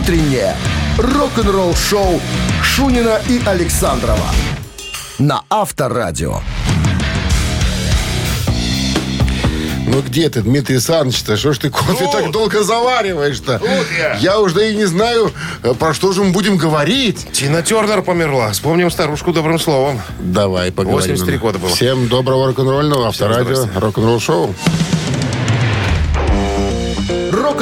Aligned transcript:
утреннее 0.00 0.56
рок-н-ролл-шоу 0.96 2.20
Шунина 2.62 3.20
и 3.28 3.38
Александрова 3.44 4.30
на 5.18 5.42
Авторадио. 5.50 6.40
Ну 9.86 10.00
где 10.02 10.30
ты, 10.30 10.40
Дмитрий 10.40 10.76
Александрович-то? 10.76 11.36
Что 11.36 11.52
ж 11.52 11.58
ты 11.58 11.70
кофе 11.70 12.04
Тут. 12.04 12.12
так 12.12 12.30
долго 12.30 12.62
завариваешь-то? 12.62 13.58
Тут 13.58 13.86
я. 14.20 14.38
уже 14.38 14.72
и 14.72 14.76
не 14.76 14.86
знаю, 14.86 15.32
э, 15.62 15.74
про 15.74 15.92
что 15.92 16.12
же 16.12 16.22
мы 16.22 16.30
будем 16.30 16.56
говорить. 16.56 17.26
Тина 17.32 17.60
Тернер 17.62 18.00
померла. 18.00 18.52
Вспомним 18.52 18.90
старушку 18.90 19.32
добрым 19.32 19.58
словом. 19.58 20.00
Давай 20.20 20.72
поговорим. 20.72 21.10
83 21.10 21.36
года 21.38 21.58
было. 21.58 21.74
Всем 21.74 22.08
доброго 22.08 22.46
рок-н-ролльного 22.46 23.08
авторадио 23.08 23.66
рок-н-ролл 23.74 24.20
шоу. 24.20 24.54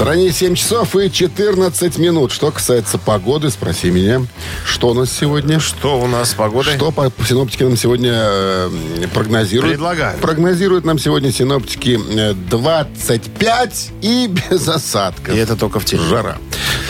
Стране 0.00 0.32
7 0.32 0.54
часов 0.54 0.96
и 0.96 1.12
14 1.12 1.98
минут. 1.98 2.32
Что 2.32 2.50
касается 2.50 2.96
погоды, 2.96 3.50
спроси 3.50 3.90
меня, 3.90 4.22
что 4.64 4.88
у 4.88 4.94
нас 4.94 5.12
сегодня? 5.12 5.60
Что 5.60 6.00
у 6.00 6.06
нас 6.06 6.30
с 6.30 6.34
погодой? 6.34 6.76
Что 6.76 6.90
по 6.90 7.12
синоптики 7.22 7.64
нам 7.64 7.76
сегодня 7.76 8.10
э, 8.14 8.70
прогнозируют? 9.12 9.74
Предлагаю. 9.74 10.18
Прогнозируют 10.18 10.86
нам 10.86 10.98
сегодня 10.98 11.30
синоптики 11.30 12.00
э, 12.16 12.32
25 12.32 13.90
и 14.00 14.26
без 14.28 14.66
осадков. 14.68 15.34
И 15.34 15.36
это 15.36 15.54
только 15.54 15.80
в 15.80 15.84
теле. 15.84 16.02
Жара. 16.04 16.38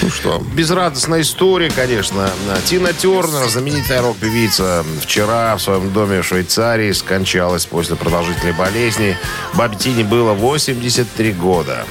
Ну 0.03 0.09
что, 0.09 0.41
Безрадостная 0.55 1.23
история, 1.23 1.73
конечно. 1.75 2.31
Тина 2.67 2.93
Тернер, 2.93 3.49
знаменитая 3.49 4.03
рок-певица, 4.03 4.85
вчера 5.03 5.57
в 5.57 5.61
своем 5.61 5.93
доме 5.93 6.23
в 6.23 6.27
Швейцарии 6.27 6.93
скончалась 6.93 7.67
после 7.67 7.97
продолжительной 7.97 8.53
болезни. 8.53 9.17
Бабе 9.55 9.77
Тине 9.77 10.05
было 10.05 10.33
83 10.33 11.33
года. 11.33 11.85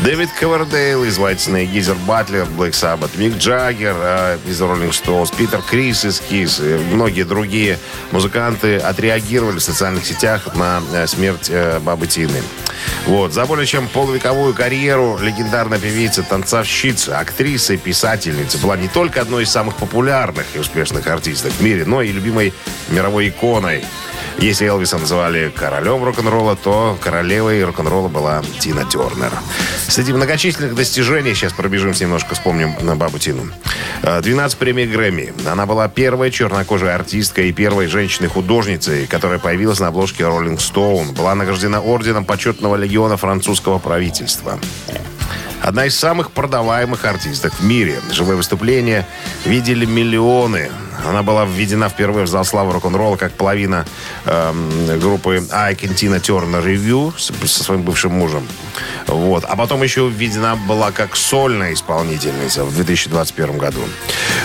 Дэвид 0.00 0.30
Ковердейл 0.38 1.04
из 1.04 1.18
White 1.18 1.66
Гизер 1.66 1.96
Батлер, 2.06 2.46
Black 2.56 2.72
Sabbath, 2.72 3.10
Мик 3.16 3.36
Джаггер 3.36 3.94
э, 3.96 4.38
из 4.46 4.60
Rolling 4.60 4.90
Stones, 4.90 5.34
Питер 5.36 5.62
Крис 5.62 6.04
из 6.04 6.20
Kiss 6.20 6.62
и 6.62 6.94
многие 6.94 7.22
другие 7.22 7.78
музыканты 8.10 8.76
отреагировали 8.76 9.58
в 9.58 9.62
социальных 9.62 10.04
сетях 10.04 10.54
на 10.54 10.82
э, 10.92 11.06
смерть 11.06 11.48
э, 11.48 11.78
бабы 11.80 12.06
Тины. 12.06 12.42
Вот. 13.06 13.32
За 13.32 13.46
более 13.46 13.66
чем 13.66 13.88
полувековую 13.88 14.54
карьеру 14.54 15.18
легендарная 15.20 15.78
певица, 15.78 16.22
танцовщица, 16.22 17.18
актриса 17.18 17.74
и 17.74 17.76
писательница 17.76 18.58
была 18.58 18.76
не 18.76 18.88
только 18.88 19.20
одной 19.20 19.44
из 19.44 19.50
самых 19.50 19.76
популярных 19.76 20.44
и 20.54 20.58
успешных 20.58 21.06
артисток 21.06 21.52
в 21.52 21.60
мире, 21.62 21.84
но 21.84 22.02
и 22.02 22.12
любимой 22.12 22.52
мировой 22.88 23.28
иконой. 23.28 23.84
Если 24.38 24.66
Элвиса 24.66 24.98
называли 24.98 25.52
королем 25.54 26.04
рок-н-ролла, 26.04 26.56
то 26.56 26.98
королевой 27.00 27.64
рок-н-ролла 27.64 28.08
была 28.08 28.42
Тина 28.58 28.84
Тернер. 28.84 29.32
Среди 29.88 30.12
многочисленных 30.12 30.74
достижений, 30.74 31.34
сейчас 31.34 31.52
пробежимся 31.52 32.04
немножко, 32.04 32.34
вспомним 32.34 32.74
на 32.80 32.96
бабу 32.96 33.18
Тину. 33.18 33.46
Э, 34.02 34.20
12 34.20 34.58
премий 34.58 34.86
Грэмми. 34.86 35.32
Она 35.46 35.66
была 35.66 35.88
первой 35.88 36.30
чернокожей 36.30 36.94
артисткой 36.94 37.48
и 37.48 37.52
первой 37.52 37.86
женщиной-художницей, 37.86 39.06
которая 39.06 39.38
появилась 39.38 39.80
на 39.80 39.88
обложке 39.88 40.24
Rolling 40.24 40.58
Stone. 40.58 41.12
Была 41.12 41.34
награждена 41.34 41.80
орденом 41.80 42.24
почетного 42.24 42.76
легиона 42.76 43.16
французского 43.16 43.78
правительства. 43.78 44.58
Одна 45.62 45.86
из 45.86 45.98
самых 45.98 46.30
продаваемых 46.32 47.06
артисток 47.06 47.54
в 47.54 47.64
мире. 47.64 47.98
Живые 48.10 48.36
выступления 48.36 49.06
видели 49.46 49.86
миллионы. 49.86 50.70
Она 51.06 51.22
была 51.22 51.44
введена 51.44 51.88
впервые 51.88 52.24
в 52.26 52.28
зал 52.28 52.44
славы 52.44 52.72
рок-н-ролла 52.72 53.16
как 53.16 53.32
половина 53.32 53.84
эм, 54.26 54.98
группы 55.00 55.42
Turner 56.20 56.62
Review 56.64 57.12
с- 57.18 57.32
со 57.50 57.64
своим 57.64 57.82
бывшим 57.82 58.12
мужем. 58.12 58.46
Вот. 59.06 59.44
А 59.44 59.56
потом 59.56 59.82
еще 59.82 60.08
введена 60.08 60.56
была 60.56 60.90
как 60.92 61.16
сольная 61.16 61.72
исполнительница 61.72 62.64
в 62.64 62.74
2021 62.74 63.58
году. 63.58 63.80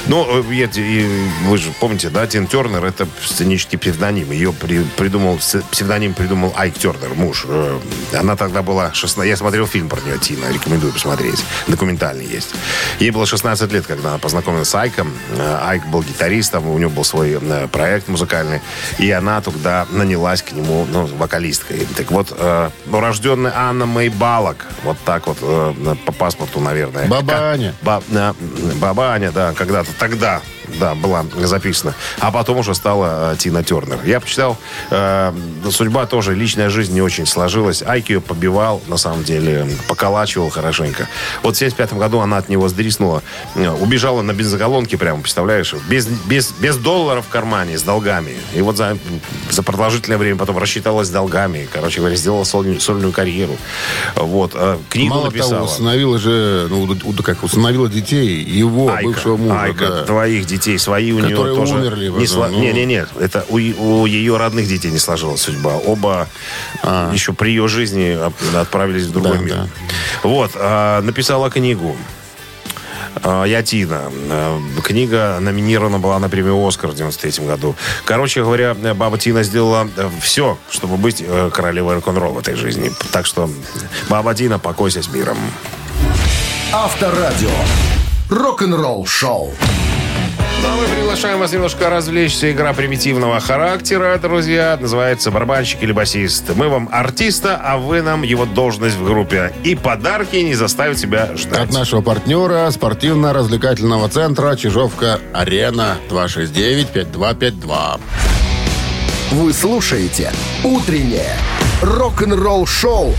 Ну, 0.07 0.25
э, 0.39 0.53
и 0.75 1.07
вы 1.45 1.57
же 1.57 1.71
помните, 1.79 2.09
да, 2.09 2.25
Тин 2.27 2.47
Тернер 2.47 2.83
это 2.85 3.07
сценический 3.23 3.77
псевдоним. 3.77 4.31
Ее 4.31 4.51
при- 4.53 4.83
придумал, 4.83 5.39
псевдоним 5.71 6.13
придумал 6.13 6.53
Айк 6.57 6.75
Тернер, 6.77 7.13
муж. 7.15 7.45
Э, 7.47 7.79
Она 8.13 8.35
тогда 8.35 8.61
была 8.61 8.93
16... 8.93 9.27
Я 9.27 9.37
смотрел 9.37 9.65
фильм 9.67 9.87
про 9.89 9.99
нее, 10.01 10.17
Тина, 10.19 10.45
рекомендую 10.51 10.93
посмотреть. 10.93 11.43
Документальный 11.67 12.25
есть. 12.25 12.49
Ей 12.99 13.11
было 13.11 13.25
16 13.25 13.71
лет, 13.71 13.85
когда 13.87 14.09
она 14.09 14.17
познакомилась 14.17 14.69
с 14.69 14.75
Айком. 14.75 15.11
Э, 15.31 15.59
Айк 15.63 15.85
был 15.87 16.03
гитаристом, 16.39 16.67
у 16.69 16.77
него 16.77 16.89
был 16.89 17.03
свой 17.03 17.37
э, 17.41 17.67
проект 17.67 18.07
музыкальный. 18.07 18.61
И 18.97 19.11
она 19.11 19.41
тогда 19.41 19.85
нанялась 19.91 20.41
к 20.41 20.51
нему, 20.51 20.85
ну, 20.89 21.05
вокалисткой. 21.05 21.87
Так 21.97 22.11
вот, 22.11 22.33
э, 22.37 22.69
урожденная 22.91 23.53
Анна 23.55 23.85
Мэй 23.85 24.09
Балок, 24.09 24.65
вот 24.83 24.97
так 25.05 25.27
вот, 25.27 25.37
э, 25.41 25.95
по 26.05 26.11
паспорту, 26.11 26.59
наверное. 26.59 27.07
Баба 27.07 27.51
Аня. 27.51 27.73
Ба- 27.81 28.03
э, 28.11 28.33
Баба 28.75 29.13
Аня, 29.13 29.31
да, 29.31 29.53
когда-то 29.53 29.89
тогда, 29.99 30.41
да, 30.79 30.95
была 30.95 31.25
записана. 31.37 31.93
А 32.19 32.31
потом 32.31 32.59
уже 32.59 32.75
стала 32.75 33.33
э, 33.33 33.37
Тина 33.37 33.63
Тернер. 33.63 33.99
Я 34.05 34.19
почитал, 34.19 34.57
э, 34.89 35.33
судьба 35.69 36.05
тоже, 36.05 36.35
личная 36.35 36.69
жизнь 36.69 36.93
не 36.93 37.01
очень 37.01 37.25
сложилась. 37.25 37.81
Айки 37.83 38.13
ее 38.13 38.21
побивал, 38.21 38.81
на 38.87 38.97
самом 38.97 39.23
деле, 39.23 39.67
поколачивал 39.87 40.49
хорошенько. 40.49 41.07
Вот 41.43 41.55
в 41.55 41.59
75 41.59 41.93
году 41.93 42.19
она 42.19 42.37
от 42.37 42.49
него 42.49 42.67
сдриснула, 42.67 43.23
э, 43.55 43.69
убежала 43.69 44.21
на 44.21 44.33
бензоколонке 44.33 44.97
прямо, 44.97 45.21
представляешь, 45.21 45.73
без, 45.89 46.07
без, 46.07 46.51
без 46.51 46.77
доллара 46.77 47.21
в 47.21 47.27
кармане, 47.27 47.77
с 47.77 47.83
долгами. 47.83 48.35
И 48.53 48.61
вот 48.61 48.77
за, 48.77 48.97
за 49.49 49.63
продолжительное 49.63 50.17
время 50.17 50.37
потом 50.37 50.57
рассчиталась 50.57 51.07
с 51.07 51.11
долгами. 51.11 51.67
Короче 51.71 51.99
говоря, 51.99 52.15
сделала 52.15 52.43
сольную, 52.43 52.79
сольную 52.79 53.11
карьеру. 53.11 53.57
Вот. 54.15 54.51
э, 54.55 54.77
Книгу 54.89 55.15
мало 55.15 55.25
написала. 55.25 55.51
того, 55.51 55.65
усыновила 55.65 56.19
же, 56.19 56.67
ну, 56.69 56.97
как, 57.23 57.43
усыновила 57.43 57.89
детей 57.89 58.43
его 58.43 58.89
Айка, 58.89 59.03
бывшего 59.03 59.37
мужа. 59.37 59.61
Айка, 59.61 59.87
да. 59.87 60.03
двоих 60.03 60.45
детей, 60.45 60.58
свои 60.77 61.11
у 61.11 61.19
нее 61.19 61.29
Которые 61.29 61.55
тоже. 61.55 61.75
умерли 61.75 62.07
не 62.09 62.25
сло- 62.25 62.49
ну. 62.49 62.59
Не, 62.59 62.73
не, 62.73 62.85
не, 62.85 63.05
это 63.19 63.45
у, 63.49 63.55
у 63.55 64.05
ее 64.05 64.37
родных 64.37 64.67
детей 64.67 64.91
не 64.91 64.99
сложилась 64.99 65.41
судьба. 65.41 65.75
Оба 65.77 66.27
еще 67.13 67.33
при 67.33 67.49
ее 67.49 67.67
жизни 67.67 68.11
от- 68.11 68.55
отправились 68.55 69.03
в 69.05 69.11
другой 69.11 69.37
Да, 69.37 69.43
мир. 69.43 69.55
да. 69.55 69.67
Вот, 70.23 70.51
а, 70.55 71.01
написала 71.01 71.49
книгу. 71.49 71.95
А, 73.23 73.43
Я 73.43 73.63
Тина. 73.63 74.03
А, 74.29 74.59
Книга 74.83 75.37
номинирована 75.41 75.99
была 75.99 76.19
на 76.19 76.29
премию 76.29 76.65
«Оскар» 76.65 76.91
в 76.91 76.95
93 76.95 77.45
году. 77.45 77.75
Короче 78.05 78.41
говоря, 78.43 78.73
баба 78.75 79.17
Тина 79.17 79.43
сделала 79.43 79.87
все, 80.21 80.57
чтобы 80.69 80.97
быть 80.97 81.23
э, 81.25 81.49
королевой 81.53 81.95
рок-н-ролла 81.95 82.33
в 82.33 82.39
этой 82.39 82.55
жизни. 82.55 82.91
Так 83.11 83.25
что, 83.25 83.49
баба 84.09 84.33
Тина, 84.35 84.59
покойся 84.59 85.01
с 85.01 85.09
миром. 85.09 85.37
Авторадио. 86.71 87.49
Рок-н-ролл 88.29 89.05
шоу. 89.07 89.51
Ну, 90.61 90.67
а 90.67 90.75
мы 90.75 90.85
приглашаем 90.87 91.39
вас 91.39 91.51
немножко 91.53 91.89
развлечься. 91.89 92.51
Игра 92.51 92.73
примитивного 92.73 93.39
характера, 93.39 94.17
друзья. 94.21 94.77
Называется 94.79 95.31
«Барабанщик 95.31 95.81
или 95.83 95.91
басист». 95.91 96.43
Мы 96.55 96.67
вам 96.67 96.89
артиста, 96.91 97.59
а 97.61 97.77
вы 97.77 98.01
нам 98.01 98.23
его 98.23 98.45
должность 98.45 98.95
в 98.97 99.05
группе. 99.05 99.53
И 99.63 99.75
подарки 99.75 100.35
не 100.37 100.55
заставят 100.55 100.99
себя 100.99 101.29
ждать. 101.37 101.69
От 101.69 101.73
нашего 101.73 102.01
партнера 102.01 102.69
спортивно-развлекательного 102.71 104.09
центра 104.09 104.55
Чижовка-Арена 104.55 105.97
269-5252. 106.09 107.99
Вы 109.31 109.53
слушаете 109.53 110.31
«Утреннее 110.63 111.35
рок-н-ролл 111.81 112.65
шоу» 112.65 113.13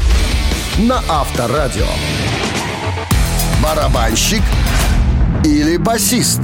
на 0.78 1.03
Авторадио. 1.09 1.87
Барабанщик 3.62 4.43
или 5.45 5.77
басист? 5.77 6.41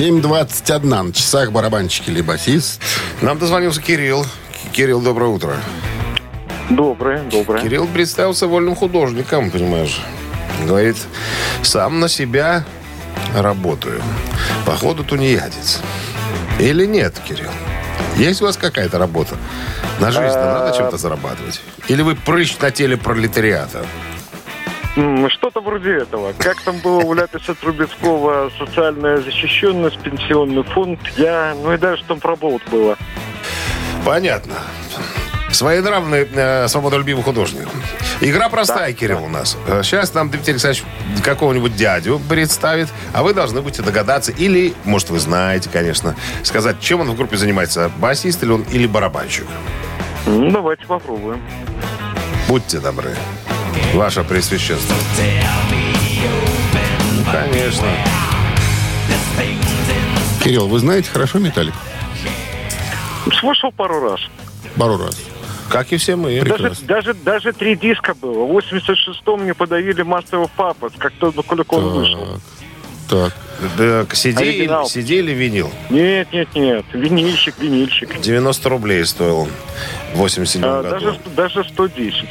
7.21 0.00 0.86
на 0.86 1.12
часах 1.12 1.52
барабанщики 1.52 2.08
или 2.08 2.22
басист. 2.22 2.80
Нам 3.20 3.38
дозвонился 3.38 3.82
Кирилл. 3.82 4.24
Кирилл, 4.72 5.02
доброе 5.02 5.26
утро. 5.26 5.56
Доброе, 6.70 7.22
доброе. 7.24 7.62
Кирилл 7.62 7.86
представился 7.86 8.46
вольным 8.46 8.74
художником, 8.74 9.50
понимаешь. 9.50 10.00
Говорит, 10.66 10.96
сам 11.62 12.00
на 12.00 12.08
себя 12.08 12.64
работаю. 13.36 14.00
Походу, 14.64 15.04
тунеядец. 15.04 15.80
Или 16.58 16.86
нет, 16.86 17.20
Кирилл? 17.28 17.50
Есть 18.16 18.40
у 18.40 18.46
вас 18.46 18.56
какая-то 18.56 18.98
работа? 18.98 19.36
На 20.00 20.10
жизнь 20.10 20.34
надо 20.34 20.74
чем-то 20.78 20.96
зарабатывать? 20.96 21.60
Или 21.88 22.00
вы 22.00 22.14
прыщ 22.14 22.56
на 22.58 22.70
теле 22.70 22.96
пролетариата? 22.96 23.84
Что-то 25.30 25.60
вроде 25.60 25.98
этого. 25.98 26.32
Как 26.38 26.60
там 26.62 26.78
было 26.78 27.00
у 27.00 27.14
Ляписа 27.14 27.54
Трубецкого 27.54 28.50
социальная 28.58 29.18
защищенность, 29.18 29.98
пенсионный 30.00 30.62
фонд. 30.62 31.00
Я, 31.16 31.54
ну 31.62 31.72
и 31.72 31.78
даже 31.78 32.04
там 32.04 32.20
про 32.20 32.36
болт 32.36 32.62
было. 32.70 32.96
Понятно. 34.04 34.54
Своенравный, 35.52 36.28
э, 36.32 36.68
свободолюбивый 36.68 37.24
художник. 37.24 37.68
Игра 38.20 38.48
простая, 38.48 38.92
Кирилл, 38.92 39.24
у 39.24 39.28
нас. 39.28 39.56
Э, 39.66 39.82
Сейчас 39.82 40.14
нам 40.14 40.30
Дмитрий 40.30 40.52
Александрович 40.52 40.84
какого-нибудь 41.24 41.74
дядю 41.74 42.20
представит, 42.28 42.88
а 43.12 43.22
вы 43.22 43.34
должны 43.34 43.60
будете 43.60 43.82
догадаться, 43.82 44.30
или, 44.30 44.74
может, 44.84 45.10
вы 45.10 45.18
знаете, 45.18 45.68
конечно, 45.72 46.14
сказать, 46.44 46.80
чем 46.80 47.00
он 47.00 47.10
в 47.10 47.16
группе 47.16 47.36
занимается, 47.36 47.90
басист 47.98 48.42
или 48.44 48.52
он, 48.52 48.62
или 48.70 48.86
барабанщик. 48.86 49.46
Ну, 50.26 50.50
давайте 50.50 50.86
попробуем. 50.86 51.40
Будьте 52.48 52.78
добры. 52.78 53.16
Ваше 53.94 54.22
Пресвященство. 54.24 54.96
Конечно. 57.30 57.86
Кирилл, 60.42 60.68
вы 60.68 60.78
знаете 60.78 61.10
хорошо 61.10 61.38
металлик? 61.38 61.74
Слушал 63.38 63.72
пару 63.72 64.00
раз. 64.00 64.20
Пару 64.76 64.96
раз. 64.96 65.16
Как 65.68 65.92
и 65.92 65.96
все 65.98 66.16
мы. 66.16 66.40
Даже, 66.40 66.54
Прекрасно. 66.54 66.86
даже, 66.86 67.14
даже 67.14 67.52
три 67.52 67.76
диска 67.76 68.14
было. 68.14 68.44
В 68.44 68.56
86-м 68.58 69.42
мне 69.42 69.54
подавили 69.54 70.04
Master 70.04 70.44
of 70.44 70.50
Puppets, 70.56 70.94
как 70.98 71.12
только 71.14 71.74
он 71.74 71.90
вышел. 71.90 72.40
Так. 73.10 73.32
Да, 73.76 74.02
CD, 74.02 74.38
Оригинал. 74.38 74.86
CD 74.86 75.18
или 75.18 75.32
винил? 75.32 75.70
Нет, 75.90 76.32
нет, 76.32 76.48
нет. 76.54 76.84
Винильщик, 76.92 77.58
винильщик. 77.58 78.20
90 78.20 78.68
рублей 78.68 79.04
стоил 79.04 79.40
он 79.40 79.48
в 80.14 80.18
87 80.18 80.62
А, 80.64 80.82
году. 80.82 80.90
даже, 81.06 81.20
даже 81.36 81.64
110. 81.64 82.24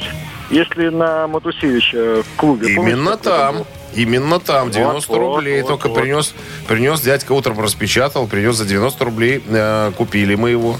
Если 0.50 0.88
на 0.88 1.28
Матусевича 1.28 2.22
в 2.24 2.36
клубе. 2.36 2.72
Именно 2.72 3.16
помните, 3.16 3.22
там. 3.22 3.56
был? 3.58 3.66
Именно 3.94 4.38
там, 4.38 4.70
90 4.70 5.08
Вот, 5.12 5.18
рублей. 5.18 5.62
вот, 5.62 5.68
Только 5.68 5.88
вот. 5.88 6.00
принес, 6.00 6.32
принес, 6.68 7.00
дядька 7.00 7.32
утром 7.32 7.60
распечатал, 7.60 8.26
принес 8.28 8.54
за 8.56 8.64
90 8.64 9.04
рублей. 9.04 9.42
э, 9.46 9.92
купили 9.96 10.34
мы 10.36 10.50
его, 10.50 10.76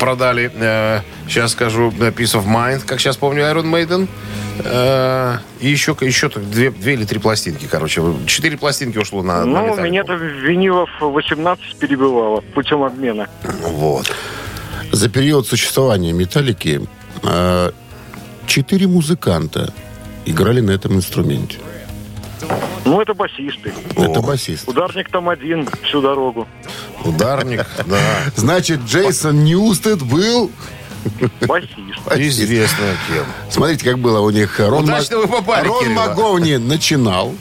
продали. 0.00 0.50
э, 0.54 1.00
сейчас 1.28 1.52
скажу, 1.52 1.92
э, 2.00 2.10
Peace 2.10 2.34
of 2.40 2.46
Mind, 2.46 2.82
как 2.86 2.98
сейчас 3.00 3.16
помню, 3.16 3.42
Iron 3.42 3.64
Maiden. 3.70 4.08
Э, 4.64 5.38
и 5.60 5.68
еще, 5.68 5.96
еще 6.00 6.28
так 6.28 6.48
две, 6.50 6.70
две 6.70 6.94
или 6.94 7.04
три 7.04 7.18
пластинки, 7.20 7.66
короче. 7.70 8.02
Четыре 8.26 8.56
пластинки 8.56 8.98
ушло 8.98 9.22
на, 9.22 9.40
на 9.40 9.44
Ну, 9.44 9.62
металлику. 9.62 9.82
меня-то 9.82 10.14
винилов 10.14 10.90
18 11.00 11.76
перебивало 11.76 12.40
путем 12.40 12.82
обмена. 12.82 13.28
Вот. 13.62 14.12
За 14.92 15.08
период 15.08 15.46
существования 15.46 16.12
металлики 16.12 16.80
э, 17.22 17.70
четыре 18.46 18.86
музыканта 18.88 19.72
играли 20.24 20.60
на 20.60 20.70
этом 20.72 20.94
инструменте. 20.94 21.58
Ну, 22.86 23.00
это 23.00 23.14
басисты. 23.14 23.72
Это 23.96 24.20
басист. 24.22 24.68
Ударник 24.68 25.10
там 25.10 25.28
один 25.28 25.68
всю 25.82 26.00
дорогу. 26.00 26.46
Ударник, 27.04 27.66
да. 27.86 27.98
Значит, 28.36 28.80
Джейсон 28.86 29.44
Ньюстед 29.44 30.02
был... 30.02 30.50
Басист. 31.40 31.72
Известно 32.16 32.84
кем. 33.08 33.24
Смотрите, 33.50 33.84
как 33.84 33.98
было 33.98 34.20
у 34.20 34.30
них. 34.30 34.58
Рон, 34.58 34.84
Удачно 34.84 35.18
вы 35.18 35.26
попали, 35.28 35.66
Рон 35.68 35.80
Кирилл. 35.84 35.94
Макговни 35.94 36.56
начинал. 36.56 37.34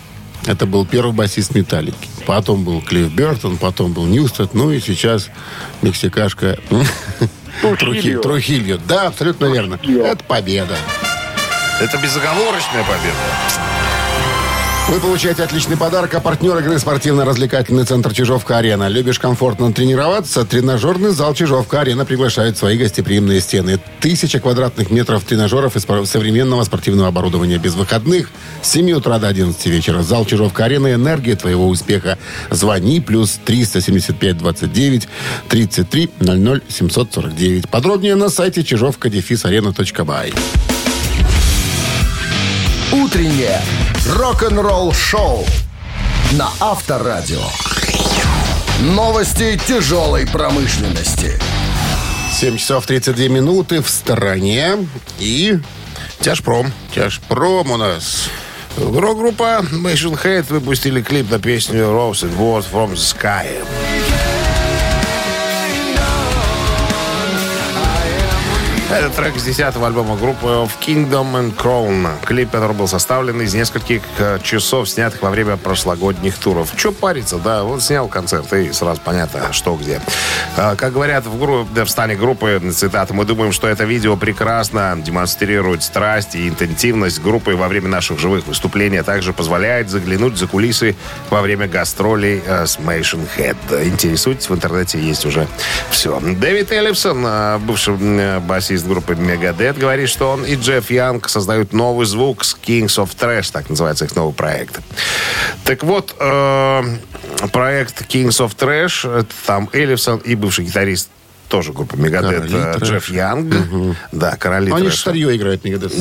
Это 0.48 0.66
был 0.66 0.86
первый 0.86 1.14
басист 1.14 1.56
Металлики. 1.56 2.08
Потом 2.28 2.64
был 2.64 2.82
Клифф 2.82 3.12
Бертон, 3.12 3.58
потом 3.58 3.94
был 3.94 4.06
Ньюстед, 4.06 4.54
ну 4.54 4.70
и 4.72 4.80
сейчас 4.80 5.30
мексикашка 5.82 6.58
Трухи- 7.62 7.78
Трухильо. 7.78 8.22
Трухильо. 8.22 8.78
Да, 8.88 9.08
абсолютно 9.08 9.46
верно. 9.46 9.80
Это 9.84 10.24
победа. 10.24 10.76
Это 11.82 11.98
безоговорочная 11.98 12.84
победа. 12.84 13.75
Вы 14.88 15.00
получаете 15.00 15.42
отличный 15.44 15.78
подарок, 15.78 16.14
а 16.14 16.20
партнер 16.20 16.56
игры 16.60 16.78
спортивно-развлекательный 16.78 17.86
центр 17.86 18.14
Чижовка-Арена. 18.14 18.88
Любишь 18.88 19.18
комфортно 19.18 19.74
тренироваться? 19.74 20.46
Тренажерный 20.46 21.10
зал 21.10 21.34
Чижовка-Арена 21.34 22.06
приглашает 22.06 22.56
в 22.56 22.60
свои 22.60 22.78
гостеприимные 22.78 23.42
стены. 23.42 23.80
Тысяча 24.00 24.40
квадратных 24.40 24.92
метров 24.92 25.24
тренажеров 25.24 25.76
и 25.76 25.80
спор- 25.80 26.06
современного 26.06 26.64
спортивного 26.66 27.08
оборудования 27.08 27.58
без 27.58 27.74
выходных. 27.74 28.30
С 28.62 28.70
7 28.74 28.92
утра 28.92 29.18
до 29.18 29.28
11 29.28 29.66
вечера. 29.66 30.04
Зал 30.04 30.24
Чижовка-Арена. 30.24 30.94
Энергия 30.94 31.36
твоего 31.36 31.68
успеха. 31.68 32.20
Звони. 32.52 33.02
Плюс 33.02 33.40
375 33.44 34.38
29 34.38 35.08
33 35.50 36.10
00 36.20 36.62
749. 36.70 37.70
Подробнее 37.70 38.14
на 38.14 38.30
сайте 38.30 38.64
чижовка-арена.бай. 38.64 40.32
Утреннее 42.92 43.62
рок-н-ролл-шоу 44.08 45.46
на 46.34 46.50
Авторадио. 46.60 47.42
Новости 48.82 49.60
тяжелой 49.68 50.28
промышленности. 50.28 51.40
7 52.34 52.58
часов 52.58 52.86
32 52.86 53.28
минуты 53.28 53.82
в 53.82 53.90
стороне. 53.90 54.88
И 55.20 55.60
Тяжпром. 56.20 56.72
тяжпром 56.94 57.72
у 57.72 57.78
нас. 57.78 58.30
Рок-группа 58.78 59.66
Machine 59.72 60.22
Head 60.22 60.46
выпустили 60.50 61.02
клип 61.02 61.32
на 61.32 61.40
песню 61.40 61.84
Rose 61.86 62.24
and 62.24 62.38
Word 62.38 62.66
from 62.72 62.94
the 62.94 62.96
Sky. 62.96 63.48
Это 68.98 69.10
трек 69.10 69.38
с 69.38 69.44
10 69.44 69.76
альбома 69.76 70.16
группы 70.16 70.46
of 70.48 70.70
Kingdom 70.80 71.34
and 71.34 71.54
Crown. 71.54 72.08
Клип, 72.26 72.52
который 72.52 72.74
был 72.74 72.88
составлен 72.88 73.42
из 73.42 73.54
нескольких 73.54 74.02
э, 74.20 74.40
часов, 74.42 74.88
снятых 74.88 75.22
во 75.22 75.32
время 75.32 75.58
прошлогодних 75.58 76.38
туров. 76.38 76.70
Че 76.78 76.94
париться, 76.94 77.36
да, 77.38 77.64
вот 77.64 77.84
снял 77.84 78.08
концерт, 78.08 78.54
и 78.54 78.72
сразу 78.72 79.02
понятно, 79.04 79.52
что 79.52 79.76
где. 79.76 80.00
А, 80.56 80.78
Как 80.78 80.94
говорят 80.94 81.26
в, 81.26 81.38
гру- 81.38 81.68
да, 81.76 81.84
в 81.84 81.90
стане 81.90 82.16
группы, 82.16 82.62
цитата, 82.74 83.14
мы 83.14 83.26
думаем, 83.26 83.52
что 83.52 83.68
это 83.68 83.84
видео 83.84 84.16
прекрасно 84.16 84.98
демонстрирует 84.98 85.84
страсть 85.84 86.34
и 86.36 86.48
интенсивность 86.48 87.22
группы 87.22 87.54
во 87.58 87.68
время 87.68 87.90
наших 87.90 88.18
живых 88.18 88.48
выступлений, 88.48 88.98
а 88.98 89.04
также 89.04 89.34
позволяет 89.34 89.90
заглянуть 89.90 90.38
за 90.38 90.48
кулисы 90.48 90.96
во 91.30 91.42
время 91.42 91.68
гастролей 91.68 92.42
э, 92.46 92.66
с 92.66 92.78
Machine 92.78 93.28
Head. 93.38 93.58
Интересуйтесь, 93.86 94.50
в 94.50 94.54
интернете 94.54 95.00
есть 95.02 95.26
уже 95.26 95.48
все. 95.90 96.18
Дэвид 96.22 96.72
Эллипсон, 96.72 97.26
э, 97.28 97.58
бывший 97.58 97.98
э, 98.00 98.40
басист 98.86 98.88
группы 98.88 99.14
Megadeth, 99.14 99.80
говорит, 99.80 100.10
что 100.10 100.32
он 100.32 100.46
и 100.46 100.56
Джефф 100.56 100.92
Янг 100.92 101.30
создают 101.30 101.74
новый 101.74 102.06
звук 102.06 102.44
с 102.44 102.56
Kings 102.56 102.98
of 102.98 103.10
Trash, 103.18 103.52
так 103.52 103.70
называется 103.70 104.06
их 104.06 104.16
новый 104.16 104.34
проект. 104.34 104.80
Так 105.64 105.84
вот, 105.84 106.16
э, 106.20 106.84
проект 107.52 108.02
Kings 108.04 108.40
of 108.40 108.56
Trash, 108.56 109.20
это 109.20 109.34
там 109.46 109.70
Эллипсон 109.74 110.20
и 110.20 110.36
бывший 110.36 110.66
гитарист 110.66 111.10
тоже 111.48 111.72
Megadeth 111.72 112.46
Короли 112.46 112.54
э. 112.54 112.78
Джефф 112.80 113.10
Янг. 113.10 113.56
Да, 114.12 114.36
короли 114.36 114.72
Они 114.72 114.90
же 114.90 114.98
старье 114.98 115.36
играют, 115.36 115.64
Мегадет. 115.64 115.94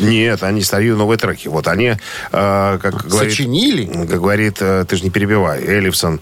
Нет, 0.00 0.42
они 0.42 0.62
старые 0.62 0.94
новые 0.94 1.18
треки. 1.18 1.48
Вот 1.48 1.68
они, 1.68 1.94
э, 2.32 2.78
как 2.82 3.06
говорит... 3.06 3.32
Сочинили? 3.32 3.86
Как 3.86 4.20
говорит, 4.20 4.56
э, 4.60 4.84
ты 4.88 4.96
же 4.96 5.04
не 5.04 5.10
перебивай, 5.10 5.62
Эллифсон, 5.62 6.20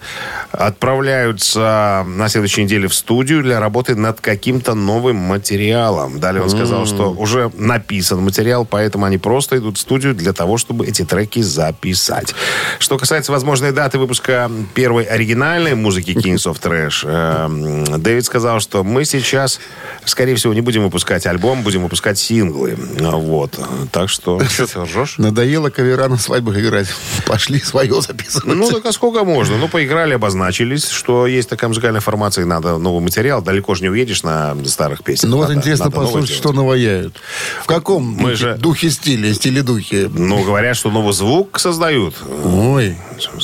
отправляются 0.52 2.04
на 2.06 2.28
следующей 2.28 2.64
неделе 2.64 2.88
в 2.88 2.94
студию 2.94 3.42
для 3.42 3.60
работы 3.60 3.94
над 3.94 4.20
каким-то 4.20 4.74
новым 4.74 5.16
материалом. 5.16 6.20
Далее 6.20 6.42
он 6.42 6.50
сказал, 6.50 6.86
что 6.86 7.12
уже 7.12 7.50
написан 7.54 8.20
материал, 8.20 8.64
поэтому 8.64 9.04
они 9.04 9.18
просто 9.18 9.58
идут 9.58 9.78
в 9.78 9.80
студию 9.80 10.14
для 10.14 10.32
того, 10.32 10.58
чтобы 10.58 10.86
эти 10.86 11.04
треки 11.04 11.42
записать. 11.42 12.34
Что 12.78 12.98
касается 12.98 13.32
возможной 13.32 13.72
даты 13.72 13.98
выпуска 13.98 14.50
первой 14.74 15.04
оригинальной 15.04 15.74
музыки 15.74 16.10
Kings 16.10 16.50
of 16.50 16.60
Trash, 16.60 17.02
э, 17.04 17.98
Дэвид 17.98 18.24
сказал, 18.24 18.59
что 18.60 18.84
мы 18.84 19.04
сейчас, 19.04 19.60
скорее 20.04 20.34
всего, 20.36 20.54
не 20.54 20.60
будем 20.60 20.82
выпускать 20.82 21.26
альбом, 21.26 21.62
будем 21.62 21.82
выпускать 21.82 22.18
синглы. 22.18 22.76
Вот. 22.98 23.58
Так 23.92 24.08
что... 24.08 24.40
Что 24.50 24.66
ты 24.66 24.82
ржешь? 24.82 25.18
Надоело 25.18 25.70
кавера 25.70 26.08
на 26.08 26.18
свадьбах 26.18 26.58
играть. 26.58 26.88
Пошли 27.26 27.60
свое 27.60 28.00
записывать. 28.00 28.46
Ну, 28.46 28.70
так 28.70 28.86
а 28.86 28.92
сколько 28.92 29.24
можно? 29.24 29.56
Ну, 29.56 29.68
поиграли, 29.68 30.14
обозначились, 30.14 30.88
что 30.88 31.26
есть 31.26 31.48
такая 31.48 31.68
музыкальная 31.68 32.00
формация, 32.00 32.42
и 32.42 32.46
надо 32.46 32.78
новый 32.78 33.02
материал. 33.02 33.42
Далеко 33.42 33.74
же 33.74 33.82
не 33.82 33.88
уедешь 33.88 34.22
на 34.22 34.56
старых 34.66 35.02
песнях. 35.02 35.30
Ну 35.30 35.38
вот 35.38 35.48
Надо- 35.48 35.60
интересно 35.60 35.86
надо 35.86 35.96
послушать, 35.96 36.34
что 36.34 36.52
наваяют. 36.52 37.16
В 37.62 37.66
каком 37.66 38.04
Мы 38.04 38.30
духе, 38.30 38.36
же- 38.36 38.54
духе 38.56 38.90
стиля, 38.90 39.32
стиле 39.34 39.62
духе? 39.62 40.10
Ну, 40.12 40.42
говорят, 40.44 40.76
что 40.76 40.90
новый 40.90 41.12
звук 41.12 41.58
создают. 41.58 42.14
Ой. 42.44 42.96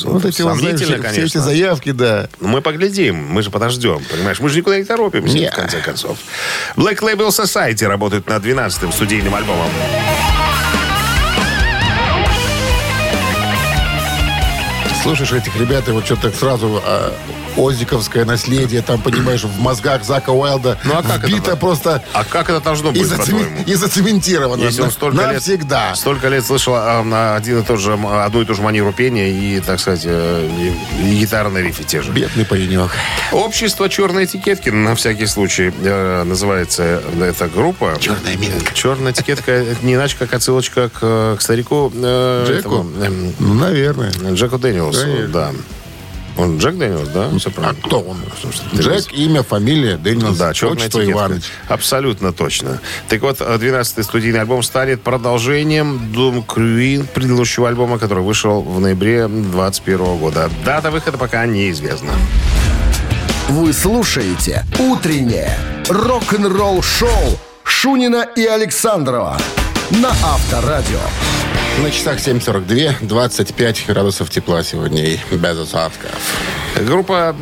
Вот 0.05 0.25
эти 0.25 0.41
знаешь, 0.41 0.59
Сомнительно, 0.59 0.75
все, 0.85 0.95
эти 0.95 1.01
конечно. 1.15 1.41
заявки, 1.41 1.91
да. 1.91 2.29
Ну, 2.39 2.47
мы 2.47 2.61
поглядим, 2.61 3.15
мы 3.15 3.43
же 3.43 3.51
подождем, 3.51 4.01
понимаешь? 4.11 4.39
Мы 4.39 4.49
же 4.49 4.57
никуда 4.57 4.77
не 4.77 4.83
торопимся, 4.83 5.06
Не. 5.13 5.49
в 5.49 5.53
конце 5.53 5.81
концов. 5.81 6.17
Black 6.75 6.99
Label 6.99 7.29
Society 7.29 7.87
работает 7.87 8.27
над 8.27 8.43
12-м 8.43 8.91
студийным 8.91 9.35
альбомом. 9.35 9.69
Слушаешь 15.03 15.31
этих 15.31 15.55
ребят, 15.55 15.87
и 15.87 15.91
вот 15.91 16.05
что-то 16.05 16.31
сразу 16.31 16.81
а, 16.83 17.13
озиковское 17.57 18.25
наследие, 18.25 18.81
там, 18.81 19.01
понимаешь, 19.01 19.43
в 19.43 19.59
мозгах 19.59 20.03
Зака 20.03 20.31
Уайлда 20.31 20.77
Ну, 20.83 20.93
а 20.97 21.03
как 21.03 21.17
это 21.19 21.27
вбито 21.27 21.51
да? 21.51 21.55
просто 21.55 22.03
А 22.13 22.23
как 22.23 22.49
это 22.49 22.59
должно 22.61 22.89
и, 22.91 22.99
быть, 22.99 23.03
зацемен- 23.03 23.17
по-твоему? 23.17 23.63
и 23.65 23.73
зацементировано 23.73 24.63
Если 24.63 24.81
он 24.81 24.91
столько 24.91 25.17
лет, 25.23 25.33
навсегда. 25.33 25.95
столько 25.95 26.27
лет 26.29 26.45
слышал 26.45 26.73
а, 26.75 27.03
на 27.03 27.35
один 27.35 27.59
и 27.59 27.63
тот 27.63 27.79
же, 27.79 27.93
одну 27.93 28.41
и 28.41 28.45
ту 28.45 28.53
же 28.53 28.61
манеру 28.61 28.93
пения 28.93 29.29
и, 29.29 29.59
так 29.59 29.79
сказать, 29.79 30.01
э, 30.05 30.73
и, 31.01 31.07
и 31.11 31.19
гитарные 31.19 31.63
риффы 31.63 31.83
те 31.83 32.01
же. 32.01 32.11
Бедный 32.11 32.45
паренек. 32.45 32.91
Общество 33.31 33.89
черной 33.89 34.25
этикетки, 34.25 34.69
на 34.69 34.95
всякий 34.95 35.25
случай, 35.25 35.73
э, 35.83 36.23
называется 36.23 37.01
эта 37.21 37.47
группа. 37.47 37.97
Черная 37.99 38.35
минка. 38.37 38.73
Черная 38.73 39.11
этикетка, 39.11 39.51
это 39.51 39.85
не 39.85 39.95
иначе, 39.95 40.15
как 40.19 40.33
отсылочка 40.33 40.89
к, 40.89 41.37
к 41.37 41.41
старику 41.41 41.91
э, 41.95 42.45
Джеку? 42.47 42.59
этому, 42.99 43.33
Ну, 43.39 43.53
наверное. 43.53 44.11
Джеку 44.33 44.57
Дэниелсу, 44.57 45.01
Конечно. 45.01 45.27
да. 45.27 45.51
Он 46.37 46.57
Джек 46.57 46.77
Дэниелс, 46.77 47.09
да? 47.09 47.29
Все 47.37 47.51
А 47.57 47.73
кто 47.73 47.99
он? 47.99 48.17
Слушай, 48.39 48.61
Джек, 48.75 49.11
имя, 49.13 49.43
фамилия, 49.43 49.97
Дэниелс, 49.97 50.37
Да, 50.37 50.49
отчество. 50.49 51.03
Иванович. 51.03 51.43
Абсолютно 51.67 52.31
точно. 52.33 52.79
Так 53.09 53.21
вот, 53.21 53.41
12-й 53.41 54.03
студийный 54.03 54.41
альбом 54.41 54.63
станет 54.63 55.01
продолжением 55.01 56.11
Doom 56.13 56.45
Queen 56.45 57.05
предыдущего 57.07 57.67
альбома, 57.67 57.97
который 57.97 58.23
вышел 58.23 58.61
в 58.61 58.79
ноябре 58.79 59.27
2021 59.27 60.17
года. 60.17 60.49
Дата 60.63 60.91
выхода 60.91 61.17
пока 61.17 61.45
неизвестна. 61.45 62.11
Вы 63.49 63.71
слушаете 63.71 64.65
«Утреннее 64.77 65.57
рок-н-ролл-шоу» 65.87 67.39
Шунина 67.63 68.25
и 68.35 68.45
Александрова 68.45 69.37
на 69.89 70.09
Авторадио. 70.09 70.99
На 71.83 71.91
часах 71.91 72.17
7.42, 72.17 73.05
25 73.05 73.85
градусов 73.87 74.29
тепла 74.31 74.63
сегодня 74.63 75.05
и 75.05 75.19
без 75.31 75.59
осадков. 75.59 76.11
Группа 76.75 77.35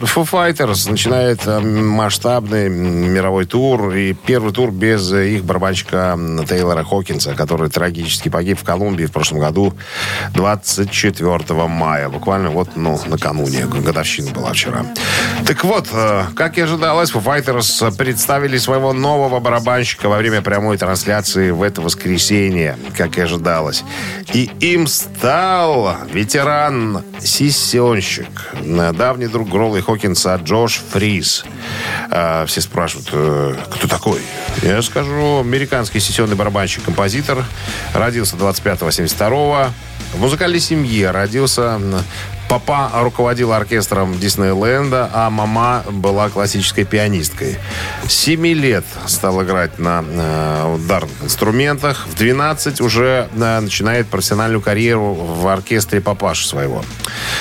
Foo 0.00 0.28
Fighters 0.28 0.90
начинает 0.90 1.46
э, 1.46 1.60
масштабный 1.60 2.68
мировой 2.68 3.46
тур. 3.46 3.92
И 3.94 4.12
первый 4.12 4.52
тур 4.52 4.70
без 4.70 5.12
э, 5.12 5.30
их 5.30 5.44
барабанщика 5.44 6.18
Тейлора 6.48 6.84
Хокинса, 6.84 7.34
который 7.34 7.70
трагически 7.70 8.28
погиб 8.28 8.58
в 8.58 8.64
Колумбии 8.64 9.06
в 9.06 9.12
прошлом 9.12 9.38
году 9.38 9.74
24 10.34 11.66
мая. 11.68 12.08
Буквально 12.08 12.50
вот, 12.50 12.70
ну, 12.76 13.00
накануне. 13.06 13.66
Годовщина 13.66 14.32
была 14.32 14.52
вчера. 14.52 14.84
Так 15.46 15.64
вот, 15.64 15.88
э, 15.92 16.24
как 16.34 16.58
и 16.58 16.60
ожидалось, 16.60 17.12
Fighters 17.12 17.96
представили 17.96 18.58
своего 18.58 18.92
нового 18.92 19.40
барабанщика 19.40 20.08
во 20.08 20.18
время 20.18 20.42
прямой 20.42 20.76
трансляции 20.78 21.50
в 21.50 21.62
это 21.62 21.80
воскресенье, 21.80 22.76
как 22.96 23.18
и 23.18 23.20
ожидалось. 23.20 23.84
И 24.32 24.50
им 24.60 24.86
стал 24.86 25.96
ветеран 26.12 27.02
сессионщик, 27.20 28.52
э, 28.54 28.92
давний 28.92 29.26
друг 29.26 29.37
Гролла 29.44 29.76
и 29.76 29.80
Хокинса 29.80 30.36
Джош 30.36 30.80
Фрис. 30.92 31.44
А, 32.10 32.46
Все 32.46 32.60
спрашивают, 32.60 33.08
э, 33.12 33.56
кто 33.70 33.88
такой? 33.88 34.20
Я 34.62 34.82
скажу, 34.82 35.40
американский 35.40 36.00
сессионный 36.00 36.36
барабанщик-композитор. 36.36 37.44
Родился 37.94 38.36
25-72 38.36 39.70
в 40.14 40.20
музыкальной 40.20 40.60
семье. 40.60 41.10
Родился... 41.10 41.80
Папа 42.48 42.90
руководил 42.94 43.52
оркестром 43.52 44.18
Диснейленда, 44.18 45.10
а 45.12 45.28
мама 45.28 45.84
была 45.90 46.30
классической 46.30 46.84
пианисткой. 46.84 47.58
С 48.06 48.14
7 48.14 48.46
лет 48.46 48.86
стал 49.06 49.42
играть 49.42 49.78
на 49.78 50.02
э, 50.02 50.74
ударных 50.74 51.24
инструментах. 51.24 52.06
В 52.06 52.16
12 52.16 52.80
уже 52.80 53.28
э, 53.34 53.60
начинает 53.60 54.06
профессиональную 54.06 54.62
карьеру 54.62 55.12
в 55.12 55.46
оркестре 55.46 56.00
папаши 56.00 56.48
своего. 56.48 56.82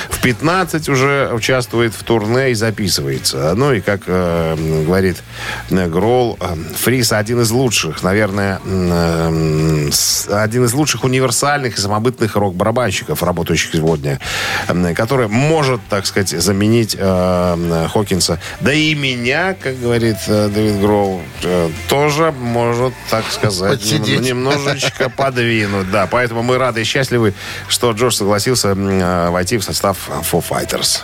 В 0.10 0.22
15 0.22 0.90
уже 0.90 1.32
участвует 1.34 1.94
в 1.94 2.04
турне 2.04 2.52
и 2.52 2.54
записывается. 2.54 3.54
Ну 3.56 3.72
и, 3.72 3.80
как 3.80 4.02
э, 4.08 4.84
говорит 4.86 5.24
Гролл, 5.70 6.38
Фрис 6.84 7.14
один 7.14 7.42
из 7.42 7.52
лучших, 7.52 8.04
наверное, 8.04 8.58
один 8.58 10.66
из 10.66 10.74
лучших 10.74 11.06
универсальных 11.06 11.78
и 11.78 11.82
самобытных 11.82 12.36
рок-барабанщиков, 12.36 13.24
работающих 13.24 13.72
сегодня, 13.72 14.20
который 14.98 15.28
может, 15.28 15.80
так 15.90 16.08
сказать, 16.08 16.30
заменить 16.30 16.96
э, 16.98 17.00
э, 17.00 17.88
Хокинса. 17.94 18.40
Да 18.62 18.74
и 18.74 18.96
меня, 18.96 19.54
как 19.54 19.80
говорит 19.80 20.18
э, 20.28 20.50
Дэвид 20.50 20.82
Гроу, 20.82 21.22
э, 21.44 21.70
тоже 21.88 22.32
может, 22.32 22.94
так 23.12 23.24
сказать, 23.32 23.80
Подсидеть. 23.80 24.22
нем- 24.22 24.44
немножечко 24.44 25.10
подвинуть. 25.16 25.92
Да, 25.92 26.08
поэтому 26.08 26.42
мы 26.42 26.58
рады 26.58 26.82
и 26.82 26.84
счастливы, 26.84 27.36
что 27.68 27.92
Джош 27.92 28.16
согласился 28.16 28.70
э, 28.70 29.30
войти 29.30 29.58
в 29.60 29.64
состав 29.64 29.98
Foo 30.32 30.44
Fighters. 30.48 31.02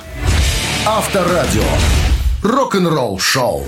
Авторадио. 0.88 1.62
Рок-н-ролл-шоу. 2.42 3.68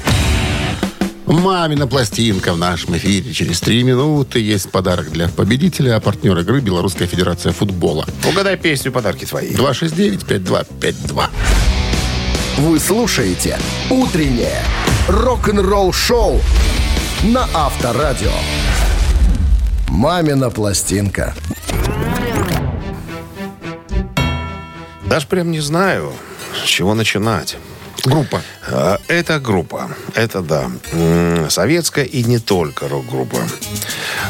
Мамина 1.26 1.88
пластинка 1.88 2.54
в 2.54 2.58
нашем 2.58 2.98
эфире. 2.98 3.34
Через 3.34 3.60
три 3.60 3.84
минуты 3.84 4.40
есть 4.40 4.70
подарок 4.70 5.12
для 5.12 5.28
победителя, 5.28 5.96
а 5.96 6.00
партнер 6.00 6.38
игры 6.40 6.62
Белорусская 6.62 7.08
Федерация 7.08 7.52
Футбола. 7.52 8.06
Угадай 8.30 8.58
песню, 8.58 8.92
подарки 8.92 9.26
твои. 9.26 9.52
269-5252. 9.54 11.24
Вы 12.58 12.80
слушаете 12.80 13.58
«Утреннее 13.90 14.62
рок-н-ролл-шоу» 15.08 16.40
на 17.24 17.48
Авторадио. 17.54 18.32
«Мамина 19.90 20.50
пластинка». 20.52 21.36
Даже 25.10 25.28
прям 25.28 25.52
не 25.52 25.60
знаю, 25.60 26.14
с 26.64 26.68
чего 26.68 26.94
начинать. 26.94 27.58
Группа. 28.04 28.42
А, 28.68 29.00
Это 29.08 29.40
группа. 29.40 29.90
Это 30.14 30.42
да. 30.42 30.70
Советская 31.50 32.06
и 32.06 32.24
не 32.24 32.40
только 32.40 32.88
рок-группа. 32.88 33.38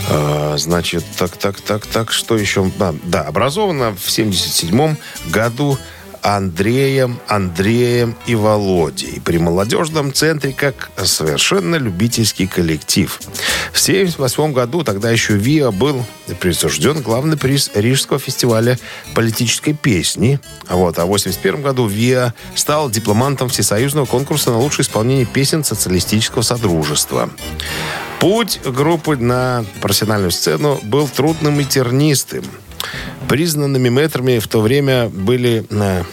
А, 0.10 0.55
Значит, 0.57 1.03
так, 1.17 1.36
так, 1.38 1.60
так, 1.62 1.86
так, 1.86 2.12
что 2.12 2.38
еще? 2.38 2.72
Да, 2.77 2.93
да, 3.03 3.22
образована 3.22 3.95
в 3.95 4.10
77 4.10 4.95
году 5.27 5.77
Андреем, 6.25 7.20
Андреем 7.27 8.15
и 8.25 8.34
Володей 8.34 9.22
при 9.24 9.38
молодежном 9.38 10.12
центре 10.12 10.53
как 10.53 10.89
совершенно 10.98 11.75
любительский 11.75 12.48
коллектив. 12.48 13.20
В 13.72 13.79
1978 13.79 14.51
году 14.51 14.84
тогда 14.84 15.12
еще 15.12 15.34
ВИА 15.34 15.70
был 15.70 16.03
присужден 16.39 17.03
главный 17.03 17.38
приз 17.38 17.70
Рижского 17.75 18.17
фестиваля 18.17 18.79
политической 19.13 19.74
песни. 19.74 20.39
Вот, 20.67 20.98
а 20.98 21.05
в 21.05 21.13
1981 21.13 21.62
году 21.62 21.86
ВИА 21.86 22.34
стал 22.55 22.89
дипломантом 22.89 23.50
Всесоюзного 23.50 24.08
конкурса 24.08 24.50
на 24.50 24.58
лучшее 24.58 24.84
исполнение 24.84 25.27
песен 25.27 25.63
социалистического 25.63 26.41
содружества. 26.41 27.29
Путь 28.20 28.60
группы 28.65 29.15
на 29.15 29.63
профессиональную 29.79 30.32
сцену 30.32 30.79
был 30.82 31.08
трудным 31.08 31.60
и 31.60 31.65
тернистым. 31.65 32.46
Признанными 33.27 33.89
мэтрами 33.89 34.39
в 34.39 34.48
то 34.48 34.62
время 34.62 35.10
были 35.10 35.65
э, 35.70 36.04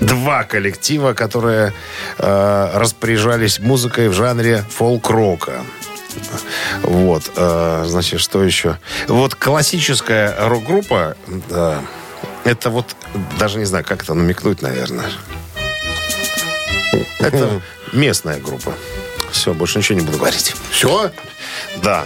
два 0.00 0.44
коллектива, 0.44 1.12
которые 1.12 1.72
э, 2.18 2.70
распоряжались 2.74 3.58
музыкой 3.58 4.08
в 4.08 4.12
жанре 4.12 4.64
фолк-рока. 4.70 5.64
Вот, 6.82 7.30
э, 7.36 7.84
значит, 7.86 8.20
что 8.20 8.42
еще? 8.42 8.78
Вот 9.08 9.34
классическая 9.34 10.34
рок-группа, 10.48 11.16
э, 11.50 11.80
это 12.44 12.70
вот, 12.70 12.96
даже 13.38 13.58
не 13.58 13.64
знаю, 13.64 13.84
как 13.84 14.02
это 14.02 14.14
намекнуть, 14.14 14.62
наверное. 14.62 15.10
Это 17.18 17.62
местная 17.92 18.40
группа. 18.40 18.74
Все, 19.30 19.54
больше 19.54 19.78
ничего 19.78 19.98
не 19.98 20.04
буду 20.04 20.18
говорить. 20.18 20.54
Все? 20.70 21.10
Да. 21.82 22.04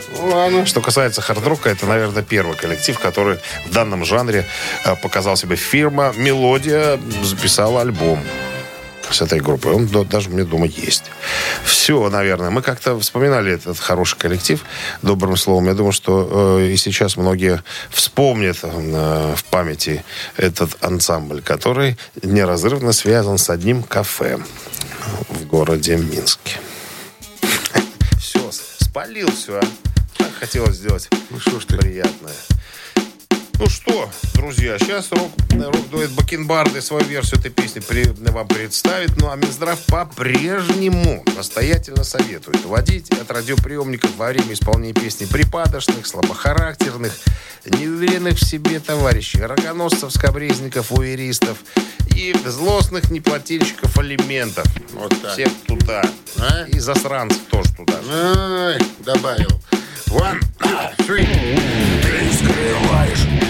Что 0.64 0.80
касается 0.80 1.20
хард-рока, 1.20 1.68
это, 1.70 1.86
наверное, 1.86 2.22
первый 2.22 2.56
коллектив, 2.56 2.98
который 2.98 3.38
в 3.66 3.72
данном 3.72 4.04
жанре 4.04 4.46
э, 4.84 4.96
показал 4.96 5.36
себя. 5.36 5.56
Фирма 5.56 6.12
«Мелодия» 6.16 6.98
записала 7.22 7.82
альбом 7.82 8.22
с 9.10 9.22
этой 9.22 9.40
группой. 9.40 9.72
Он 9.72 9.86
да- 9.86 10.04
даже 10.04 10.30
мне 10.30 10.44
дома 10.44 10.66
есть. 10.66 11.04
Все, 11.64 12.08
наверное. 12.10 12.50
Мы 12.50 12.62
как-то 12.62 12.98
вспоминали 12.98 13.52
этот 13.52 13.78
хороший 13.78 14.18
коллектив 14.18 14.64
добрым 15.02 15.36
словом. 15.36 15.66
Я 15.66 15.74
думаю, 15.74 15.92
что 15.92 16.58
э, 16.58 16.66
и 16.66 16.76
сейчас 16.76 17.16
многие 17.16 17.62
вспомнят 17.90 18.58
э, 18.62 19.34
в 19.36 19.44
памяти 19.44 20.04
этот 20.36 20.76
ансамбль, 20.82 21.40
который 21.40 21.96
неразрывно 22.22 22.92
связан 22.92 23.38
с 23.38 23.48
одним 23.50 23.82
кафе 23.82 24.38
в 25.28 25.46
городе 25.46 25.96
Минске. 25.96 26.58
Спалил 28.96 29.30
все, 29.30 29.58
а. 29.58 29.62
Так 30.16 30.32
хотелось 30.32 30.76
сделать 30.76 31.10
Ну 31.28 31.38
что 31.38 31.60
ж 31.60 31.66
ты. 31.66 31.76
приятное. 31.76 32.32
Ну 33.58 33.70
что, 33.70 34.10
друзья, 34.34 34.78
сейчас 34.78 35.10
рок, 35.12 35.30
рок-дуэт 35.50 36.10
Бакенбарды 36.10 36.82
свою 36.82 37.04
версию 37.06 37.40
этой 37.40 37.50
песни 37.50 37.80
при, 37.80 38.04
вам 38.30 38.46
представит. 38.46 39.16
Ну 39.16 39.30
а 39.30 39.36
Минздрав 39.36 39.78
по-прежнему 39.86 41.24
настоятельно 41.34 42.04
советует 42.04 42.62
водить 42.66 43.10
от 43.12 43.30
радиоприемников 43.30 44.14
во 44.16 44.28
время 44.28 44.52
исполнения 44.52 44.92
песни 44.92 45.24
припадочных, 45.24 46.06
слабохарактерных, 46.06 47.12
неуверенных 47.64 48.36
в 48.36 48.44
себе 48.44 48.78
товарищей, 48.78 49.40
рогоносцев, 49.40 50.12
скобрезников, 50.12 50.92
уэристов 50.92 51.56
и 52.14 52.36
злостных 52.44 53.10
неплательщиков 53.10 53.96
алиментов. 53.96 54.66
Вот 54.92 55.14
так. 55.22 55.32
Всех 55.32 55.50
туда. 55.66 56.02
А? 56.38 56.64
И 56.68 56.78
засранцев 56.78 57.40
тоже 57.50 57.72
туда. 57.74 58.00
Ай, 58.10 58.78
добавил. 58.98 59.48
One, 60.08 60.40
three. 60.98 61.26
Ты 62.02 62.32
скрываешь 62.32 63.45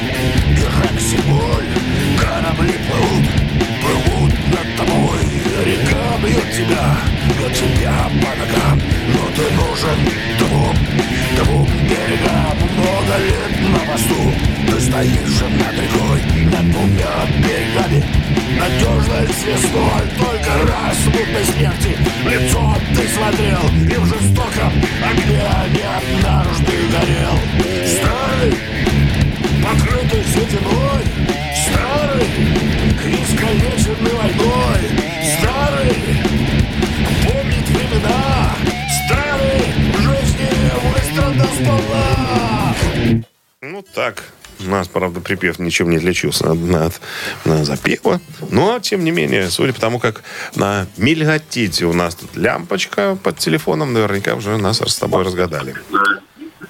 припев 45.27 45.59
ничем 45.59 45.91
не 45.91 45.97
отличился 45.97 46.53
от, 46.53 46.59
от, 46.73 47.01
на 47.45 47.65
запева. 47.65 48.21
Но, 48.51 48.79
тем 48.79 49.03
не 49.03 49.11
менее, 49.11 49.51
судя 49.51 49.73
по 49.73 49.81
тому, 49.81 49.99
как 49.99 50.23
на 50.55 50.87
мильготите 50.97 51.85
у 51.87 51.93
нас 51.93 52.15
тут 52.15 52.37
лямпочка 52.37 53.19
под 53.21 53.37
телефоном, 53.39 53.93
наверняка 53.93 54.35
уже 54.37 54.57
нас 54.57 54.81
с 54.81 54.97
тобой 54.97 55.25
разгадали. 55.25 55.75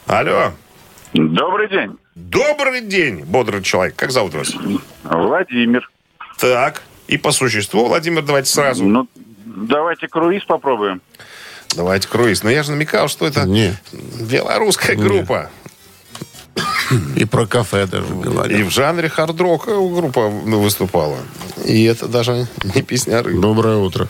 Алло. 0.07 0.53
Добрый 1.13 1.69
день. 1.69 1.99
Добрый 2.15 2.81
день, 2.81 3.25
бодрый 3.25 3.63
человек. 3.63 3.95
Как 3.95 4.11
зовут 4.11 4.35
вас? 4.35 4.55
Владимир. 5.05 5.91
Так. 6.39 6.83
И 7.09 7.19
по 7.19 7.33
существу, 7.33 7.87
Владимир, 7.87 8.23
давайте 8.23 8.51
сразу. 8.51 8.85
Ну, 8.85 9.07
давайте 9.45 10.09
круиз 10.09 10.45
попробуем. 10.45 11.03
Давайте 11.77 12.09
круиз. 12.09 12.43
Но 12.43 12.51
я 12.51 12.63
же 12.63 12.71
намекал, 12.71 13.09
что 13.09 13.27
это 13.27 13.45
Не. 13.45 13.77
белорусская 13.93 14.97
группа. 14.97 15.51
И 17.17 17.25
про 17.25 17.47
кафе 17.47 17.87
даже 17.87 18.07
И 18.07 18.11
говорил. 18.23 18.67
в 18.69 18.71
жанре 18.71 19.09
хард-рока 19.09 19.73
группа 19.73 20.29
выступала. 20.29 21.19
И 21.65 21.85
это 21.85 22.07
даже 22.09 22.47
не 22.75 22.83
песняры. 22.83 23.39
Доброе 23.39 23.77
утро. 23.77 24.09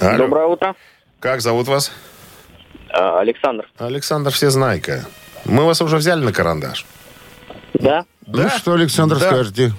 Алло. 0.00 0.18
Доброе 0.18 0.46
утро. 0.46 0.74
Как 1.20 1.40
зовут 1.40 1.68
вас? 1.68 1.92
А, 2.90 3.20
Александр. 3.20 3.68
Александр 3.78 4.30
Всезнайка. 4.32 5.06
Мы 5.44 5.64
вас 5.64 5.80
уже 5.80 5.96
взяли 5.96 6.24
на 6.24 6.32
карандаш. 6.32 6.84
Да? 7.74 8.04
Ну 8.26 8.48
что, 8.48 8.72
Александр, 8.72 9.18
Да. 9.18 9.26
скажете? 9.26 9.72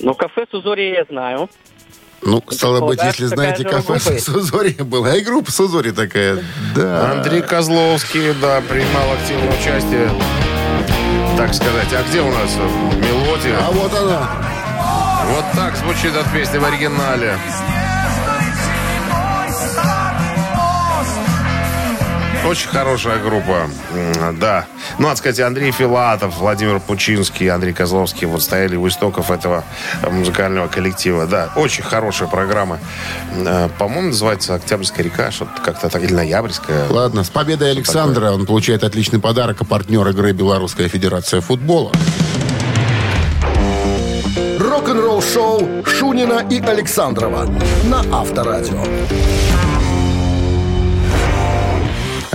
Ну, 0.00 0.14
кафе 0.14 0.46
Сузори 0.50 0.92
я 0.92 1.04
знаю. 1.08 1.48
Ну, 2.22 2.42
стало 2.50 2.84
быть, 2.86 3.00
если 3.02 3.26
знаете, 3.26 3.64
кафе. 3.64 3.98
Сузори 4.18 4.72
была. 4.82 5.14
И 5.16 5.20
группа 5.22 5.52
Сузори 5.52 5.92
такая. 5.92 6.42
Да. 6.74 7.12
Андрей 7.12 7.42
Козловский, 7.42 8.34
да, 8.40 8.60
принимал 8.62 9.12
активное 9.12 9.52
участие. 9.58 10.10
Так 11.46 11.54
сказать, 11.54 11.92
а 11.92 12.02
где 12.08 12.20
у 12.22 12.30
нас 12.32 12.56
мелодия? 12.56 13.56
А 13.60 13.70
вот 13.70 13.94
она. 13.94 14.28
Вот 15.30 15.44
так 15.54 15.76
звучит 15.76 16.12
эта 16.12 16.28
песня 16.30 16.58
в 16.58 16.64
оригинале. 16.64 17.38
Очень 22.46 22.68
хорошая 22.68 23.18
группа, 23.18 23.68
да. 24.38 24.66
Ну, 24.98 25.08
надо 25.08 25.16
сказать, 25.16 25.40
Андрей 25.40 25.72
Филатов, 25.72 26.36
Владимир 26.38 26.78
Пучинский, 26.78 27.48
Андрей 27.48 27.72
Козловский 27.72 28.26
вот 28.28 28.40
стояли 28.40 28.76
у 28.76 28.86
истоков 28.86 29.32
этого 29.32 29.64
э, 30.02 30.10
музыкального 30.10 30.68
коллектива. 30.68 31.26
Да, 31.26 31.50
очень 31.56 31.82
хорошая 31.82 32.28
программа. 32.28 32.78
Э, 33.34 33.68
По-моему, 33.78 34.08
называется 34.08 34.54
«Октябрьская 34.54 35.04
река», 35.04 35.32
что-то 35.32 35.60
как-то 35.60 35.88
так, 35.88 36.00
или 36.04 36.12
«Ноябрьская». 36.12 36.88
Ладно, 36.88 37.24
с 37.24 37.30
победой 37.30 37.72
Александра 37.72 38.30
он 38.30 38.46
получает 38.46 38.84
отличный 38.84 39.18
подарок, 39.18 39.56
а 39.62 39.64
партнер 39.64 40.06
игры 40.08 40.30
Белорусская 40.30 40.86
Федерация 40.86 41.40
футбола. 41.40 41.90
Рок-н-ролл 44.60 45.20
шоу 45.20 45.84
Шунина 45.84 46.46
и 46.48 46.60
Александрова 46.60 47.48
на 47.86 48.04
Авторадио. 48.16 48.84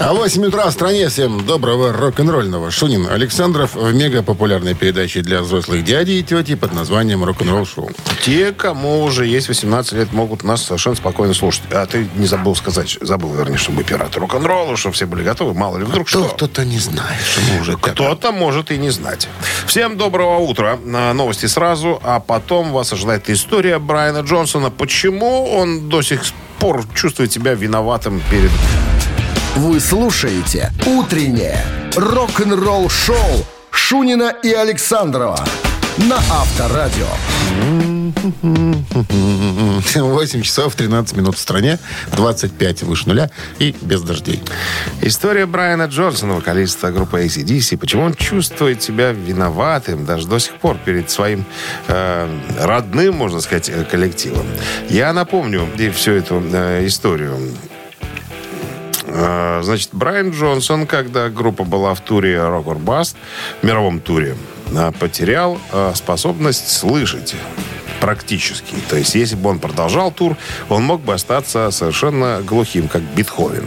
А 0.04 0.14
в 0.14 0.18
8 0.18 0.46
утра 0.46 0.68
в 0.68 0.72
стране 0.72 1.10
всем 1.10 1.46
доброго 1.46 1.94
рок-н-ролльного. 1.94 2.72
Шунин 2.72 3.08
Александров 3.08 3.76
в 3.76 3.94
мега 3.94 4.24
популярной 4.24 4.74
передаче 4.74 5.22
для 5.22 5.44
взрослых 5.44 5.84
дядей 5.84 6.20
и 6.20 6.24
тети 6.24 6.56
под 6.56 6.74
названием 6.74 7.24
«Рок-н-ролл 7.24 7.68
шоу». 7.68 7.92
Те, 8.26 8.52
кому 8.52 9.04
уже 9.04 9.28
есть 9.28 9.48
18 9.48 9.94
лет, 9.94 10.12
могут 10.12 10.44
нас 10.44 10.64
совершенно 10.64 10.96
спокойно 10.96 11.36
слушать. 11.36 11.62
А 11.70 11.86
ты 11.86 12.10
не 12.16 12.26
забыл 12.26 12.56
сказать, 12.56 12.98
забыл, 13.00 13.32
вернее, 13.36 13.58
чтобы 13.58 13.84
пираты 13.84 14.20
рок-н-ролла, 14.20 14.76
чтобы 14.76 14.96
все 14.96 15.06
были 15.06 15.22
готовы. 15.22 15.54
Мало 15.54 15.78
ли, 15.78 15.84
вдруг 15.84 16.08
Кто 16.08 16.26
что. 16.26 16.36
кто-то 16.36 16.66
не 16.66 16.80
знает, 16.80 17.22
что 17.24 17.42
мы 17.54 17.62
уже 17.62 17.78
Кто-то 17.78 18.32
может 18.32 18.72
и 18.72 18.80
не 18.80 18.90
знать. 18.90 19.28
Всем 19.68 19.98
доброго 19.98 20.38
утра. 20.40 20.78
Новости 20.78 21.46
сразу, 21.46 22.02
а 22.04 22.20
потом 22.20 22.72
вас 22.72 22.92
ожидает 22.92 23.30
история 23.30 23.78
Брайана 23.78 24.22
Джонсона. 24.22 24.72
Почему 24.72 25.48
он 25.48 25.90
до 25.90 26.02
сих 26.02 26.24
пор 26.58 26.86
чувствует 26.96 27.32
себя 27.32 27.54
виноватым 27.54 28.20
перед... 28.32 28.50
Вы 29.56 29.82
слушаете 29.82 30.72
«Утреннее 30.86 31.62
рок-н-ролл-шоу» 31.98 33.46
Шунина 33.70 34.34
и 34.44 34.54
Александрова 34.54 35.46
на 35.98 36.16
Авторадио. 36.16 37.08
8 39.94 40.42
часов 40.42 40.76
13 40.76 41.18
минут 41.18 41.36
в 41.36 41.40
стране, 41.40 41.80
25 42.16 42.84
выше 42.84 43.10
нуля 43.10 43.30
и 43.60 43.76
без 43.82 44.02
дождей. 44.02 44.42
История 45.02 45.46
Брайана 45.46 45.88
Джонсона, 45.88 46.36
вокалиста 46.36 46.94
группы 46.94 47.26
ACDC. 47.26 47.78
Почему 47.78 48.04
он 48.04 48.14
чувствует 48.14 48.82
себя 48.82 49.12
виноватым 49.12 50.06
даже 50.06 50.28
до 50.28 50.40
сих 50.40 50.56
пор 50.60 50.78
перед 50.78 51.12
своим 51.12 51.44
э, 51.88 52.40
родным, 52.58 53.16
можно 53.16 53.42
сказать, 53.42 53.68
э, 53.68 53.84
коллективом. 53.84 54.46
Я 54.90 55.12
напомню 55.12 55.68
и 55.78 55.90
всю 55.90 56.14
эту 56.14 56.42
э, 56.54 56.88
историю. 56.88 57.38
Э, 59.14 59.62
Значит, 59.64 59.90
Брайан 59.92 60.32
Джонсон, 60.32 60.88
когда 60.88 61.30
группа 61.30 61.64
была 61.64 61.94
в 61.94 62.02
туре 62.02 62.36
Rock 62.36 62.66
or 62.66 62.84
Bust, 62.84 63.16
в 63.62 63.66
мировом 63.66 64.00
туре, 64.00 64.36
э, 64.72 64.92
потерял 65.00 65.60
э, 65.72 65.92
способность 65.96 66.70
слышать 66.72 67.36
практически. 68.00 68.74
То 68.90 68.96
есть, 68.96 69.14
если 69.14 69.36
бы 69.36 69.50
он 69.50 69.60
продолжал 69.60 70.12
тур, 70.12 70.36
он 70.70 70.84
мог 70.84 71.02
бы 71.02 71.14
остаться 71.14 71.70
совершенно 71.70 72.42
глухим, 72.42 72.88
как 72.88 73.02
Бетховен. 73.02 73.66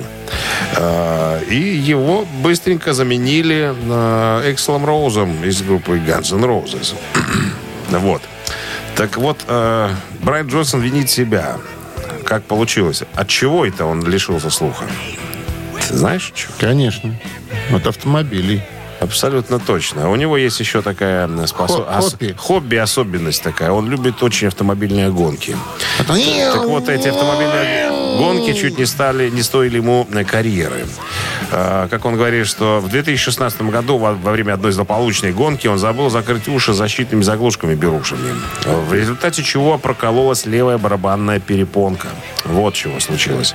И 1.51 1.57
его 1.57 2.27
быстренько 2.43 2.95
заменили 2.95 3.73
э, 3.73 4.53
Экселом 4.53 4.85
Роузом 4.85 5.45
из 5.45 5.63
группы 5.63 5.99
Guns 5.99 6.35
N' 6.35 6.45
Roses. 6.45 6.95
Вот. 7.91 8.23
Так 8.97 9.19
вот, 9.19 9.39
Брайан 9.47 10.49
Джонсон 10.49 10.81
винит 10.81 11.11
себя. 11.11 11.59
Как 12.25 12.43
получилось? 12.43 13.05
От 13.15 13.29
чего 13.29 13.65
это 13.65 13.85
он 13.85 14.05
лишился 14.05 14.51
слуха? 14.51 14.85
Ты 15.89 15.97
знаешь, 15.97 16.33
что? 16.35 16.53
Конечно. 16.59 17.15
От 17.73 17.87
автомобилей. 17.87 18.63
Абсолютно 19.01 19.59
точно. 19.59 20.11
У 20.11 20.17
него 20.17 20.37
есть 20.37 20.59
еще 20.61 20.81
такая 20.81 21.29
способ... 21.47 21.87
Хо- 21.87 22.01
хобби. 22.01 22.35
хобби, 22.39 22.77
особенность 22.77 23.43
такая. 23.43 23.71
Он 23.71 23.91
любит 23.91 24.23
очень 24.23 24.49
автомобильные 24.49 25.11
гонки. 25.11 25.57
Так 25.99 26.65
вот, 26.65 26.89
эти 26.89 27.09
автомобильные 27.09 27.91
гонки 28.19 28.55
чуть 28.55 28.79
не 28.79 28.87
стали, 28.87 29.29
не 29.31 29.43
стоили 29.43 29.77
ему 29.77 30.07
карьеры. 30.31 30.87
А, 31.53 31.89
Как 31.89 32.05
он 32.05 32.17
говорит, 32.17 32.47
что 32.47 32.81
в 32.81 32.89
2016 32.89 33.63
году 33.63 33.99
во, 33.99 34.15
во 34.15 34.33
время 34.33 34.55
одной 34.55 34.73
злополучной 34.73 35.33
гонки 35.33 35.67
он 35.67 35.79
забыл 35.79 36.11
закрыть 36.11 36.49
уши 36.49 36.73
защитными 36.73 37.23
заглушками 37.23 37.75
берушами. 37.75 38.35
В 38.65 38.93
результате 38.95 39.43
чего 39.43 39.79
прокололась 39.79 40.47
левая 40.47 40.79
барабанная 40.79 41.41
перепонка. 41.41 42.09
Вот 42.45 42.75
чего 42.75 43.01
случилось. 43.01 43.55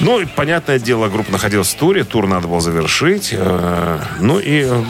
Ну, 0.00 0.20
и, 0.20 0.26
понятное 0.26 0.78
дело, 0.78 1.08
группа 1.08 1.32
находилась 1.32 1.68
в 1.68 1.76
туре. 1.76 2.04
Тур 2.04 2.26
надо 2.26 2.48
было 2.48 2.60
завершить. 2.60 3.30
Э, 3.32 3.98
Ну 4.20 4.38
и 4.38 4.64
э, 4.64 4.82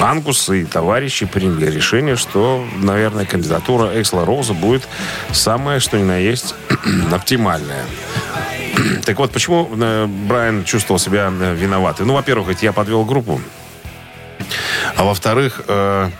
Ангус 0.00 0.48
и 0.50 0.64
товарищи 0.64 1.26
приняли 1.26 1.70
решение, 1.70 2.16
что, 2.16 2.64
наверное, 2.76 3.24
кандидатура 3.24 3.90
Эксла 4.00 4.24
Роуза 4.24 4.52
будет 4.52 4.88
самая, 5.32 5.78
что 5.80 5.96
ни 5.98 6.02
на 6.02 6.18
есть, 6.18 6.54
оптимальная. 7.12 7.84
Так 9.04 9.18
вот, 9.18 9.32
почему 9.32 9.68
э, 9.70 10.06
Брайан 10.06 10.64
чувствовал 10.64 10.98
себя 10.98 11.30
э, 11.30 11.54
виноватым? 11.54 12.06
Ну, 12.06 12.14
во-первых, 12.14 12.62
я 12.62 12.72
подвел 12.72 13.04
группу. 13.04 13.40
А 14.96 15.04
во-вторых, 15.04 15.62
э, 15.68 16.10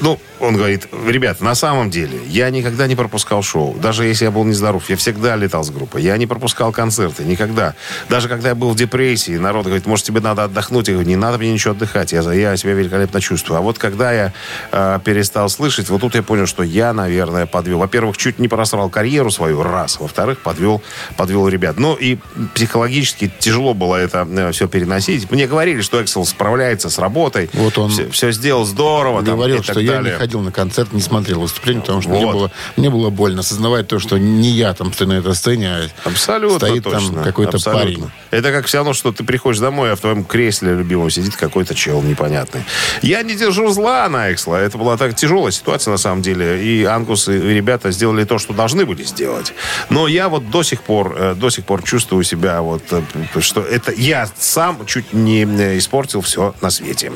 ну, 0.00 0.18
он 0.40 0.56
говорит, 0.56 0.88
ребят, 1.06 1.40
на 1.40 1.54
самом 1.54 1.90
деле, 1.90 2.18
я 2.26 2.50
никогда 2.50 2.86
не 2.86 2.96
пропускал 2.96 3.42
шоу. 3.42 3.74
Даже 3.74 4.04
если 4.04 4.24
я 4.24 4.30
был 4.30 4.44
нездоров, 4.44 4.88
я 4.90 4.96
всегда 4.96 5.36
летал 5.36 5.64
с 5.64 5.70
группой. 5.70 6.02
Я 6.02 6.16
не 6.16 6.26
пропускал 6.26 6.72
концерты, 6.72 7.24
никогда. 7.24 7.74
Даже 8.08 8.28
когда 8.28 8.50
я 8.50 8.54
был 8.54 8.70
в 8.70 8.76
депрессии, 8.76 9.36
народ 9.36 9.66
говорит, 9.66 9.86
может, 9.86 10.06
тебе 10.06 10.20
надо 10.20 10.44
отдохнуть. 10.44 10.88
Я 10.88 10.94
говорю, 10.94 11.08
не 11.08 11.16
надо 11.16 11.38
мне 11.38 11.52
ничего 11.52 11.72
отдыхать, 11.72 12.12
я, 12.12 12.20
я 12.32 12.56
себя 12.56 12.74
великолепно 12.74 13.20
чувствую. 13.20 13.58
А 13.58 13.60
вот 13.60 13.78
когда 13.78 14.12
я 14.12 14.32
э, 14.72 15.00
перестал 15.04 15.48
слышать, 15.48 15.88
вот 15.88 16.00
тут 16.00 16.14
я 16.14 16.22
понял, 16.22 16.46
что 16.46 16.62
я, 16.62 16.92
наверное, 16.92 17.46
подвел. 17.46 17.78
Во-первых, 17.78 18.16
чуть 18.16 18.38
не 18.38 18.48
просрал 18.48 18.90
карьеру 18.90 19.30
свою, 19.30 19.62
раз. 19.62 19.98
Во-вторых, 20.00 20.38
подвел, 20.38 20.82
подвел 21.16 21.48
ребят. 21.48 21.78
Ну, 21.78 21.94
и 21.94 22.18
психологически 22.54 23.30
тяжело 23.38 23.74
было 23.74 23.96
это 23.96 24.26
э, 24.30 24.52
все 24.52 24.68
переносить. 24.68 25.30
Мне 25.30 25.46
говорили, 25.46 25.80
что 25.80 26.02
Эксел 26.02 26.24
справляется 26.24 26.90
с 26.90 26.98
работой. 26.98 27.50
Вот 27.52 27.78
он 27.78 27.90
все, 27.90 28.08
все 28.10 28.32
сделал 28.32 28.64
здорово. 28.64 29.22
там, 29.67 29.67
И 29.72 29.74
так 29.74 29.74
что 29.74 29.80
я 29.80 29.92
далее. 29.98 30.12
не 30.12 30.18
ходил 30.18 30.40
на 30.40 30.52
концерт, 30.52 30.92
не 30.92 31.00
смотрел 31.00 31.40
выступление, 31.40 31.82
потому 31.82 32.00
что 32.00 32.10
мне, 32.10 32.24
Вот. 32.26 32.32
было, 32.34 32.50
мне 32.76 32.90
было 32.90 33.10
больно 33.10 33.40
осознавать 33.40 33.88
то, 33.88 33.98
что 33.98 34.18
не 34.18 34.50
я 34.50 34.74
там 34.74 34.92
стою 34.92 35.10
на 35.10 35.14
этой 35.18 35.34
сцене, 35.34 35.68
а 35.70 35.88
Абсолютно 36.04 36.58
стоит 36.58 36.84
точно. 36.84 37.14
там 37.14 37.24
какой-то 37.24 37.56
Абсолютно. 37.56 37.84
парень. 37.84 38.10
Это 38.30 38.52
как 38.52 38.66
все 38.66 38.78
равно, 38.78 38.92
что 38.92 39.12
ты 39.12 39.24
приходишь 39.24 39.60
домой, 39.60 39.92
а 39.92 39.96
в 39.96 40.00
твоем 40.00 40.24
кресле 40.24 40.74
любимом 40.74 41.10
сидит 41.10 41.36
какой-то 41.36 41.74
чел 41.74 42.02
непонятный. 42.02 42.62
Я 43.02 43.22
не 43.22 43.34
держу 43.34 43.68
зла 43.70 44.08
на 44.08 44.32
Эксла. 44.32 44.56
Это 44.56 44.78
была 44.78 44.96
так 44.96 45.14
тяжелая 45.14 45.52
ситуация 45.52 45.92
на 45.92 45.98
самом 45.98 46.22
деле. 46.22 46.62
И 46.64 46.84
Ангус 46.84 47.28
и 47.28 47.32
ребята 47.32 47.90
сделали 47.90 48.24
то, 48.24 48.38
что 48.38 48.52
должны 48.52 48.84
были 48.86 49.02
сделать. 49.04 49.52
Но 49.90 50.06
я 50.08 50.28
вот 50.28 50.50
до 50.50 50.62
сих 50.62 50.82
пор, 50.82 51.14
э, 51.18 51.34
до 51.34 51.50
сих 51.50 51.64
пор 51.64 51.82
чувствую 51.82 52.24
себя 52.24 52.62
вот, 52.62 52.82
э, 52.90 53.02
что 53.40 53.60
это 53.62 53.92
я 53.92 54.28
сам 54.38 54.84
чуть 54.86 55.12
не 55.12 55.44
э, 55.44 55.78
испортил 55.78 56.20
все 56.20 56.54
на 56.60 56.70
свете. 56.70 57.12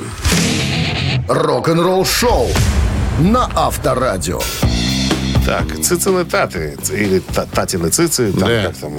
Рок-н-ролл 1.28 2.04
шоу 2.04 2.41
на 3.20 3.48
Авторадио. 3.54 4.40
Так, 5.44 5.64
цицины 5.82 6.24
таты, 6.24 6.78
или 6.92 7.18
та- 7.18 7.46
татины 7.46 7.88
цицы, 7.88 8.30
там, 8.32 8.48
Да. 8.48 8.62
как 8.68 8.76
там 8.76 8.92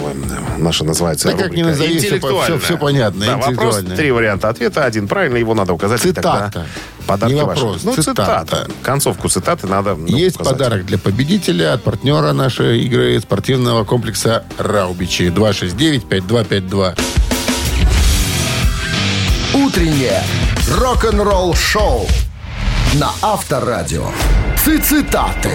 наша 0.58 0.84
называется 0.84 1.30
Да 1.30 1.36
как 1.36 1.44
рубрика. 1.48 1.56
ни 1.66 1.70
назови, 1.70 1.88
всё 1.88 2.00
по- 2.00 2.04
Интеллектуальная. 2.18 2.44
всё- 2.44 2.60
всё 2.60 2.78
понятно, 2.78 3.26
Да, 3.26 3.38
вопрос, 3.38 3.80
три 3.96 4.12
варианта 4.12 4.50
ответа, 4.50 4.84
один 4.84 5.08
правильный, 5.08 5.40
его 5.40 5.54
надо 5.54 5.72
указать. 5.74 6.02
Цитата. 6.02 6.50
тогда 6.54 6.66
Подарки 7.08 7.34
Не 7.34 7.44
ваши. 7.44 7.62
вопрос, 7.62 7.84
Ну, 7.86 7.96
цитата. 7.96 8.44
цитата. 8.46 8.68
Концовку 8.82 9.28
цитаты 9.30 9.68
надо 9.70 9.96
ну, 9.96 10.06
Есть 10.08 10.36
указать. 10.36 10.58
подарок 10.58 10.86
для 10.86 10.98
победителя 10.98 11.74
от 11.74 11.84
партнера 11.84 12.34
нашей 12.34 12.82
игры 12.82 13.20
спортивного 13.22 13.86
комплекса 13.86 14.44
«Раубичи». 14.58 15.30
269-5252. 15.30 16.94
Утреннее 19.54 20.22
рок-н-ролл 20.80 21.54
шоу 21.56 22.08
на 23.00 23.10
Авторадио. 23.22 24.06
Цитаты. 24.58 25.50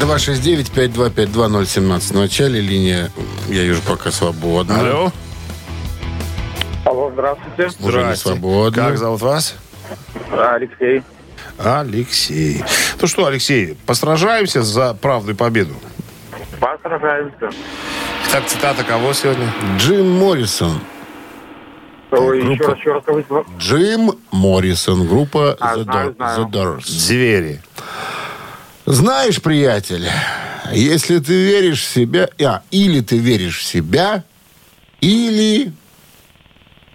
269-5252-017. 0.00 2.00
В 2.00 2.12
начале 2.16 2.60
линия, 2.60 3.10
я 3.48 3.62
вижу, 3.62 3.80
пока 3.82 4.10
свободна. 4.10 4.80
Алло. 4.80 5.12
Алло, 6.84 7.10
здравствуйте. 7.12 7.66
Уже 7.80 7.98
не 7.98 8.02
Здрасте. 8.04 8.28
свободно. 8.28 8.82
Как 8.82 8.98
зовут 8.98 9.20
вас? 9.20 9.54
Алексей. 10.32 11.02
Алексей. 11.58 12.64
Ну 13.00 13.06
что, 13.06 13.26
Алексей, 13.26 13.76
постражаемся 13.86 14.62
за 14.62 14.94
правду 14.94 15.32
и 15.32 15.34
победу. 15.34 15.74
Посражаемся. 16.58 17.50
Так, 18.32 18.46
цитата 18.46 18.82
кого 18.84 19.12
сегодня? 19.12 19.52
Джим 19.78 20.10
Моррисон. 20.10 20.80
Ой, 22.10 22.42
группа. 22.42 22.52
еще 22.52 22.92
раз, 22.92 23.02
еще 23.06 23.34
раз. 23.36 23.46
Джим 23.58 24.12
Моррисон. 24.32 25.06
Группа 25.06 25.56
А, 25.60 25.76
The, 25.76 25.84
знаю, 25.84 26.10
Doors- 26.10 26.16
знаю. 26.16 26.40
The 26.40 26.50
Doors. 26.50 26.86
Звери. 26.86 27.62
Знаешь, 28.86 29.40
приятель, 29.40 30.08
если 30.72 31.18
ты 31.18 31.32
веришь 31.32 31.82
в 31.82 31.88
себя... 31.88 32.28
А, 32.44 32.62
или 32.70 33.00
ты 33.00 33.18
веришь 33.18 33.58
в 33.60 33.64
себя, 33.64 34.24
или 35.00 35.72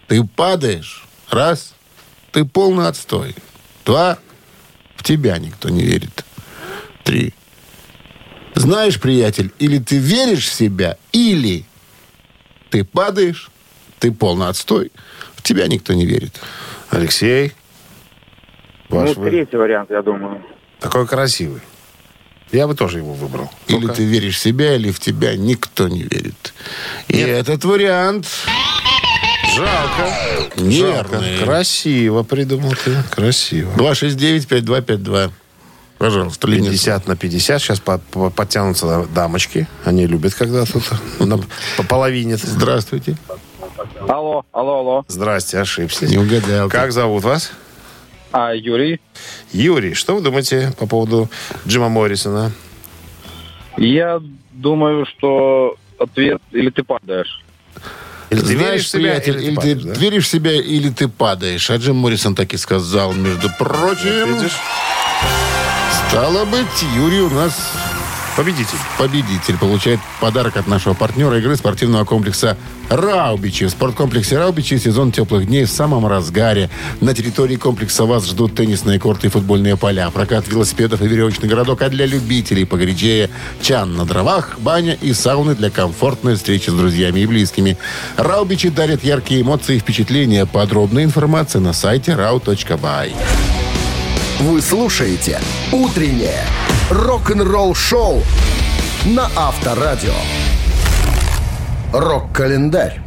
ты 0.07 0.23
падаешь. 0.23 1.05
Раз, 1.29 1.73
ты 2.31 2.43
полный 2.45 2.87
отстой. 2.87 3.35
Два, 3.85 4.17
в 4.95 5.03
тебя 5.03 5.37
никто 5.37 5.69
не 5.69 5.83
верит. 5.83 6.25
Три. 7.03 7.33
Знаешь, 8.55 8.99
приятель, 8.99 9.51
или 9.59 9.79
ты 9.79 9.97
веришь 9.97 10.47
в 10.47 10.53
себя, 10.53 10.97
или 11.11 11.65
ты 12.69 12.83
падаешь, 12.83 13.49
ты 13.99 14.11
полный 14.11 14.47
отстой, 14.47 14.91
в 15.35 15.41
тебя 15.41 15.67
никто 15.67 15.93
не 15.93 16.05
верит. 16.05 16.39
Алексей. 16.89 17.53
Ваш 18.89 19.15
Ну, 19.15 19.21
вы- 19.23 19.29
третий 19.29 19.57
вариант, 19.57 19.89
я 19.91 20.01
думаю. 20.01 20.43
Такой 20.79 21.07
красивый. 21.07 21.61
Я 22.51 22.67
бы 22.67 22.75
тоже 22.75 22.99
его 22.99 23.13
выбрал. 23.13 23.49
Или 23.67 23.79
Ну-ка. 23.81 23.95
ты 23.95 24.03
веришь 24.05 24.37
в 24.37 24.39
себя, 24.41 24.75
или 24.75 24.91
в 24.91 24.99
тебя 24.99 25.35
никто 25.35 25.87
не 25.87 26.03
верит. 26.03 26.53
И 27.07 27.17
этот 27.17 27.65
вариант 27.65 28.27
Жалко. 29.55 30.07
Жалко. 30.07 30.61
неверный. 30.61 31.39
Красиво 31.43 32.23
придумал 32.23 32.73
ты. 32.83 32.95
Красиво. 33.11 33.71
269-5252. 33.77 35.31
Пожалуйста, 35.97 36.47
линия. 36.47 36.71
50 36.71 37.07
на 37.07 37.15
50. 37.15 37.61
Сейчас 37.61 37.79
по- 37.79 37.97
по- 37.97 38.29
подтянутся 38.29 39.05
дамочки. 39.13 39.65
Они 39.85 40.05
любят, 40.07 40.35
когда 40.35 40.65
тут 40.65 40.83
на- 41.19 41.39
по 41.77 41.83
половине. 41.83 42.37
Здравствуйте. 42.37 43.17
Алло, 44.07 44.45
алло, 44.51 44.79
алло. 44.79 45.05
Здрасте, 45.07 45.59
ошибся. 45.59 46.07
Не 46.07 46.17
угадал. 46.17 46.69
Как 46.69 46.91
зовут 46.91 47.23
вас? 47.23 47.51
А, 48.31 48.53
Юрий, 48.53 48.99
Юрий, 49.53 49.93
что 49.93 50.15
вы 50.15 50.21
думаете 50.21 50.73
по 50.77 50.87
поводу 50.87 51.29
Джима 51.67 51.87
Моррисона? 51.89 52.51
я 53.77 54.21
думаю, 54.51 55.05
что 55.05 55.75
ответ 55.99 56.41
или 56.51 56.69
ты 56.69 56.83
падаешь. 56.83 57.41
Или 58.29 58.39
ты 58.39 58.45
Знаешь, 58.45 58.59
веришь 58.59 58.85
в 58.85 58.89
себя, 58.89 58.99
приятель, 59.01 59.37
или, 59.37 59.49
ты, 59.49 59.55
падаешь, 59.55 59.83
да? 59.83 59.93
веришь 59.93 60.25
в 60.25 60.29
себя, 60.29 60.53
или 60.53 60.89
ты 60.89 61.07
падаешь. 61.07 61.69
А 61.69 61.77
Джим 61.77 61.95
Моррисон 61.97 62.35
так 62.35 62.53
и 62.53 62.57
сказал, 62.57 63.13
между 63.13 63.49
прочим. 63.57 64.31
Вот 64.31 64.35
видишь? 64.41 64.57
Стало 66.09 66.45
быть, 66.45 66.65
Юрий 66.95 67.21
у 67.21 67.29
нас 67.29 67.73
Победитель. 68.35 68.77
победитель. 68.97 69.57
Получает 69.57 69.99
подарок 70.19 70.57
от 70.57 70.67
нашего 70.67 70.93
партнера 70.93 71.37
игры 71.39 71.55
спортивного 71.55 72.03
комплекса 72.03 72.57
«Раубичи». 72.89 73.65
В 73.65 73.69
спорткомплексе 73.69 74.37
«Раубичи» 74.37 74.77
сезон 74.77 75.13
теплых 75.13 75.47
дней 75.47 75.63
в 75.63 75.69
самом 75.69 76.05
разгаре. 76.05 76.69
На 76.99 77.13
территории 77.13 77.55
комплекса 77.55 78.03
вас 78.03 78.27
ждут 78.27 78.53
теннисные 78.55 78.99
корты 78.99 79.27
и 79.27 79.29
футбольные 79.29 79.77
поля, 79.77 80.09
прокат 80.09 80.49
велосипедов 80.49 81.01
и 81.01 81.07
веревочный 81.07 81.47
городок, 81.47 81.81
а 81.81 81.89
для 81.89 82.05
любителей 82.05 82.65
погорячее 82.65 83.29
чан 83.61 83.95
на 83.95 84.03
дровах, 84.05 84.59
баня 84.59 84.97
и 85.01 85.13
сауны 85.13 85.55
для 85.55 85.69
комфортной 85.69 86.35
встречи 86.35 86.69
с 86.69 86.73
друзьями 86.73 87.21
и 87.21 87.25
близкими. 87.25 87.77
«Раубичи» 88.17 88.69
дарят 88.69 89.05
яркие 89.05 89.43
эмоции 89.43 89.77
и 89.77 89.79
впечатления. 89.79 90.45
Подробная 90.45 91.05
информация 91.05 91.61
на 91.61 91.71
сайте 91.71 92.11
rau.by. 92.11 93.13
Вы 94.39 94.61
слушаете 94.61 95.39
«Утреннее 95.71 96.43
рок-н-ролл-шоу» 96.89 98.21
на 99.05 99.29
Авторадио. 99.33 100.13
Рок-календарь. 101.93 102.99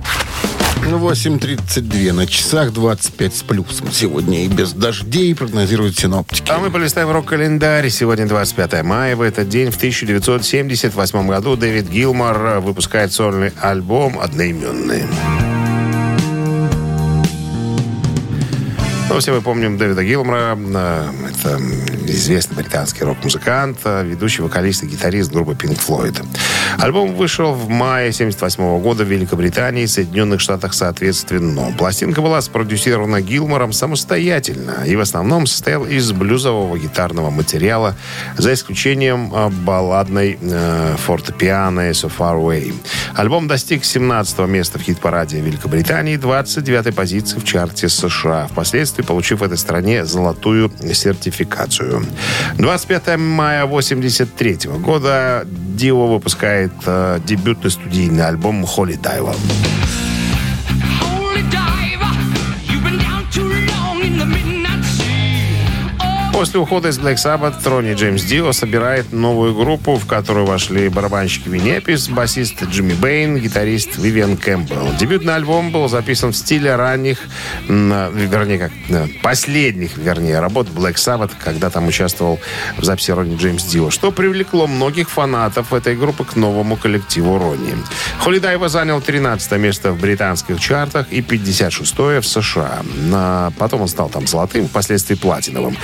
8.32 0.87 2.13
на 2.13 2.27
часах, 2.27 2.73
25 2.73 3.35
с 3.35 3.43
плюсом. 3.43 3.93
Сегодня 3.93 4.47
и 4.47 4.49
без 4.49 4.73
дождей 4.73 5.35
прогнозируют 5.35 5.99
синоптики. 5.99 6.51
А 6.51 6.59
мы 6.59 6.71
полистаем 6.71 7.11
рок-календарь. 7.11 7.91
Сегодня 7.91 8.27
25 8.27 8.83
мая. 8.83 9.15
В 9.15 9.21
этот 9.21 9.51
день, 9.51 9.71
в 9.71 9.77
1978 9.77 11.29
году, 11.29 11.57
Дэвид 11.57 11.91
Гилмор 11.91 12.61
выпускает 12.61 13.13
сольный 13.13 13.53
альбом 13.61 14.19
одноименный. 14.19 15.05
Ну, 19.09 19.19
все 19.21 19.33
мы 19.33 19.41
помним 19.41 19.79
Дэвида 19.79 20.05
Гилмора. 20.05 20.57
Э, 20.57 21.11
Это 21.31 21.59
известный 22.07 22.57
британский 22.57 23.05
рок-музыкант, 23.05 23.79
э, 23.85 24.05
ведущий 24.05 24.43
вокалист 24.43 24.83
и 24.83 24.87
гитарист 24.87 25.33
группы 25.33 25.53
Pink 25.53 25.79
Floyd. 25.79 26.23
Альбом 26.79 27.17
вышел 27.17 27.55
в 27.55 27.69
мае 27.69 28.13
78 28.13 28.81
года 28.81 29.03
в 29.05 29.09
Великобритании 29.09 29.83
и 29.83 29.87
Соединенных 29.89 30.41
Штатах 30.41 30.75
соответственно. 30.75 31.75
Пластинка 31.77 32.23
была 32.23 32.41
спродюсирована 32.41 33.21
Гилмором 33.21 33.73
самостоятельно 33.73 34.85
и 34.87 34.95
в 34.95 35.01
основном 35.01 35.49
состоял 35.49 35.85
из 35.85 36.13
блюзового 36.13 36.79
гитарного 36.79 37.31
материала, 37.31 37.97
за 38.37 38.55
исключением 38.55 39.35
э, 39.35 39.49
балладной 39.49 40.39
э, 40.41 40.95
фортепиано 40.99 41.91
«So 41.91 42.13
Far 42.17 42.41
Away». 42.41 42.73
Альбом 43.15 43.49
достиг 43.49 43.85
17 43.85 44.39
места 44.47 44.79
в 44.79 44.83
хит-параде 44.83 45.41
Великобритании, 45.41 46.17
29 46.17 46.95
позиции 46.95 47.41
в 47.41 47.45
чарте 47.45 47.89
США, 47.89 48.47
впоследствии 48.47 49.03
получив 49.03 49.41
в 49.41 49.43
этой 49.43 49.59
стране 49.59 50.05
золотую 50.05 50.71
сертификацию. 50.93 52.05
25 52.57 53.19
мая 53.19 53.67
83 53.67 54.59
года 54.79 55.45
Дио 55.45 56.07
выпускает 56.07 56.68
э, 56.87 57.21
дебютный 57.27 57.71
студийный 57.71 58.27
альбом 58.27 58.65
«Holy 58.65 59.01
Diver». 59.01 60.08
После 66.39 66.61
ухода 66.61 66.91
из 66.91 67.01
Black 67.01 67.17
Sabbath 67.17 67.69
Ронни 67.69 67.95
Джеймс 67.95 68.23
Дио 68.23 68.53
собирает 68.53 69.13
новую 69.13 69.57
группу, 69.57 69.97
в 69.97 70.07
которую 70.07 70.47
вошли 70.47 70.89
барабанщик 70.89 71.49
Винни 71.49 71.77
Эпис, 71.77 72.09
басист 72.09 72.63
Джимми 72.63 72.93
Бэйн, 72.93 73.39
гитарист 73.39 73.99
Вивиан 73.99 74.37
Кэмпбелл. 74.37 74.95
Дебютный 75.01 75.35
альбом 75.35 75.73
был 75.73 75.89
записан 75.89 76.31
в 76.31 76.37
стиле 76.37 76.77
ранних, 76.77 77.19
м, 77.67 78.17
вернее, 78.17 78.61
как 78.61 78.71
э, 78.89 79.09
последних, 79.21 79.97
вернее, 79.97 80.39
работ 80.39 80.69
Black 80.69 80.95
Sabbath, 80.95 81.33
когда 81.43 81.71
там 81.71 81.89
участвовал 81.89 82.39
в 82.77 82.85
записи 82.85 83.11
Ронни 83.11 83.37
Джеймс 83.37 83.65
Дио, 83.65 83.91
что 83.91 84.13
привлекло 84.13 84.69
многих 84.69 85.11
фанатов 85.11 85.73
этой 85.73 85.97
группы 85.97 86.25
к 86.25 86.37
новому 86.37 86.77
коллективу 86.77 87.37
Ронни. 87.37 87.75
Холидайва 88.21 88.69
занял 88.69 89.01
13 89.01 89.59
место 89.59 89.91
в 89.91 90.01
британских 90.01 90.61
чартах 90.61 91.09
и 91.11 91.21
56 91.21 91.99
в 91.99 92.23
США. 92.23 93.51
Потом 93.59 93.83
он 93.83 93.89
стал 93.89 94.09
там 94.09 94.29
золотым, 94.29 94.69
впоследствии 94.69 95.17
платиновым. 95.17 95.77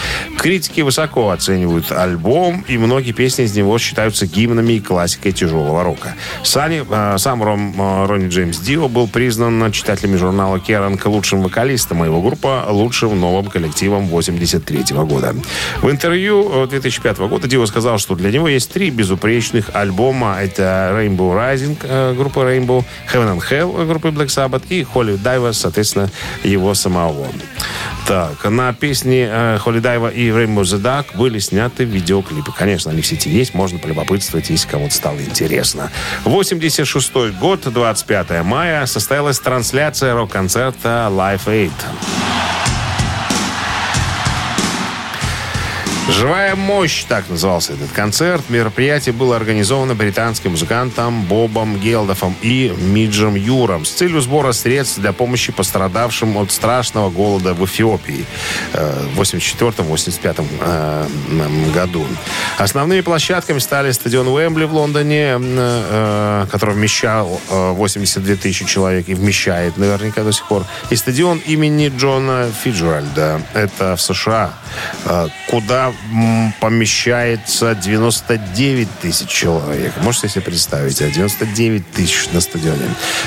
Критики 0.45 0.83
высоко 0.83 1.31
оценивают 1.31 1.91
альбом, 1.91 2.67
и 2.69 2.77
многие 2.77 3.13
песни 3.13 3.45
из 3.45 3.57
него 3.57 3.79
считаются 3.79 4.27
гимнами 4.27 4.75
и 4.75 4.81
классикой 4.81 5.33
тяжелого 5.33 5.83
рока. 5.83 6.17
Сани, 6.43 6.85
э, 6.87 7.17
сам 7.17 7.43
Ром, 7.43 7.75
э, 7.75 8.07
Ронни 8.07 8.29
Джеймс 8.29 8.59
Дио 8.59 8.89
был 8.89 9.09
признан 9.09 9.73
читателями 9.73 10.19
журнала 10.19 10.61
Керанг 10.61 11.07
лучшим 11.07 11.41
вокалистом, 11.41 12.03
а 12.03 12.05
его 12.05 12.21
группа 12.21 12.67
лучшим 12.69 13.19
новым 13.19 13.47
коллективом 13.47 14.09
83 14.09 15.07
года. 15.07 15.35
В 15.81 15.91
интервью 15.91 16.65
э, 16.65 16.67
2005 16.69 17.21
года 17.21 17.49
Дио 17.49 17.65
сказал, 17.65 17.97
что 17.97 18.15
для 18.15 18.31
него 18.31 18.47
есть 18.47 18.71
три 18.71 18.91
безупречных 18.91 19.71
альбома. 19.73 20.37
Это 20.43 20.91
Rainbow 20.93 21.33
Rising 21.35 21.79
э, 21.85 22.13
группы 22.13 22.41
Rainbow, 22.41 22.85
Heaven 23.11 23.39
and 23.39 23.43
Hell 23.51 23.87
группы 23.87 24.09
Black 24.09 24.27
Sabbath 24.27 24.65
и 24.69 24.83
Holy 24.83 25.19
Diver, 25.19 25.55
соответственно, 25.55 26.11
его 26.43 26.75
самого. 26.75 27.29
Так, 28.07 28.45
на 28.51 28.75
песни 28.75 29.27
э, 29.27 29.59
Holy 29.65 29.81
Diver 29.81 30.13
и 30.13 30.34
The 30.35 30.83
Duck 30.83 31.17
были 31.17 31.39
сняты 31.39 31.85
видеоклипы. 31.85 32.53
Конечно, 32.53 32.91
они 32.91 33.03
в 33.03 33.07
сети 33.07 33.31
есть, 33.31 33.55
можно 33.55 33.79
полюбопытствовать, 33.79 34.51
если 34.51 34.69
кому-то 34.69 34.95
стало 34.95 35.21
интересно. 35.21 35.91
86 36.25 37.13
год, 37.41 37.61
25 37.65 38.45
мая, 38.45 38.87
состоялась 38.87 39.39
трансляция 39.39 40.15
рок-концерта 40.15 41.09
Live 41.11 41.47
Aid. 41.47 41.73
«Живая 46.07 46.55
мощь»— 46.55 47.05
так 47.09 47.31
назывался 47.31 47.73
этот 47.73 47.91
концерт. 47.93 48.51
Мероприятие 48.51 49.15
было 49.15 49.37
организовано 49.37 49.95
британским 49.95 50.51
музыкантом 50.51 51.23
Бобом 51.23 51.81
Гелдофом 51.81 52.37
и 52.43 52.75
Миджем 52.77 53.35
Юром 53.37 53.87
с 53.87 53.91
целью 53.91 54.21
сбора 54.21 54.53
средств 54.53 54.99
для 54.99 55.15
помощи 55.15 55.51
пострадавшим 55.51 56.37
от 56.37 56.53
страшного 56.53 57.09
голода 57.09 57.55
в 57.55 57.65
Эфиопии 57.65 58.27
э, 58.75 59.07
в 59.15 59.21
84-85 59.21 60.47
э, 60.61 61.07
году. 61.73 62.07
Основными 62.59 63.01
площадками 63.01 63.59
стали 63.59 63.91
стадион 63.93 64.29
Уэмбли 64.29 64.65
в 64.65 64.75
Лондоне, 64.75 65.39
э, 65.41 66.47
который 66.53 66.75
вмещал 66.75 67.41
э, 67.49 67.71
82 67.71 68.37
тысячи 68.37 68.67
человек 68.67 69.09
и 69.09 69.15
вмещает 69.15 69.79
наверняка 69.79 70.23
до 70.23 70.33
сих 70.33 70.47
пор, 70.49 70.67
и 70.91 70.97
стадион 70.97 71.39
имени 71.47 71.91
Джона 71.97 72.51
Фиджеральда. 72.63 73.41
Это 73.55 73.97
в 73.97 74.03
США, 74.03 74.53
куда 75.49 75.94
помещается 76.61 77.75
99 77.75 78.89
тысяч 79.01 79.29
человек. 79.29 79.93
Можете 80.03 80.29
себе 80.29 80.43
представить, 80.43 81.01
а 81.03 81.09
99 81.09 81.91
тысяч 81.91 82.29
на 82.33 82.41
стадионе. 82.41 82.83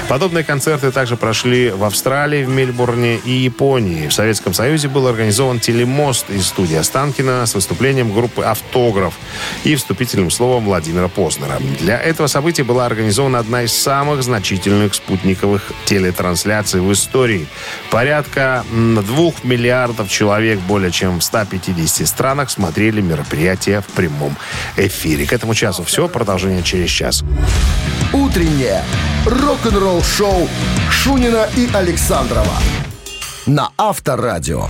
Подобные 0.08 0.44
концерты 0.44 0.92
также 0.92 1.18
прошли 1.18 1.70
в 1.70 1.84
Австралии, 1.84 2.44
в 2.44 2.50
Мельбурне 2.50 3.18
и 3.18 3.32
Японии. 3.32 4.08
В 4.08 4.14
Советском 4.14 4.54
Союзе 4.54 4.88
был 4.88 5.08
организован 5.08 5.60
телемост 5.60 6.30
из 6.30 6.48
студии 6.48 6.76
Останкина 6.76 7.46
с 7.46 7.56
выступлением 7.56 8.14
группы 8.14 8.44
«Автограф» 8.44 9.14
и 9.64 9.76
вступительным 9.76 10.32
словом 10.32 10.66
Владимира 10.66 11.08
Познера. 11.08 11.60
Для 11.80 12.00
этого 12.00 12.28
события 12.28 12.64
была 12.64 12.86
организована 12.86 13.40
одна 13.40 13.64
из 13.64 13.74
самых 13.74 14.24
значительных 14.24 14.96
спутниковых 14.96 15.72
телетрансляций 15.86 16.82
в 16.82 16.92
истории. 16.92 17.48
Порядка 17.92 18.64
двух 18.72 19.44
миллиардов 19.44 20.10
человек 20.10 20.60
более 20.60 20.92
чем 20.92 21.20
в 21.20 21.24
150 21.24 22.08
странах 22.08 22.50
смотрели 22.58 23.02
мероприятие 23.02 23.82
в 23.82 23.86
прямом 23.86 24.36
эфире. 24.78 25.28
К 25.28 25.34
этому 25.34 25.54
часу 25.54 25.84
все. 25.84 26.08
Продолжение 26.08 26.64
через 26.64 26.90
час. 26.90 27.24
Утреннее 28.14 28.84
рок-н-ролл-шоу 29.28 30.50
Шунина 30.90 31.48
и 31.56 31.70
Александрова 31.72 32.56
на 33.46 33.70
Авторадио. 33.78 34.70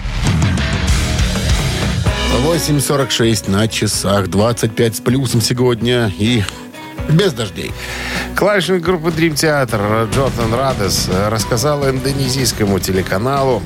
8.46 2.44 3.50
на 3.50 3.70
часах, 3.70 4.28
25 4.28 4.96
с 4.98 5.00
плюсом 5.00 5.40
сегодня 5.40 6.12
и 6.20 6.44
без 7.08 7.32
дождей. 7.32 7.72
Клавишник 8.36 8.82
группы 8.82 9.10
Dream 9.10 9.34
Theater 9.34 10.14
Джордан 10.14 10.54
Радес 10.54 11.10
рассказал 11.30 11.90
индонезийскому 11.90 12.80
телеканалу 12.80 13.64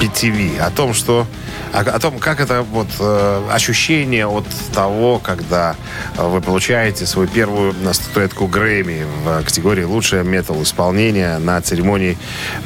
PTV 0.00 0.60
о 0.60 0.70
том, 0.70 0.94
что 0.94 1.26
о, 1.72 1.80
о 1.80 1.98
том, 1.98 2.18
как 2.18 2.40
это 2.40 2.62
вот 2.62 2.88
э, 3.00 3.48
ощущение 3.50 4.26
от 4.26 4.44
того, 4.72 5.18
когда 5.18 5.76
вы 6.16 6.40
получаете 6.40 7.06
свою 7.06 7.28
первую 7.28 7.74
статуэтку 7.92 8.46
Грэмми 8.46 9.04
в 9.24 9.42
категории 9.44 9.82
лучшее 9.82 10.24
метал 10.24 10.62
исполнение 10.62 11.38
на 11.38 11.60
церемонии 11.60 12.16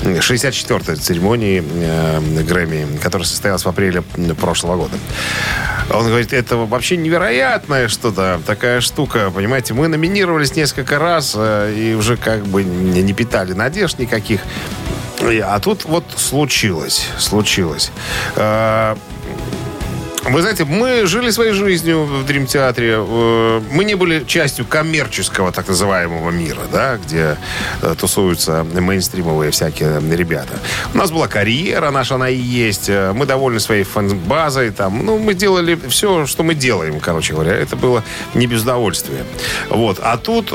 64-й 0.02 0.96
церемонии 0.96 1.62
э, 1.64 2.42
Грэмми, 2.42 2.98
которая 2.98 3.26
состоялась 3.26 3.64
в 3.64 3.68
апреле 3.68 4.02
прошлого 4.40 4.76
года. 4.76 4.96
Он 5.90 6.06
говорит, 6.06 6.34
это 6.34 6.56
вообще 6.56 6.98
невероятное 6.98 7.88
что-то, 7.88 8.40
такая 8.46 8.82
штука, 8.82 9.30
понимаете, 9.34 9.72
мы 9.72 9.88
номинировались 9.88 10.54
несколько 10.54 10.98
раз 10.98 11.32
э, 11.34 11.74
и 11.74 11.94
уже 11.94 12.16
как 12.18 12.44
бы 12.46 12.62
не, 12.62 13.02
не 13.02 13.14
питали 13.14 13.54
надежд 13.54 13.98
никаких. 13.98 14.40
А 15.36 15.60
тут 15.60 15.84
вот 15.84 16.04
случилось, 16.16 17.06
случилось. 17.18 17.92
Вы 20.24 20.40
знаете, 20.42 20.64
мы 20.64 21.06
жили 21.06 21.30
своей 21.30 21.52
жизнью 21.52 22.04
в 22.04 22.26
Дрим-театре. 22.26 22.96
Э, 22.98 23.60
Мы 23.72 23.84
не 23.84 23.94
были 23.94 24.24
частью 24.24 24.66
коммерческого 24.66 25.52
так 25.52 25.68
называемого 25.68 26.30
мира, 26.30 26.60
да, 26.70 26.96
где 26.96 27.38
э, 27.80 27.94
тусуются 27.98 28.64
мейнстримовые 28.64 29.52
всякие 29.52 30.00
ребята. 30.14 30.58
У 30.92 30.98
нас 30.98 31.10
была 31.10 31.28
карьера 31.28 31.90
наша, 31.90 32.16
она 32.16 32.28
и 32.28 32.36
есть. 32.36 32.88
Э, 32.88 33.12
Мы 33.14 33.26
довольны 33.26 33.60
своей 33.60 33.84
фан-базой. 33.84 34.70
Там. 34.70 35.04
Ну, 35.06 35.18
мы 35.18 35.34
делали 35.34 35.78
все, 35.88 36.26
что 36.26 36.42
мы 36.42 36.54
делаем, 36.54 37.00
короче 37.00 37.32
говоря. 37.32 37.54
Это 37.54 37.76
было 37.76 38.02
не 38.34 38.46
без 38.46 38.62
удовольствия. 38.62 39.24
Вот. 39.70 39.98
А 40.02 40.16
тут, 40.18 40.52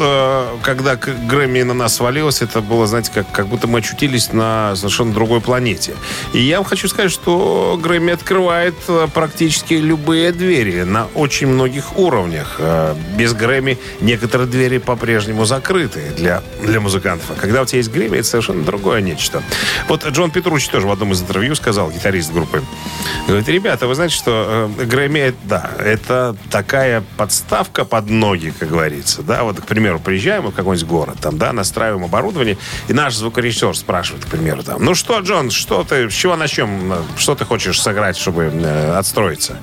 когда 0.61 0.95
Грэмми 0.95 1.63
на 1.63 1.73
нас 1.73 1.95
свалилось, 1.95 2.41
это 2.41 2.61
было, 2.61 2.85
знаете, 2.85 3.11
как, 3.13 3.31
как 3.31 3.47
будто 3.47 3.67
мы 3.67 3.79
очутились 3.79 4.33
на 4.33 4.75
совершенно 4.75 5.13
другой 5.13 5.41
планете. 5.41 5.93
И 6.33 6.39
я 6.39 6.57
вам 6.57 6.65
хочу 6.65 6.87
сказать, 6.87 7.11
что 7.11 7.79
Грэмми 7.81 8.13
открывает 8.13 8.75
э, 8.87 9.07
практически 9.53 9.75
любые 9.75 10.31
двери 10.31 10.81
на 10.81 11.05
очень 11.13 11.45
многих 11.45 11.95
уровнях. 11.97 12.55
Э, 12.57 12.95
Без 13.15 13.33
Грэмми 13.33 13.77
некоторые 14.01 14.47
двери 14.47 14.79
по-прежнему 14.79 15.45
закрыты 15.45 16.11
для, 16.17 16.41
для 16.63 16.79
музыкантов. 16.79 17.29
А 17.29 17.39
когда 17.39 17.61
у 17.61 17.65
тебя 17.65 17.77
есть 17.77 17.91
Грэмми, 17.91 18.17
это 18.17 18.27
совершенно 18.27 18.63
другое 18.63 19.01
нечто. 19.01 19.43
Вот 19.87 20.07
Джон 20.07 20.31
Петручи 20.31 20.69
тоже 20.71 20.87
в 20.87 20.91
одном 20.91 21.11
из 21.11 21.21
интервью 21.21 21.53
сказал, 21.53 21.91
гитарист 21.91 22.33
группы, 22.33 22.63
говорит, 23.27 23.47
ребята, 23.47 23.85
вы 23.85 23.93
знаете, 23.93 24.15
что 24.15 24.71
э, 24.79 24.85
Грэмми, 24.85 25.35
да, 25.43 25.69
это 25.77 26.35
такая 26.49 27.03
подставка 27.17 27.85
под 27.85 28.09
ноги, 28.09 28.51
как 28.57 28.69
говорится. 28.69 29.21
Да, 29.21 29.43
вот, 29.43 29.61
к 29.61 29.65
примеру, 29.65 29.99
приезжаем 29.99 30.45
мы 30.45 30.49
в 30.49 30.55
какой-нибудь 30.55 30.89
город, 30.89 31.17
там, 31.21 31.37
да, 31.37 31.53
настраиваем 31.53 32.05
оборудование, 32.05 32.57
и 32.87 32.93
наш 32.93 33.13
звукорежиссер 33.15 33.77
спрашивает, 33.77 34.25
к 34.25 34.29
примеру, 34.29 34.63
там, 34.63 34.83
ну 34.83 34.95
что, 34.95 35.19
Джон, 35.19 35.51
что 35.51 35.83
ты, 35.83 36.09
с 36.09 36.13
чего 36.13 36.35
начнем, 36.35 36.95
что 37.17 37.35
ты 37.35 37.45
хочешь 37.45 37.79
сыграть, 37.79 38.17
чтобы 38.17 38.45
э, 38.51 38.95
отстроиться? 38.97 39.42
Нравится. 39.49 39.57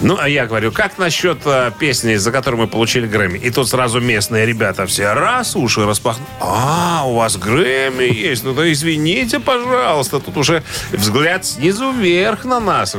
Ну, 0.00 0.16
а 0.18 0.28
я 0.28 0.46
говорю, 0.46 0.72
как 0.72 0.98
насчет 0.98 1.38
э, 1.44 1.70
песни, 1.78 2.16
за 2.16 2.32
которую 2.32 2.62
мы 2.62 2.68
получили 2.68 3.06
Грэмми? 3.06 3.38
И 3.38 3.50
тут 3.50 3.68
сразу 3.68 4.00
местные 4.00 4.46
ребята 4.46 4.86
все 4.86 5.12
раз 5.12 5.54
уши 5.54 5.84
распахнули. 5.86 6.28
А, 6.40 7.04
у 7.06 7.14
вас 7.14 7.36
Грэмми 7.36 8.04
есть? 8.04 8.42
Ну, 8.42 8.52
да 8.52 8.70
извините, 8.72 9.38
пожалуйста. 9.38 10.18
Тут 10.18 10.36
уже 10.36 10.62
взгляд 10.90 11.44
снизу 11.44 11.92
вверх 11.92 12.44
на 12.44 12.58
нас. 12.58 12.96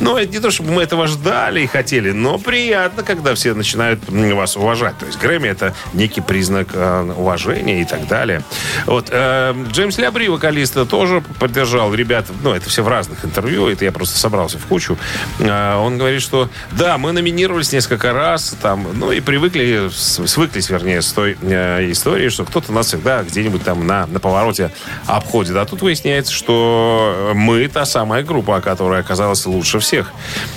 Ну, 0.00 0.16
это 0.16 0.32
не 0.32 0.40
то, 0.40 0.50
чтобы 0.50 0.72
мы 0.72 0.82
этого 0.82 1.06
ждали 1.06 1.62
и 1.62 1.66
хотели, 1.66 2.10
но 2.10 2.38
приятно, 2.38 3.02
когда 3.02 3.34
все 3.34 3.54
начинают 3.54 4.00
вас 4.08 4.56
уважать. 4.56 4.98
То 4.98 5.06
есть 5.06 5.18
Грэмми 5.18 5.48
это 5.48 5.74
некий 5.94 6.20
признак 6.20 6.68
э, 6.74 7.14
уважения 7.16 7.80
и 7.80 7.84
так 7.84 8.06
далее. 8.08 8.42
Вот. 8.86 9.08
э, 9.10 9.54
Джеймс 9.70 9.96
Лябри, 9.98 10.28
вокалист, 10.28 10.74
тоже 10.88 11.22
поддержал 11.38 11.94
ребят. 11.94 12.26
Ну, 12.42 12.52
это 12.52 12.68
все 12.68 12.82
в 12.82 12.88
разных 12.88 13.24
интервью. 13.24 13.68
Это 13.68 13.84
я 13.84 13.92
просто 13.92 14.18
собрался 14.18 14.58
в 14.58 14.66
кучу. 14.66 14.98
Э, 15.42 15.76
он 15.76 15.98
говорит, 15.98 16.22
что 16.22 16.48
да, 16.72 16.98
мы 16.98 17.12
номинировались 17.12 17.72
несколько 17.72 18.12
раз, 18.12 18.56
там, 18.62 18.86
ну 18.94 19.12
и 19.12 19.20
привыкли, 19.20 19.90
свыклись, 19.90 20.70
вернее, 20.70 21.02
с 21.02 21.12
той 21.12 21.36
э, 21.42 21.90
историей, 21.90 22.30
что 22.30 22.44
кто-то 22.44 22.72
нас 22.72 22.86
всегда 22.86 23.22
где-нибудь 23.22 23.64
там 23.64 23.86
на, 23.86 24.06
на 24.06 24.20
повороте 24.20 24.70
обходит. 25.06 25.56
А 25.56 25.64
тут 25.64 25.82
выясняется, 25.82 26.32
что 26.32 27.32
мы 27.34 27.66
та 27.68 27.84
самая 27.84 28.22
группа, 28.22 28.60
которая 28.60 29.00
оказалась 29.00 29.44
лучше 29.46 29.78
всех. 29.80 30.12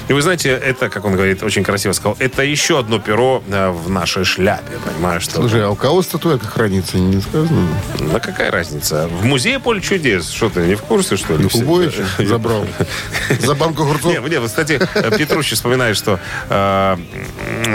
И 0.08 0.14
вы 0.14 0.22
знаете, 0.22 0.50
это, 0.50 0.90
как 0.90 1.06
он 1.06 1.14
говорит, 1.14 1.42
очень 1.44 1.64
красиво 1.64 1.94
сказал, 1.94 2.16
это 2.20 2.44
еще 2.44 2.80
одно 2.80 3.00
перо 3.00 3.42
э, 3.48 3.70
в 3.70 3.90
нашей 3.90 4.24
шляпе, 4.24 4.78
понимаешь, 4.86 5.24
что... 5.24 5.36
Слушай, 5.36 5.66
а 5.66 5.70
у 5.70 5.76
кого 5.76 6.02
статуэтка 6.02 6.48
хранится, 6.48 6.98
не 6.98 7.22
сказано? 7.22 7.68
Да 8.12 8.20
какая 8.20 8.52
разница? 8.52 9.08
В 9.08 9.26
музее 9.26 9.60
поле 9.60 9.82
чудес. 9.82 10.30
Что 10.30 10.50
ты, 10.50 10.62
не 10.62 10.76
в 10.76 10.82
курсе, 10.82 11.18
что 11.18 11.36
ли? 11.36 11.46
Якубовича 11.46 12.04
забрал. 12.20 12.66
За 13.40 13.56
банку 13.56 13.84
огурцов. 13.84 14.12
Не, 14.12 14.30
не, 14.30 14.40
вот, 14.40 14.52
кстати, 14.80 15.18
Петрущев 15.18 15.58
вспоминает, 15.58 15.98
что 15.98 16.20
э, 16.50 16.98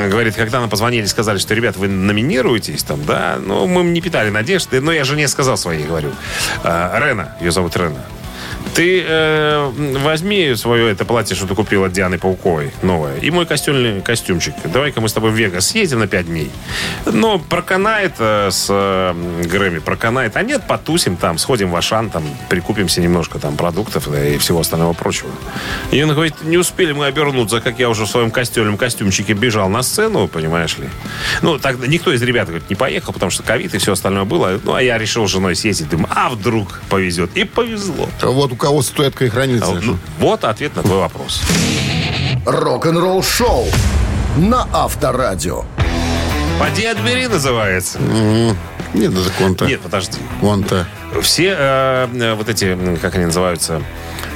говорит, 0.08 0.34
когда 0.34 0.60
нам 0.60 0.70
позвонили, 0.70 1.06
сказали, 1.06 1.38
что, 1.38 1.54
ребят, 1.54 1.76
вы 1.76 1.88
номинируетесь 1.88 2.82
там, 2.82 3.04
да, 3.04 3.38
ну, 3.44 3.66
мы 3.66 3.82
не 3.84 4.00
питали 4.00 4.30
надежды, 4.30 4.80
но 4.80 4.92
я 4.92 5.04
жене 5.04 5.28
сказал 5.28 5.56
своей, 5.56 5.86
говорю. 5.86 6.12
Э, 6.64 6.98
Рена, 7.00 7.36
ее 7.40 7.50
зовут 7.50 7.76
Рена. 7.76 8.02
Ты 8.74 9.04
э, 9.06 9.70
возьми 9.98 10.54
свое 10.54 10.90
это 10.90 11.04
платье, 11.04 11.34
что 11.36 11.46
ты 11.46 11.54
купила 11.54 11.86
от 11.86 11.92
Дианы 11.92 12.18
Пауковой, 12.18 12.72
новое, 12.82 13.16
и 13.16 13.30
мой 13.30 13.46
костюмный 13.46 14.00
костюмчик. 14.00 14.54
Давай-ка 14.64 15.00
мы 15.00 15.08
с 15.08 15.12
тобой 15.12 15.30
в 15.30 15.34
Вегас 15.34 15.68
съездим 15.68 15.98
на 15.98 16.06
пять 16.06 16.26
дней. 16.26 16.50
Но 17.04 17.38
проканает 17.38 18.14
э, 18.18 18.50
с 18.50 18.66
э, 18.70 19.14
Грэмми, 19.44 19.80
проканает. 19.80 20.36
А 20.36 20.42
нет, 20.42 20.62
потусим 20.66 21.16
там, 21.16 21.38
сходим 21.38 21.70
в 21.70 21.76
Ашан, 21.76 22.10
там, 22.10 22.22
прикупимся 22.48 23.00
немножко 23.00 23.38
там 23.38 23.56
продуктов 23.56 24.10
да, 24.10 24.24
и 24.24 24.38
всего 24.38 24.60
остального 24.60 24.92
прочего. 24.92 25.30
И 25.90 26.02
он 26.02 26.12
говорит, 26.12 26.34
не 26.44 26.56
успели 26.56 26.92
мы 26.92 27.06
обернуться, 27.06 27.60
как 27.60 27.78
я 27.78 27.88
уже 27.88 28.04
в 28.04 28.08
своем 28.08 28.30
костюмном 28.30 28.76
костюмчике 28.76 29.32
бежал 29.32 29.68
на 29.68 29.82
сцену, 29.82 30.28
понимаешь 30.28 30.78
ли. 30.78 30.88
Ну, 31.42 31.58
так 31.58 31.78
никто 31.88 32.12
из 32.12 32.22
ребят 32.22 32.46
говорит, 32.46 32.70
не 32.70 32.76
поехал, 32.76 33.12
потому 33.12 33.30
что 33.30 33.42
ковид 33.42 33.74
и 33.74 33.78
все 33.78 33.92
остальное 33.92 34.24
было. 34.24 34.60
Ну, 34.62 34.74
а 34.74 34.82
я 34.82 34.96
решил 34.96 35.26
с 35.26 35.30
женой 35.30 35.56
съездить. 35.56 35.88
Думаю, 35.88 36.08
а 36.14 36.30
вдруг 36.30 36.80
повезет. 36.88 37.30
И 37.34 37.44
повезло. 37.44 38.08
Вот 38.22 38.59
кого 38.60 38.82
статуэтка 38.82 39.24
и 39.24 39.28
хранится. 39.28 39.72
Ну, 39.72 39.98
вот 40.18 40.44
ответ 40.44 40.76
на 40.76 40.82
твой 40.82 40.98
вопрос. 40.98 41.42
Рок-н-ролл 42.46 43.22
шоу 43.22 43.66
на 44.36 44.66
Авторадио. 44.72 45.64
Поди 46.58 46.84
отбери 46.84 47.26
называется. 47.26 47.98
Не 48.92 49.06
надо 49.08 49.30
конта. 49.38 49.66
Нет, 49.66 49.80
подожди. 49.80 50.18
Вон-то. 50.40 50.86
Все 51.22 51.54
э, 51.56 52.08
э, 52.12 52.34
вот 52.34 52.48
эти, 52.48 52.76
как 53.00 53.14
они 53.14 53.26
называются, 53.26 53.82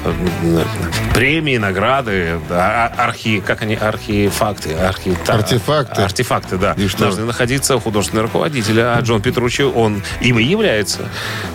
э, 0.05 0.65
премии, 1.13 1.57
награды, 1.57 2.39
а- 2.51 2.93
архи, 2.97 3.41
как 3.41 3.63
они, 3.63 3.75
архифакты, 3.75 4.75
архи, 4.75 5.17
Артефакты. 5.27 6.03
артефакты, 6.03 6.57
да, 6.57 6.73
И 6.77 6.87
что? 6.87 7.01
должны 7.01 7.25
находиться 7.25 7.77
у 7.77 7.81
художественного 7.81 8.29
руководителя, 8.29 8.97
а 8.97 9.01
Джон 9.01 9.23
Петручи, 9.23 9.63
он 9.63 10.03
им 10.21 10.39
и 10.39 10.45
является. 10.45 11.09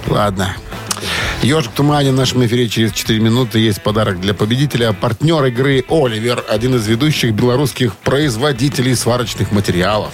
Ладно. 0.08 0.56
Ежик 1.42 1.72
в 1.72 1.76
тумане 1.76 2.12
в 2.12 2.16
нашем 2.16 2.46
эфире 2.46 2.68
через 2.68 2.92
4 2.92 3.20
минуты. 3.20 3.60
Есть 3.60 3.82
подарок 3.82 4.20
для 4.20 4.34
победителя. 4.34 4.92
Партнер 4.92 5.46
игры 5.46 5.86
«Оливер». 5.88 6.44
Один 6.50 6.76
из 6.76 6.86
ведущих 6.86 7.34
белорусских 7.34 7.96
производителей 7.96 8.94
сварочных 8.94 9.54
материалов. 9.54 10.12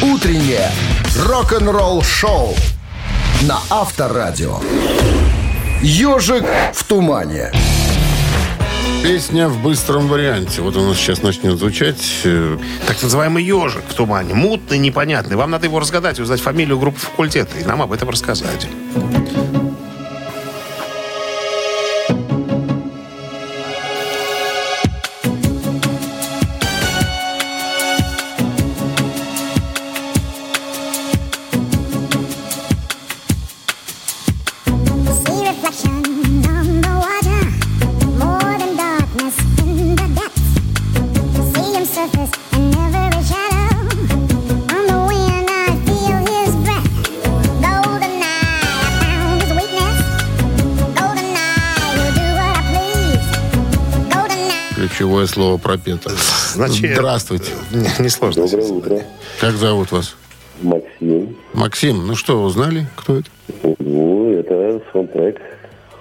Утреннее 0.00 0.70
рок-н-ролл 1.18 2.02
шоу 2.02 2.56
на 3.42 3.58
Авторадио. 3.68 4.58
Ежик 5.82 6.44
в 6.72 6.84
тумане. 6.84 7.52
Песня 9.02 9.48
в 9.48 9.60
быстром 9.62 10.08
варианте. 10.08 10.62
Вот 10.62 10.76
у 10.76 10.86
нас 10.86 10.96
сейчас 10.96 11.22
начнет 11.22 11.58
звучать. 11.58 12.20
Э, 12.24 12.56
Так 12.86 13.02
называемый 13.02 13.42
ежик 13.42 13.82
в 13.88 13.94
тумане, 13.94 14.34
мутный, 14.34 14.78
непонятный. 14.78 15.36
Вам 15.36 15.50
надо 15.50 15.66
его 15.66 15.80
разгадать, 15.80 16.20
узнать 16.20 16.40
фамилию 16.40 16.78
группы 16.78 16.98
факультета 17.00 17.58
и 17.58 17.64
нам 17.64 17.82
об 17.82 17.92
этом 17.92 18.08
рассказать. 18.10 18.68
Пропето. 55.72 56.10
Значит, 56.52 56.92
Здравствуйте. 56.96 57.52
Не, 57.70 57.88
не 58.02 58.08
сложно. 58.10 58.46
Доброе 58.46 58.68
утро. 58.68 59.02
Как 59.40 59.52
зовут 59.52 59.90
вас? 59.90 60.16
Максим. 60.60 61.36
Максим, 61.54 62.06
ну 62.06 62.14
что, 62.14 62.42
узнали, 62.42 62.86
кто 62.94 63.16
это? 63.16 63.30
Ну, 63.78 64.32
это 64.34 64.82
саундтрек 64.92 65.40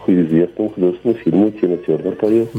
к 0.05 0.09
известному 0.09 0.71
художественному 0.71 1.19
фильму 1.23 1.51
Тина 1.51 1.77
Тернер 1.77 2.15
поет. 2.15 2.51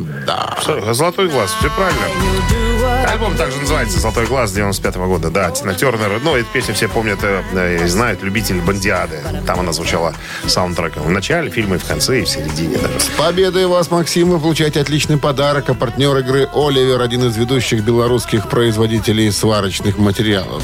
Что, 0.63 0.95
Золотой 0.95 1.29
глаз, 1.29 1.55
все 1.61 1.69
правильно. 1.77 2.72
Альбом 3.09 3.37
также 3.37 3.59
называется 3.59 3.99
Золотой 3.99 4.27
глаз 4.27 4.53
95 4.53 4.97
года. 4.97 5.31
Да, 5.31 5.51
Тина 5.51 5.75
Тернер. 5.75 6.21
Ну, 6.23 6.37
эту 6.37 6.49
песню 6.53 6.75
все 6.75 6.89
помнят 6.89 7.19
э, 7.23 7.85
и 7.85 7.87
знают. 7.87 8.23
Любитель 8.23 8.61
Бандиады. 8.61 9.21
Там 9.47 9.61
она 9.61 9.73
звучала 9.73 10.15
саундтреком. 10.47 11.03
В 11.03 11.11
начале 11.11 11.51
фильма 11.51 11.77
и 11.77 11.79
в 11.79 11.85
конце, 11.85 12.21
и 12.21 12.25
в 12.25 12.29
середине 12.29 12.79
даже. 12.79 13.01
С 13.01 13.09
победой 13.11 13.67
вас, 13.67 13.91
Максим! 13.91 14.31
Вы 14.31 14.39
получаете 14.39 14.81
отличный 14.81 15.19
подарок. 15.19 15.69
А 15.69 15.75
партнер 15.75 16.17
игры 16.19 16.49
«Оливер» 16.55 17.01
один 17.01 17.25
из 17.25 17.37
ведущих 17.37 17.83
белорусских 17.83 18.49
производителей 18.49 19.31
сварочных 19.31 19.99
материалов. 19.99 20.63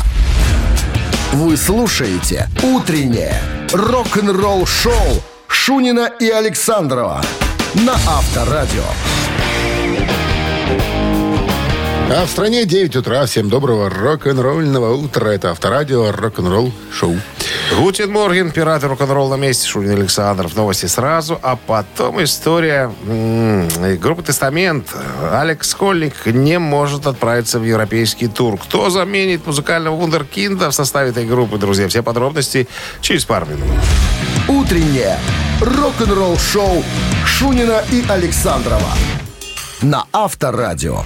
Вы 1.32 1.56
слушаете 1.56 2.48
«Утреннее 2.62 3.40
рок-н-ролл 3.72 4.66
шоу» 4.66 5.22
Шунина 5.48 6.10
и 6.20 6.28
Александрова 6.28 7.22
на 7.74 7.92
Авторадио. 7.92 8.84
А 12.10 12.24
в 12.24 12.30
стране 12.30 12.64
9 12.64 12.96
утра. 12.96 13.26
Всем 13.26 13.50
доброго 13.50 13.90
рок-н-ролльного 13.90 14.94
утра. 14.94 15.28
Это 15.28 15.50
Авторадио 15.50 16.10
рок-н-ролл 16.10 16.72
шоу. 16.90 17.14
Guten 17.76 18.10
Morgen, 18.10 18.50
пираты 18.50 18.88
рок-н-ролл 18.88 19.28
на 19.28 19.34
месте, 19.34 19.68
Шунин, 19.68 19.90
Александров. 19.90 20.56
Новости 20.56 20.86
сразу, 20.86 21.38
а 21.42 21.56
потом 21.56 22.24
история 22.24 22.90
группы 24.00 24.22
«Testament». 24.22 24.88
Алекс 25.30 25.68
Скольник 25.68 26.24
не 26.24 26.58
может 26.58 27.06
отправиться 27.06 27.58
в 27.58 27.64
европейский 27.64 28.28
тур. 28.28 28.56
Кто 28.56 28.88
заменит 28.88 29.46
музыкального 29.46 29.94
вундеркинда 29.94 30.70
в 30.70 30.74
составе 30.74 31.10
этой 31.10 31.26
группы, 31.26 31.58
друзья? 31.58 31.88
Все 31.88 32.02
подробности 32.02 32.68
через 33.02 33.26
пару 33.26 33.44
минут. 33.44 33.68
Утреннее 34.48 35.18
рок-н-ролл 35.60 36.38
шоу 36.38 36.82
Шунина 37.26 37.82
и 37.92 38.02
Александрова 38.08 38.94
на 39.82 40.06
Авторадио. 40.10 41.02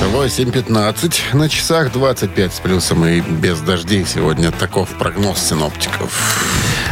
8.15 0.00 1.34
на 1.34 1.48
часах 1.48 1.92
25 1.92 2.54
с 2.54 2.60
плюсом 2.60 3.04
и 3.04 3.20
без 3.20 3.60
дождей 3.60 4.04
сегодня. 4.06 4.52
Таков 4.52 4.90
прогноз 4.90 5.38
синоптиков. 5.38 6.40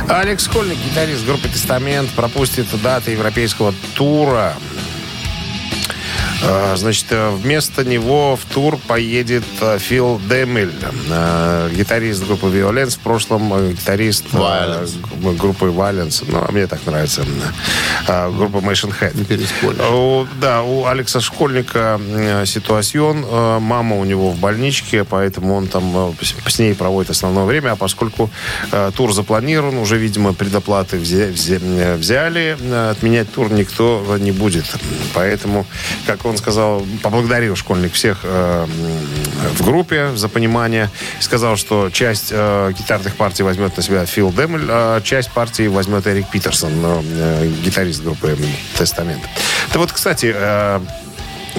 Алекс 0.09 0.45
Скольник, 0.45 0.79
гитарист 0.79 1.25
группы 1.25 1.49
«Тестамент», 1.49 2.11
пропустит 2.11 2.67
даты 2.83 3.13
европейского 3.13 3.73
тура. 3.95 4.55
А, 6.45 6.77
Значит, 6.77 7.07
э, 7.11 7.31
вместо 7.35 7.85
него 7.85 8.37
в 8.37 8.45
тур 8.53 8.77
поедет 8.87 9.45
э, 9.61 9.79
Фил 9.79 10.21
Демель, 10.29 10.73
э, 11.11 11.71
гитарист 11.75 12.25
группы 12.27 12.47
Violence, 12.49 12.91
в 12.97 12.99
прошлом 12.99 13.71
гитарист 13.73 14.27
Violence. 14.33 15.37
группы 15.37 15.67
Violence, 15.67 16.25
ну, 16.29 16.39
а 16.47 16.53
мне 16.53 16.67
так 16.67 16.85
нравится, 16.87 17.25
группа 18.07 18.59
Machine 18.59 18.93
Head. 19.01 19.17
Не 19.17 19.25
переспоришь. 19.25 19.81
У- 19.91 20.27
да, 20.41 20.63
у 20.63 20.85
Алекса 20.87 21.21
Школьника 21.21 21.99
ситуацион. 22.45 23.25
Мама 23.63 23.97
у 23.97 24.05
него 24.05 24.31
в 24.31 24.39
больничке, 24.39 25.05
поэтому 25.05 25.55
он 25.55 25.67
там 25.69 26.15
с- 26.47 26.59
ней 26.59 26.75
проводит 26.75 27.11
основное 27.11 27.45
время. 27.45 27.73
А 27.73 27.77
поскольку 27.77 28.31
тур 28.97 29.13
запланирован, 29.13 29.79
уже, 29.79 29.97
видимо, 29.97 30.33
предоплаты 30.35 30.99
взя- 30.99 31.33
взя- 31.33 31.97
взяли, 31.97 32.57
отменять 32.91 33.33
тур 33.33 33.51
никто 33.51 34.05
не 34.19 34.33
будет. 34.33 34.65
Поэтому, 35.15 35.67
как 36.07 36.26
он 36.27 36.37
сказал, 36.37 36.85
поблагодарил 37.03 37.57
Школьник 37.57 37.93
всех 37.93 38.21
э, 38.23 38.67
в 39.55 39.65
группе 39.65 40.11
за 40.15 40.29
понимание. 40.29 40.91
Сказал, 41.21 41.57
что 41.57 41.91
часть 41.91 42.29
э, 42.31 42.73
гитарных 42.77 43.17
партий 43.17 43.43
возьмет 43.43 43.77
на 43.77 43.83
себя 43.83 44.05
Фил 44.07 44.33
Демель, 44.33 44.67
а 44.69 45.01
часть 45.01 45.31
партии 45.31 45.69
возьмет 45.69 46.07
Эрик 46.07 46.29
Питерсон, 46.29 46.73
э, 46.75 47.51
гитарист 47.65 48.03
группы 48.03 48.37
Тестамент. 48.77 49.23
Да 49.73 49.79
вот, 49.79 49.93
кстати, 49.93 50.33
э, 50.35 50.81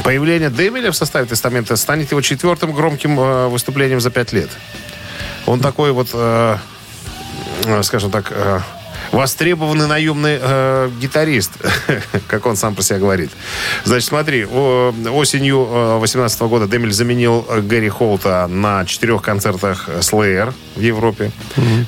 появление 0.04 0.50
Демеля 0.50 0.91
в 0.91 0.96
составе 0.96 1.26
Тестамента 1.26 1.76
станет 1.76 2.12
его 2.12 2.22
четвертым 2.22 2.72
громким 2.72 3.20
э, 3.20 3.48
выступлением 3.48 4.02
за 4.02 4.12
пять 4.12 4.34
лет. 4.34 4.50
Он 5.46 5.60
такой 5.60 5.91
вот, 5.91 6.10
э, 6.14 6.58
э, 7.66 7.84
скажем 7.84 8.12
так, 8.12 8.32
э, 8.32 8.60
востребованный 9.12 9.88
наемный 9.88 10.38
э, 10.41 10.89
гитарист, 10.99 11.51
как 12.28 12.45
он 12.45 12.55
сам 12.55 12.76
про 12.76 12.84
себя 12.84 12.99
говорит. 12.99 13.32
Значит, 13.86 14.10
смотри, 14.10 14.45
осенью 14.45 15.66
2018 15.99 16.41
года 16.41 16.68
Демель 16.68 16.93
заменил 16.93 17.45
э, 17.49 17.62
Гэри 17.62 17.89
Холта 17.89 18.47
на 18.47 18.86
четырех 18.86 19.22
концертах 19.22 19.89
Slayer 19.99 20.53
в 20.76 20.82
Европе, 20.82 21.32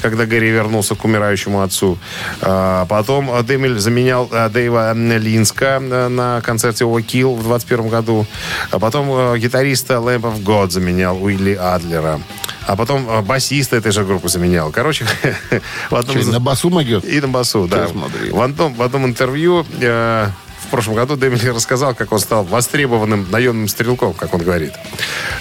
когда 0.02 0.26
Гэри 0.26 0.50
вернулся 0.50 0.96
к 0.96 1.04
умирающему 1.06 1.62
отцу. 1.62 1.98
А, 2.42 2.86
Потом 2.86 3.30
э, 3.32 3.44
Демель 3.44 3.80
заменял 3.80 4.30
э, 4.32 4.50
Дэйва 4.50 4.94
Линска 4.94 5.80
э, 5.82 6.08
на 6.08 6.42
концерте 6.42 6.86
Overkill 6.86 7.36
в 7.36 7.44
2021 7.44 7.88
году. 7.90 8.26
А 8.72 8.80
потом 8.80 9.10
э, 9.12 9.38
гитариста 9.40 9.96
Lamp 9.96 10.22
of 10.22 10.44
God 10.44 10.70
заменял 10.72 11.22
Уилли 11.24 11.54
Адлера. 11.54 12.20
А 12.68 12.76
потом 12.76 13.10
э, 13.10 13.22
басиста 13.22 13.78
этой 13.78 13.92
же 13.92 14.04
группы 14.04 14.30
заменял. 14.30 14.72
Короче, 14.72 15.06
в 15.90 15.96
одном 15.96 16.18
из- 16.18 16.28
на 16.28 16.40
басу 16.40 16.70
могет? 16.70 17.04
И 17.10 17.22
на 17.22 17.28
басу, 17.28 17.68
да. 17.68 17.88
смотри. 17.88 18.32
В 18.32 18.40
одном, 18.40 18.74
в 18.74 18.82
одном 18.82 19.06
интервью 19.06 19.66
э, 19.82 20.28
в 20.70 20.72
прошлом 20.72 20.94
году 20.94 21.16
Дэмили 21.16 21.48
рассказал, 21.48 21.96
как 21.96 22.12
он 22.12 22.20
стал 22.20 22.44
востребованным 22.44 23.26
наемным 23.32 23.68
стрелком, 23.68 24.14
как 24.14 24.36
он 24.36 24.42
говорит. 24.42 24.74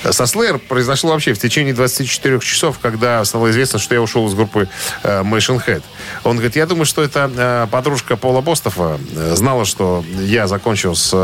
Со 0.02 0.24
Slayer 0.24 0.58
произошло 0.58 1.10
вообще 1.10 1.34
в 1.34 1.38
течение 1.38 1.74
24 1.74 2.40
часов, 2.40 2.78
когда 2.80 3.22
стало 3.26 3.50
известно, 3.50 3.78
что 3.78 3.94
я 3.94 4.00
ушел 4.00 4.26
из 4.26 4.32
группы 4.32 4.70
э, 5.02 5.22
Machine 5.22 5.62
Head. 5.64 5.82
Он 6.24 6.36
говорит, 6.36 6.56
я 6.56 6.64
думаю, 6.64 6.86
что 6.86 7.02
это 7.02 7.30
э, 7.36 7.66
подружка 7.70 8.16
Пола 8.16 8.40
Бостова 8.40 8.98
э, 9.14 9.34
знала, 9.36 9.66
что 9.66 10.02
я 10.18 10.48
закончил 10.48 10.96
с 10.96 11.10
э, 11.12 11.16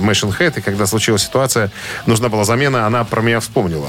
Machine 0.00 0.32
Head, 0.38 0.58
и 0.58 0.60
когда 0.60 0.86
случилась 0.86 1.22
ситуация, 1.22 1.72
нужна 2.06 2.28
была 2.28 2.44
замена, 2.44 2.86
она 2.86 3.02
про 3.02 3.22
меня 3.22 3.40
вспомнила. 3.40 3.88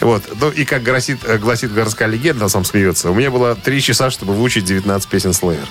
Вот. 0.00 0.22
Ну, 0.40 0.48
и 0.48 0.64
как 0.64 0.82
гласит, 0.82 1.18
э, 1.26 1.36
гласит 1.36 1.74
городская 1.74 2.08
легенда, 2.08 2.48
сам 2.48 2.64
смеется, 2.64 3.10
у 3.10 3.14
меня 3.14 3.30
было 3.30 3.54
три 3.56 3.82
часа, 3.82 4.10
чтобы 4.10 4.32
выучить 4.32 4.64
19 4.64 5.06
песен 5.06 5.30
Slayer. 5.32 5.68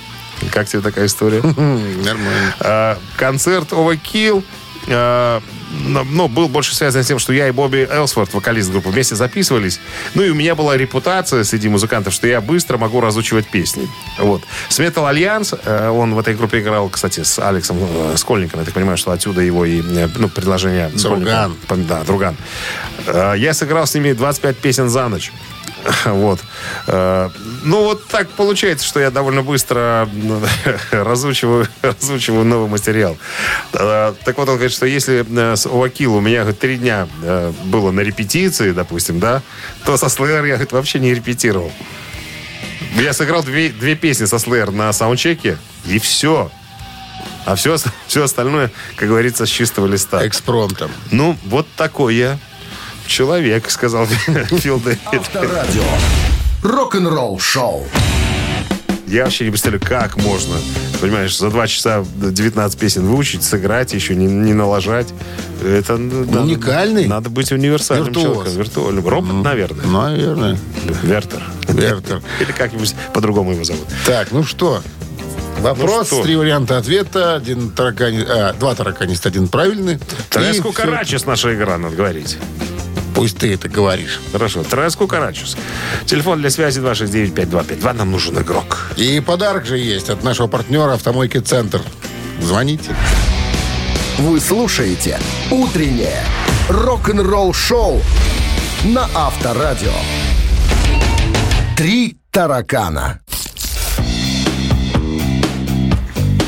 Как 0.51 0.67
тебе 0.67 0.81
такая 0.81 1.05
история? 1.05 1.41
Нормально. 1.43 2.55
А, 2.59 2.97
Концерт 3.17 3.71
Overkill 3.71 4.43
а, 4.89 5.41
но, 5.71 6.27
был 6.27 6.47
больше 6.47 6.75
связан 6.75 7.03
с 7.03 7.07
тем, 7.07 7.19
что 7.19 7.33
я 7.33 7.47
и 7.47 7.51
Бобби 7.51 7.87
Элсворт, 7.89 8.33
вокалист 8.33 8.71
группы, 8.71 8.89
вместе 8.89 9.15
записывались. 9.15 9.79
Ну 10.15 10.23
и 10.23 10.29
у 10.29 10.35
меня 10.35 10.55
была 10.55 10.75
репутация 10.75 11.43
среди 11.43 11.69
музыкантов, 11.69 12.13
что 12.13 12.27
я 12.27 12.41
быстро 12.41 12.77
могу 12.77 12.99
разучивать 12.99 13.47
песни. 13.47 13.87
Вот. 14.19 14.43
С 14.69 14.79
Metal 14.79 15.09
Alliance, 15.09 15.57
э, 15.63 15.89
он 15.89 16.13
в 16.13 16.19
этой 16.19 16.35
группе 16.35 16.59
играл, 16.59 16.89
кстати, 16.89 17.23
с 17.23 17.39
Алексом 17.39 17.77
э, 17.79 18.17
Скольником. 18.17 18.59
Я 18.59 18.65
так 18.65 18.73
понимаю, 18.73 18.97
что 18.97 19.11
отсюда 19.11 19.41
его 19.41 19.65
и 19.65 19.81
э, 19.81 20.09
ну, 20.17 20.29
предложение. 20.29 20.89
Друган. 20.89 21.55
Да, 21.87 22.03
Друган. 22.03 22.35
Я 23.07 23.53
сыграл 23.53 23.87
с 23.87 23.93
ними 23.95 24.13
25 24.13 24.57
песен 24.57 24.89
за 24.89 25.07
ночь. 25.07 25.31
Вот. 26.05 26.39
Э, 26.87 27.29
Ну, 27.63 27.83
вот 27.83 28.07
так 28.07 28.29
получается, 28.29 28.85
что 28.85 28.99
я 28.99 29.11
довольно 29.11 29.41
быстро 29.41 30.07
ну, 30.11 30.41
разучиваю, 30.91 31.67
разучиваю 31.81 32.45
новый 32.45 32.69
материал. 32.69 33.17
Э, 33.73 34.13
Так 34.23 34.37
вот, 34.37 34.49
он 34.49 34.55
говорит, 34.55 34.73
что 34.73 34.85
если 34.85 35.25
э, 35.27 35.55
с 35.55 35.65
Овакил 35.65 36.15
у 36.15 36.21
меня 36.21 36.41
говорит, 36.41 36.59
три 36.59 36.77
дня 36.77 37.07
было 37.65 37.91
на 37.91 38.01
репетиции, 38.01 38.71
допустим, 38.71 39.19
да, 39.19 39.41
то 39.85 39.97
со 39.97 40.07
Slayer 40.07 40.47
я 40.47 40.53
говорит, 40.53 40.71
вообще 40.71 40.99
не 40.99 41.13
репетировал. 41.13 41.71
Я 42.95 43.13
сыграл 43.13 43.43
две, 43.43 43.69
две 43.69 43.95
песни 43.95 44.25
со 44.25 44.35
Slayer 44.35 44.71
на 44.71 44.91
саундчеке, 44.93 45.57
и 45.85 45.97
все. 45.99 46.51
А 47.45 47.55
все, 47.55 47.77
все 48.07 48.23
остальное, 48.23 48.71
как 48.97 49.07
говорится, 49.07 49.45
с 49.45 49.49
чистого 49.49 49.87
листа. 49.87 50.25
Экспромтом. 50.27 50.91
Ну, 51.09 51.37
вот 51.45 51.67
такой 51.75 52.15
я 52.15 52.37
человек, 53.11 53.69
сказал 53.69 54.05
Фил 54.07 54.79
Дэвид. 54.79 54.99
Авторадио. 55.13 55.83
Рок-н-ролл 56.63 57.39
шоу. 57.39 57.85
Я 59.07 59.25
вообще 59.25 59.43
не 59.43 59.49
представляю, 59.51 59.83
как 59.85 60.15
можно, 60.15 60.55
понимаешь, 61.01 61.37
за 61.37 61.49
два 61.49 61.67
часа 61.67 62.05
19 62.15 62.79
песен 62.79 63.05
выучить, 63.05 63.43
сыграть, 63.43 63.93
еще 63.93 64.15
не, 64.15 64.25
не 64.25 64.53
налажать. 64.53 65.07
Это 65.61 65.97
ну, 65.97 66.23
надо- 66.23 66.41
Уникальный? 66.43 67.07
Надо 67.07 67.29
быть 67.29 67.51
универсальным 67.51 68.07
Виртуоз. 68.07 68.25
человеком. 68.25 68.57
Виртуальным. 68.57 69.07
Робот, 69.07 69.43
наверное. 69.43 69.85
Наверное. 69.85 70.57
Вертер. 71.03 71.43
Вертер. 71.67 72.21
Или 72.39 72.51
как-нибудь 72.53 72.95
по-другому 73.13 73.51
его 73.51 73.63
зовут. 73.65 73.85
Так, 74.05 74.31
ну 74.31 74.43
что? 74.45 74.81
Вопрос, 75.59 76.09
Ну 76.11 76.17
что? 76.17 76.23
три 76.23 76.37
варианта 76.37 76.77
ответа. 76.77 77.35
Один 77.35 77.69
таракани... 77.69 78.23
а, 78.25 78.53
два 78.53 78.73
тараканиста, 78.75 79.27
один 79.27 79.49
правильный. 79.49 79.99
Треску. 80.29 80.71
Карачес 80.71 81.25
наша 81.25 81.53
игра, 81.53 81.77
надо 81.77 81.95
говорить. 81.97 82.37
Пусть 83.15 83.37
ты 83.37 83.53
это 83.53 83.67
говоришь. 83.69 84.19
Хорошо. 84.31 84.63
Треску 84.63 85.07
Карачес. 85.07 85.57
Телефон 86.05 86.39
для 86.39 86.49
связи 86.49 86.79
269-5252. 86.79 87.93
Нам 87.93 88.11
нужен 88.11 88.39
игрок. 88.39 88.91
И 88.95 89.19
подарок 89.19 89.65
же 89.65 89.77
есть 89.77 90.09
от 90.09 90.23
нашего 90.23 90.47
партнера 90.47 90.93
«Автомойки 90.93 91.37
Центр». 91.39 91.81
Звоните. 92.39 92.95
Вы 94.17 94.39
слушаете 94.39 95.19
«Утреннее 95.49 96.23
рок-н-ролл-шоу» 96.69 98.01
на 98.85 99.07
Авторадио. 99.13 99.93
«Три 101.75 102.17
таракана». 102.31 103.19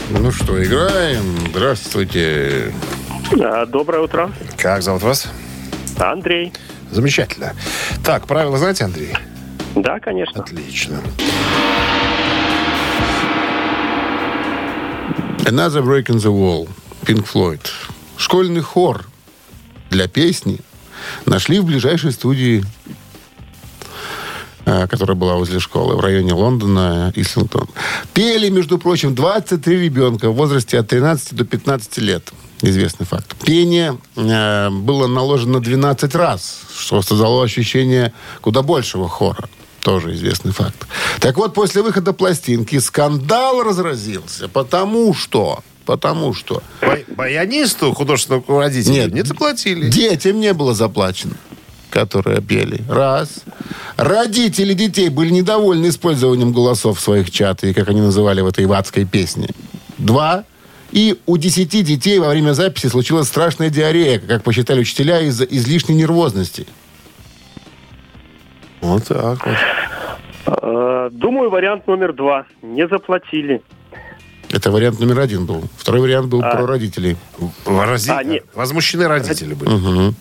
Ну 0.10 0.32
что, 0.32 0.64
играем. 0.64 1.24
Здравствуйте. 1.50 2.72
Да, 3.32 3.66
доброе 3.66 4.04
утро. 4.04 4.32
Как 4.58 4.82
зовут 4.84 5.02
вас? 5.02 5.28
Андрей. 6.00 6.54
Замечательно. 6.92 7.54
Так, 8.04 8.28
правила 8.28 8.58
знаете, 8.58 8.86
Андрей? 8.86 9.14
Да, 9.76 10.00
конечно. 10.00 10.42
Отлично. 10.42 11.02
Another 15.46 15.84
Break 15.84 16.06
in 16.06 16.18
the 16.18 16.32
Wall. 16.32 16.70
Pink 17.04 17.28
Floyd. 17.28 17.68
Школьный 18.18 18.62
хор 18.62 19.06
для 19.90 20.08
песни 20.08 20.60
нашли 21.26 21.60
в 21.60 21.66
ближайшей 21.66 22.12
студии, 22.12 22.64
э, 24.66 24.88
которая 24.88 25.18
была 25.18 25.36
возле 25.36 25.60
школы 25.60 25.96
в 25.96 26.00
районе 26.00 26.34
Лондона, 26.34 27.12
Ислингтон. 27.16 27.68
Пели, 28.14 28.50
между 28.50 28.78
прочим, 28.78 29.16
23 29.16 29.78
ребенка 29.78 30.30
в 30.30 30.36
возрасте 30.36 30.80
от 30.80 30.88
13 30.88 31.36
до 31.36 31.44
15 31.44 31.98
лет. 31.98 32.32
Известный 32.64 33.06
факт. 33.06 33.36
Пение 33.46 33.98
э, 34.16 34.70
было 34.70 35.08
наложено 35.08 35.60
12 35.60 36.16
раз, 36.16 36.62
что 36.78 37.02
создало 37.02 37.44
ощущение 37.44 38.14
куда 38.42 38.62
большего 38.62 39.10
хора. 39.10 39.50
Тоже 39.82 40.14
известный 40.14 40.54
факт. 40.54 40.88
Так 41.20 41.36
вот, 41.38 41.54
после 41.54 41.82
выхода 41.82 42.14
пластинки 42.14 42.80
скандал 42.80 43.64
разразился, 43.64 44.48
потому 44.48 45.14
что... 45.14 45.60
Потому 45.86 46.34
что... 46.34 46.64
Бай- 46.82 47.04
Баянисту, 47.10 47.94
художественному 47.94 48.44
руководителю, 48.48 48.94
Нет. 48.94 49.14
не 49.14 49.24
заплатили. 49.24 49.90
Детям 49.90 50.40
не 50.40 50.54
было 50.54 50.74
заплачено, 50.74 51.36
которые 51.90 52.40
пели. 52.42 52.82
Раз. 52.88 53.42
Родители 53.98 54.74
детей 54.74 55.10
были 55.10 55.32
недовольны 55.32 55.90
использованием 55.90 56.54
голосов 56.54 57.00
в 57.00 57.02
своих 57.02 57.30
чатах, 57.30 57.72
и 57.72 57.74
как 57.74 57.90
они 57.90 58.00
называли 58.00 58.40
в 58.40 58.48
этой 58.48 58.66
ватской 58.66 59.04
песне. 59.04 59.50
Два. 59.98 60.46
И 60.94 61.20
у 61.26 61.38
десяти 61.38 61.82
детей 61.82 62.20
во 62.20 62.30
время 62.30 62.54
записи 62.54 62.86
случилась 62.86 63.28
страшная 63.28 63.72
диарея, 63.72 64.20
как 64.20 64.44
посчитали 64.44 64.82
учителя, 64.82 65.22
из-за 65.22 65.44
излишней 65.44 65.96
нервозности. 65.96 66.68
Вот 68.80 69.06
так 69.06 69.40
вот. 69.44 69.58
Э, 70.62 71.10
Думаю, 71.12 71.50
вариант 71.50 71.88
номер 71.88 72.14
два. 72.14 72.46
Не 72.62 72.88
заплатили. 72.88 73.64
Это 74.52 74.70
вариант 74.70 75.00
номер 75.00 75.20
один 75.22 75.48
был. 75.48 75.64
Второй 75.78 76.02
вариант 76.02 76.28
был 76.28 76.42
про 76.42 76.68
родителей. 76.68 77.18
Вырази- 77.66 78.12
А, 78.12 78.24
нет. 78.24 78.46
Возмущены 78.54 79.08
родители 79.08 79.56
были. 79.56 79.72
Мгм. 79.72 80.16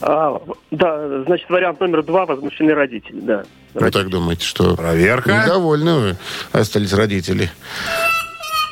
А, 0.00 0.42
да, 0.72 1.22
значит, 1.24 1.48
вариант 1.48 1.78
номер 1.78 2.02
два 2.02 2.26
возмущены 2.26 2.74
родители, 2.74 3.20
да. 3.20 3.44
Вы 3.74 3.92
так 3.92 4.08
думаете, 4.08 4.44
что 4.44 4.74
Проверка. 4.74 5.44
недовольны 5.44 5.94
вы 5.94 6.16
остались 6.52 6.92
родители? 6.92 7.48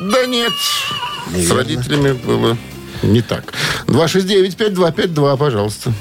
Да 0.00 0.26
нет, 0.26 0.52
с 0.52 1.32
Неверно. 1.32 1.56
родителями 1.56 2.12
было 2.12 2.56
не 3.02 3.22
так. 3.22 3.52
269-5252, 3.86 5.36
пожалуйста. 5.38 5.92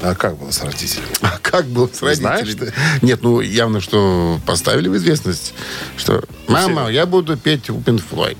А 0.00 0.14
как 0.14 0.36
было 0.36 0.50
с 0.50 0.62
родителями? 0.62 1.08
А 1.22 1.38
как 1.40 1.66
было 1.66 1.88
с 1.88 2.02
Не 2.02 2.14
знаешь 2.14 2.40
родителями? 2.40 2.72
Нет, 3.02 3.22
ну 3.22 3.40
явно, 3.40 3.80
что 3.80 4.38
поставили 4.46 4.88
в 4.88 4.96
известность, 4.96 5.54
что 5.96 6.22
«Мама, 6.48 6.88
я 6.90 7.06
буду 7.06 7.36
петь 7.36 7.68
Pink 7.68 8.02
Floyd». 8.10 8.36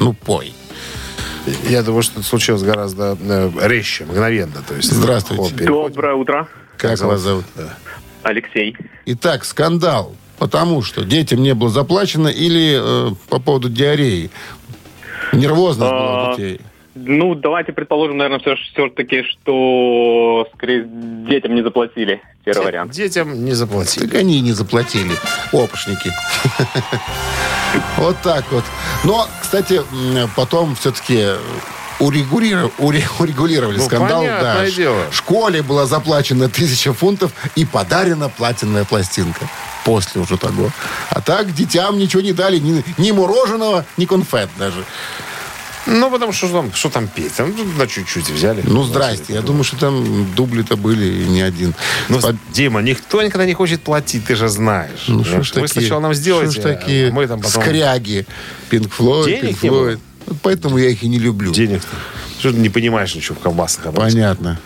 Ну, 0.00 0.12
пой. 0.12 0.52
Я 1.68 1.82
думаю, 1.82 2.02
что 2.02 2.18
это 2.20 2.28
случилось 2.28 2.62
гораздо 2.62 3.16
э, 3.20 3.50
резче, 3.62 4.04
мгновенно. 4.04 4.62
То 4.66 4.74
есть, 4.74 4.90
Здравствуйте. 4.92 5.42
ход 5.42 5.54
переходит. 5.54 5.94
Доброе 5.94 6.14
утро, 6.14 6.48
Как 6.76 6.98
вас 7.00 7.20
зовут? 7.20 7.44
Алексей. 8.22 8.76
Итак, 9.06 9.44
скандал. 9.44 10.16
Потому 10.38 10.82
что 10.82 11.04
детям 11.04 11.42
не 11.42 11.54
было 11.54 11.70
заплачено 11.70 12.28
или 12.28 12.78
э, 12.80 13.14
по 13.28 13.38
поводу 13.40 13.68
диареи? 13.68 14.30
Нервозность 15.32 15.90
была 15.90 16.28
у 16.28 16.32
А, 16.32 16.36
детей. 16.36 16.60
Ну, 16.94 17.34
давайте 17.34 17.72
предположим, 17.72 18.16
наверное, 18.16 18.38
все, 18.40 18.54
все-таки, 18.72 19.22
что 19.22 20.48
скорее 20.54 20.86
детям 21.28 21.54
не 21.54 21.62
заплатили. 21.62 22.22
Первый 22.44 22.64
вариант. 22.66 22.92
Детям 22.92 23.44
не 23.44 23.52
заплатили. 23.52 24.06
Так 24.06 24.14
они 24.14 24.38
и 24.38 24.40
не 24.40 24.52
заплатили. 24.52 25.12
Опушники. 25.52 26.10
Вот 27.98 28.16
так 28.22 28.44
вот. 28.52 28.64
Но, 29.04 29.28
кстати, 29.42 29.82
потом 30.34 30.74
все-таки 30.76 31.26
урегулировали, 32.00 32.72
урегулировали 33.18 33.76
Ну, 33.78 33.84
скандал. 33.84 34.24
Ш- 34.24 34.70
дело. 34.70 35.02
Школе 35.12 35.62
была 35.62 35.86
заплачена 35.86 36.48
тысяча 36.48 36.92
фунтов 36.92 37.32
и 37.54 37.64
подарена 37.64 38.28
платиновая 38.28 38.84
пластинка. 38.84 39.48
После 39.86 40.20
уже 40.20 40.36
того. 40.36 40.72
А 41.10 41.20
так 41.20 41.54
детям 41.54 41.96
ничего 41.96 42.20
не 42.20 42.32
дали. 42.32 42.58
Ни, 42.58 42.82
ни 42.98 43.12
мороженого, 43.12 43.86
ни 43.96 44.04
конфет 44.04 44.50
даже. 44.58 44.84
Ну, 45.86 46.10
потому 46.10 46.32
что 46.32 46.48
там, 46.48 46.72
что 46.72 46.88
там 46.90 47.06
петь? 47.06 47.34
Там 47.34 47.54
на 47.78 47.86
чуть-чуть 47.86 48.28
взяли. 48.28 48.62
Ну, 48.64 48.82
здрасте. 48.82 49.32
Я 49.34 49.42
думаю, 49.42 49.62
что 49.62 49.76
там 49.76 50.34
дубли-то 50.34 50.76
были 50.76 51.22
и 51.22 51.28
не 51.28 51.40
один. 51.40 51.72
Ну, 52.08 52.18
По- 52.18 52.36
Дима, 52.52 52.82
никто 52.82 53.22
никогда 53.22 53.46
не 53.46 53.54
хочет 53.54 53.80
платить, 53.82 54.24
ты 54.24 54.34
же 54.34 54.48
знаешь. 54.48 55.04
Ну, 55.06 55.22
что 55.24 55.44
ж 55.44 55.52
Вы 55.54 55.68
такие, 55.68 55.68
сначала 55.68 56.00
нам 56.00 56.14
сделаете, 56.14 56.60
такие 56.60 57.10
а 57.10 57.12
мы 57.12 57.28
там 57.28 57.40
потом... 57.40 57.62
скряги. 57.62 58.26
Пинк 58.68 58.92
Флойд, 58.92 59.40
Пинк? 59.40 59.58
Флойд. 59.58 60.00
Поэтому 60.42 60.78
я 60.78 60.88
их 60.88 61.04
и 61.04 61.08
не 61.08 61.20
люблю. 61.20 61.52
Денег. 61.52 61.82
Что 62.40 62.50
ты 62.50 62.58
не 62.58 62.70
понимаешь 62.70 63.14
ничего 63.14 63.36
в 63.36 63.38
колбасных 63.38 63.86
образцах? 63.86 64.12
Понятно. 64.12 64.60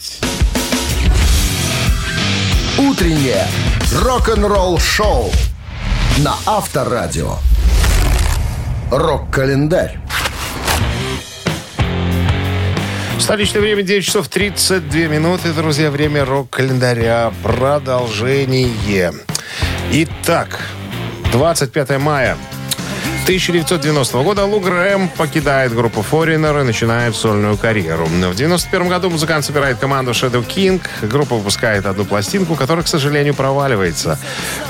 Утреннее 2.78 3.48
рок-н-ролл-шоу 3.94 5.32
на 6.20 6.36
Авторадио. 6.46 7.38
Рок-календарь. 8.92 10.00
Столичное 13.20 13.62
время 13.62 13.84
9 13.84 14.04
часов 14.04 14.28
32 14.30 15.02
минуты, 15.02 15.54
друзья. 15.54 15.92
Время 15.92 16.26
рок-календаря. 16.26 17.32
Продолжение. 17.44 19.14
Итак, 19.92 20.60
25 21.32 22.00
мая 22.00 22.36
1990 23.30 24.24
года 24.24 24.46
Лу 24.46 24.60
Грэм 24.60 25.08
покидает 25.10 25.72
группу 25.72 26.04
Foreigner 26.12 26.62
и 26.62 26.64
начинает 26.64 27.16
сольную 27.16 27.58
карьеру. 27.58 28.06
В 28.08 28.36
91 28.36 28.90
году 28.90 29.12
музыкант 29.12 29.46
собирает 29.46 29.78
команду 29.78 30.14
Shadow 30.14 30.44
King. 30.44 30.82
Группа 31.04 31.36
выпускает 31.36 31.86
одну 31.86 32.06
пластинку, 32.06 32.56
которая, 32.56 32.84
к 32.84 32.88
сожалению, 32.88 33.36
проваливается. 33.36 34.18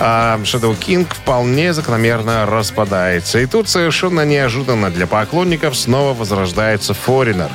А 0.02 0.38
Shadow 0.44 0.78
King 0.78 1.08
вполне 1.10 1.74
закономерно 1.74 2.46
распадается. 2.46 3.40
И 3.40 3.46
тут 3.46 3.70
совершенно 3.70 4.26
неожиданно 4.26 4.90
для 4.90 5.08
поклонников 5.08 5.78
снова 5.78 6.14
возрождается 6.14 6.94
Foreigner. 7.08 7.50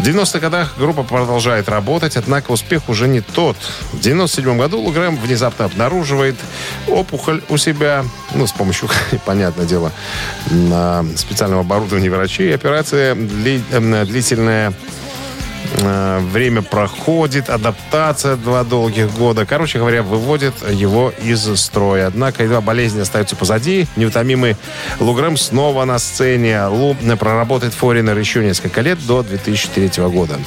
В 0.00 0.02
90-х 0.02 0.40
годах 0.40 0.74
группа 0.76 1.04
продолжает 1.04 1.68
работать, 1.68 2.16
однако 2.16 2.50
успех 2.50 2.88
уже 2.88 3.06
не 3.06 3.20
тот. 3.20 3.56
В 3.92 4.00
97 4.00 4.58
году 4.58 4.80
Лу 4.80 4.90
Грэм 4.90 5.18
внезапно 5.18 5.66
обнаруживает 5.66 6.34
опухоль 6.88 7.42
у 7.48 7.56
себя, 7.58 8.04
ну, 8.34 8.44
с 8.48 8.50
помощью, 8.50 8.88
понятное 9.24 9.64
дело, 9.64 9.92
специального 11.16 11.60
оборудования 11.62 12.10
врачей. 12.10 12.54
Операция 12.54 13.14
дли- 13.14 14.04
длительная 14.04 14.72
время 15.78 16.62
проходит, 16.62 17.50
адаптация 17.50 18.36
два 18.36 18.64
долгих 18.64 19.10
года. 19.12 19.46
Короче 19.46 19.78
говоря, 19.78 20.02
выводит 20.02 20.54
его 20.70 21.12
из 21.22 21.40
строя. 21.60 22.06
Однако, 22.06 22.42
едва 22.42 22.60
болезни 22.60 23.00
остаются 23.00 23.36
позади, 23.36 23.86
неутомимый 23.96 24.56
Лу 25.00 25.14
Грэм 25.14 25.36
снова 25.36 25.84
на 25.84 25.98
сцене. 25.98 26.64
Лу 26.66 26.96
проработает 27.18 27.74
Форинер 27.74 28.18
еще 28.18 28.44
несколько 28.44 28.80
лет, 28.80 28.98
до 29.06 29.22
2003 29.22 30.04
года. 30.04 30.38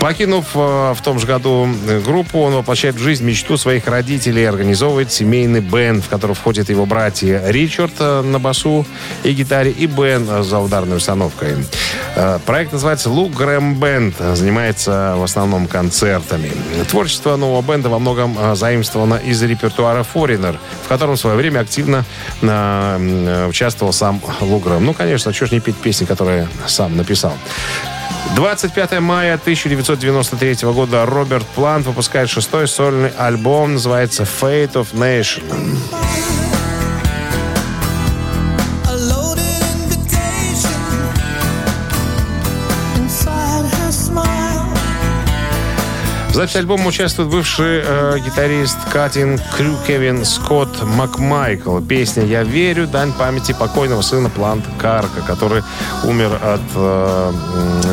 Покинув 0.00 0.46
э, 0.54 0.94
в 0.96 1.02
том 1.02 1.18
же 1.18 1.26
году 1.26 1.68
э, 1.86 2.00
группу, 2.00 2.40
он 2.40 2.54
воплощает 2.54 2.94
в 2.94 2.98
жизнь 2.98 3.22
мечту 3.24 3.58
своих 3.58 3.86
родителей 3.86 4.42
и 4.42 4.46
организовывает 4.46 5.12
семейный 5.12 5.60
бенд, 5.60 6.02
в 6.02 6.08
который 6.08 6.34
входят 6.34 6.70
его 6.70 6.86
братья 6.86 7.42
Ричард 7.46 7.92
э, 7.98 8.22
на 8.22 8.38
басу 8.38 8.86
и 9.24 9.32
гитаре 9.32 9.70
и 9.70 9.86
Бен 9.86 10.26
э, 10.28 10.42
за 10.42 10.58
ударной 10.58 10.96
установкой. 10.96 11.56
Э, 12.16 12.38
Проект 12.46 12.72
называется 12.72 13.10
Лу 13.10 13.28
Грэм 13.28 13.78
Бенд. 13.78 14.14
Занимается 14.60 15.14
в 15.16 15.22
основном 15.22 15.66
концертами. 15.66 16.52
Творчество 16.90 17.36
нового 17.36 17.62
бенда 17.62 17.88
во 17.88 17.98
многом 17.98 18.36
э, 18.38 18.54
заимствовано 18.54 19.14
из 19.14 19.42
репертуара 19.42 20.04
Foreigner, 20.14 20.58
в 20.84 20.88
котором 20.88 21.16
в 21.16 21.18
свое 21.18 21.34
время 21.34 21.60
активно 21.60 22.04
э, 22.42 23.46
участвовал 23.48 23.94
сам 23.94 24.20
Лу 24.42 24.58
Грэм. 24.58 24.84
Ну, 24.84 24.92
конечно, 24.92 25.32
чего 25.32 25.46
ж 25.46 25.52
не 25.52 25.60
петь 25.60 25.76
песни, 25.76 26.04
которые 26.04 26.46
сам 26.66 26.94
написал. 26.94 27.32
25 28.36 29.00
мая 29.00 29.36
1993 29.36 30.68
года 30.72 31.06
Роберт 31.06 31.46
Плант 31.54 31.86
выпускает 31.86 32.28
шестой 32.28 32.68
сольный 32.68 33.12
альбом, 33.16 33.72
называется 33.72 34.24
Fate 34.24 34.74
of 34.74 34.88
Nation. 34.92 35.42
В 46.30 46.34
записи 46.34 46.58
альбома 46.58 46.86
участвует 46.86 47.28
бывший 47.28 47.82
э, 47.84 48.18
гитарист 48.24 48.78
Катин 48.92 49.40
Крю 49.56 49.76
Кевин 49.84 50.24
Скотт 50.24 50.80
Макмайкл. 50.84 51.80
Песня 51.80 52.24
«Я 52.24 52.44
верю» 52.44 52.86
дань 52.86 53.12
памяти 53.12 53.52
покойного 53.52 54.00
сына 54.00 54.30
Плант 54.30 54.64
Карка, 54.78 55.22
который 55.26 55.64
умер 56.04 56.38
от 56.40 56.60
э, 56.76 57.32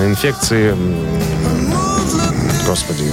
инфекции... 0.05 0.75
Господи, 2.67 3.05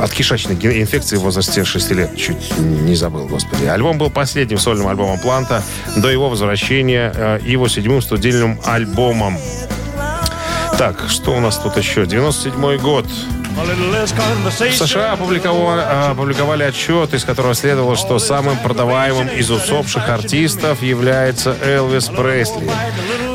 от 0.00 0.12
кишечной 0.12 0.54
инфекции 0.54 1.16
в 1.16 1.22
возрасте 1.22 1.64
6 1.64 1.90
лет. 1.90 2.16
Чуть 2.16 2.56
не 2.56 2.94
забыл, 2.94 3.26
господи. 3.26 3.64
Альбом 3.64 3.98
был 3.98 4.10
последним 4.10 4.58
сольным 4.58 4.86
альбомом 4.86 5.18
Планта 5.18 5.64
до 5.96 6.08
его 6.08 6.30
возвращения 6.30 7.12
э, 7.12 7.40
его 7.44 7.66
седьмым 7.66 8.00
студийным 8.00 8.60
альбомом. 8.64 9.36
Так, 10.78 11.06
что 11.08 11.32
у 11.32 11.40
нас 11.40 11.58
тут 11.58 11.76
еще? 11.76 12.06
97 12.06 12.78
год. 12.78 13.06
В 13.60 14.86
США 14.86 15.12
опубликовали, 15.12 15.82
опубликовали 16.10 16.62
отчет, 16.62 17.12
из 17.12 17.24
которого 17.24 17.54
следовало, 17.54 17.96
что 17.96 18.18
самым 18.18 18.56
продаваемым 18.58 19.28
из 19.28 19.50
усопших 19.50 20.08
артистов 20.08 20.82
является 20.82 21.56
Элвис 21.62 22.08
Пресли. 22.08 22.70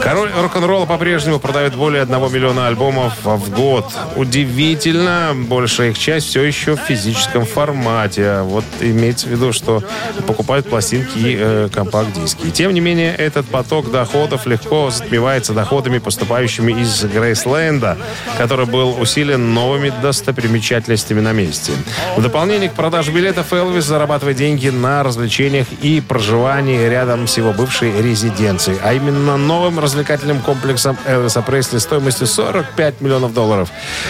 Король 0.06 0.30
рок-н-ролла 0.40 0.86
по-прежнему 0.86 1.40
продает 1.40 1.74
более 1.74 2.04
1 2.04 2.16
миллиона 2.32 2.68
альбомов 2.68 3.14
в 3.24 3.50
год. 3.50 3.92
Удивительно, 4.16 5.32
большая 5.36 5.90
их 5.90 5.98
часть 5.98 6.28
все 6.28 6.44
еще 6.44 6.76
в 6.76 6.80
физическом 6.82 7.44
формате. 7.44 8.42
Вот 8.44 8.64
имеется 8.82 9.26
в 9.26 9.32
виду, 9.32 9.52
что 9.52 9.82
покупают 10.28 10.70
пластинки 10.70 11.18
и 11.18 11.36
э, 11.40 11.70
компакт-диски. 11.74 12.52
Тем 12.52 12.76
не 12.76 12.82
менее, 12.82 13.16
этот 13.16 13.48
поток 13.48 13.90
доходов 13.90 14.46
легко 14.46 14.92
затмевается 14.92 15.54
доходами, 15.54 15.98
поступающими 15.98 16.84
из 16.84 17.04
Грейсленда, 17.04 17.98
который 18.38 18.68
был 18.68 19.02
усилен 19.02 19.56
новыми 19.56 19.92
достопримечательностями 20.04 21.20
на 21.20 21.32
месте. 21.32 21.72
В 22.16 22.22
дополнение 22.22 22.70
к 22.70 22.74
продаже 22.74 23.12
билетов 23.12 23.52
Элвис 23.54 23.86
зарабатывает 23.86 24.38
деньги 24.38 24.70
на 24.70 25.02
развлечениях 25.02 25.66
и 25.82 26.00
проживании 26.00 26.88
рядом 26.88 27.28
с 27.28 27.38
его 27.38 27.54
бывшей 27.54 28.04
резиденцией, 28.04 28.78
а 28.84 28.94
именно 28.94 29.36
новым 29.36 29.80
развлекательным 29.96 30.42
комплексом 30.42 30.98
Элвиса 31.06 31.42
Пресли 31.42 31.78
стоимостью 31.78 32.28
45 32.28 33.00
миллионов 33.00 33.34
долларов 33.34 33.70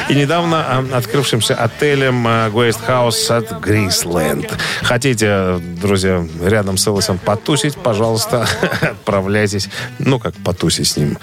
и 0.10 0.16
недавно 0.16 0.66
а, 0.68 0.98
открывшимся 0.98 1.54
отелем 1.54 2.26
а, 2.28 2.50
Guest 2.50 2.80
House 2.88 3.30
от 3.32 3.62
Грейсленд. 3.62 4.52
Хотите, 4.82 5.60
друзья, 5.60 6.26
рядом 6.44 6.78
с 6.78 6.88
Элвисом 6.88 7.20
потусить, 7.20 7.76
пожалуйста, 7.78 8.48
отправляйтесь. 8.82 9.70
Ну, 10.00 10.20
как 10.20 10.34
потусить 10.38 10.88
с 10.88 10.98
ним. 10.98 11.20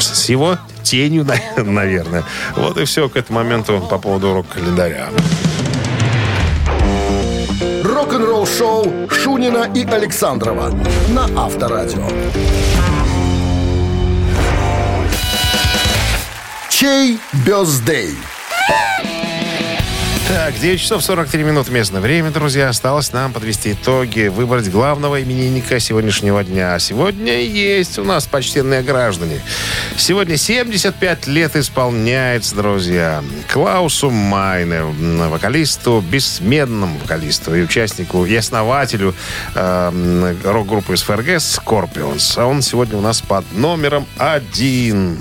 С 0.00 0.30
его 0.30 0.56
тенью, 0.82 1.26
на- 1.26 1.62
наверное. 1.62 2.24
Вот 2.56 2.78
и 2.78 2.86
все 2.86 3.10
к 3.10 3.16
этому 3.16 3.40
моменту 3.40 3.86
по 3.90 3.98
поводу 3.98 4.32
рок-календаря. 4.32 5.08
Рок-н-ролл-шоу 7.84 9.10
Шунина 9.10 9.70
и 9.74 9.84
Александрова 9.84 10.70
на 11.10 11.44
Авторадио. 11.44 12.06
Чей 16.78 17.18
бездей? 17.46 18.14
Так, 20.28 20.58
9 20.60 20.78
часов 20.78 21.02
43 21.02 21.42
минут 21.42 21.70
местное 21.70 22.02
время, 22.02 22.30
друзья. 22.30 22.68
Осталось 22.68 23.14
нам 23.14 23.32
подвести 23.32 23.72
итоги, 23.72 24.26
выбрать 24.26 24.70
главного 24.70 25.22
именинника 25.22 25.80
сегодняшнего 25.80 26.44
дня. 26.44 26.78
Сегодня 26.78 27.40
есть 27.40 27.98
у 27.98 28.04
нас 28.04 28.26
почтенные 28.26 28.82
граждане. 28.82 29.40
Сегодня 29.96 30.36
75 30.36 31.26
лет 31.28 31.56
исполняется, 31.56 32.54
друзья, 32.54 33.24
Клаусу 33.50 34.10
Майне, 34.10 34.82
вокалисту, 34.82 36.04
бессменному 36.06 36.98
вокалисту 36.98 37.54
и 37.54 37.62
участнику, 37.62 38.26
и 38.26 38.36
основателю 38.36 39.14
э, 39.54 40.34
рок-группы 40.44 40.92
из 40.92 41.00
ФРГ 41.00 41.36
Scorpions. 41.36 42.34
А 42.36 42.44
он 42.44 42.60
сегодня 42.60 42.98
у 42.98 43.00
нас 43.00 43.22
под 43.22 43.50
номером 43.54 44.04
один. 44.18 45.16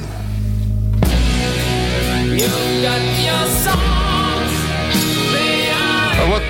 Вот 2.38 3.05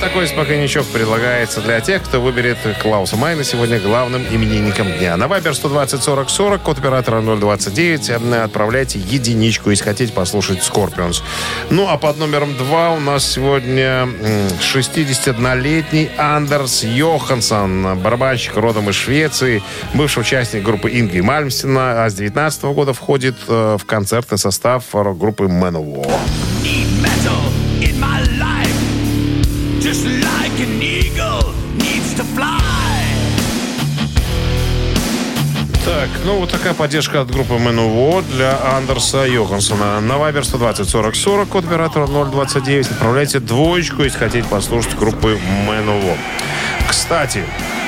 такой 0.05 0.27
спокойничок 0.27 0.85
предлагается 0.85 1.61
для 1.61 1.81
тех, 1.81 2.03
кто 2.03 2.21
выберет 2.21 2.59
Клауса 2.79 3.15
Майна 3.15 3.43
сегодня 3.43 3.79
главным 3.79 4.21
именинником 4.29 4.91
дня. 4.91 5.17
На 5.17 5.27
Вайбер 5.27 5.55
120 5.55 6.03
40 6.03 6.29
40, 6.29 6.61
код 6.61 6.77
оператора 6.77 7.21
029. 7.21 8.09
э, 8.09 8.43
Отправляйте 8.43 8.99
единичку, 8.99 9.71
если 9.71 9.83
хотите 9.83 10.13
послушать 10.13 10.59
Scorpions. 10.59 11.23
Ну, 11.71 11.87
а 11.89 11.97
под 11.97 12.19
номером 12.19 12.55
два 12.55 12.91
у 12.91 12.99
нас 12.99 13.25
сегодня 13.25 14.03
м, 14.03 14.47
61-летний 14.59 16.11
Андерс 16.19 16.83
Йоханссон, 16.83 17.97
барабанщик 17.97 18.57
родом 18.57 18.91
из 18.91 18.95
Швеции, 18.95 19.63
бывший 19.95 20.19
участник 20.19 20.61
группы 20.61 20.91
Инги 20.91 21.19
Мальмстина, 21.19 22.05
а 22.05 22.09
с 22.11 22.13
19 22.13 22.63
года 22.65 22.93
входит 22.93 23.35
э, 23.47 23.77
в 23.81 23.85
концертный 23.85 24.37
состав. 24.37 24.83
Need 24.93 25.49
metal 25.49 26.94
Так, 35.85 36.09
ну 36.25 36.39
вот 36.39 36.49
такая 36.49 36.73
поддержка 36.73 37.21
от 37.21 37.29
группы 37.29 37.53
Manowar 37.53 38.23
для 38.31 38.57
Андерса 38.75 39.27
Йоханссона. 39.27 40.01
На 40.01 40.17
Вайбер 40.17 40.43
120 40.43 40.89
40 40.89 41.15
40, 41.15 41.47
код 41.47 41.65
оператора 41.65 42.07
029. 42.07 42.89
Отправляйте 42.89 43.39
двоечку, 43.39 44.01
если 44.01 44.17
хотите 44.17 44.47
послушать 44.47 44.97
группы 44.97 45.39
Manowar. 45.67 46.17
Кстати, 46.89 47.43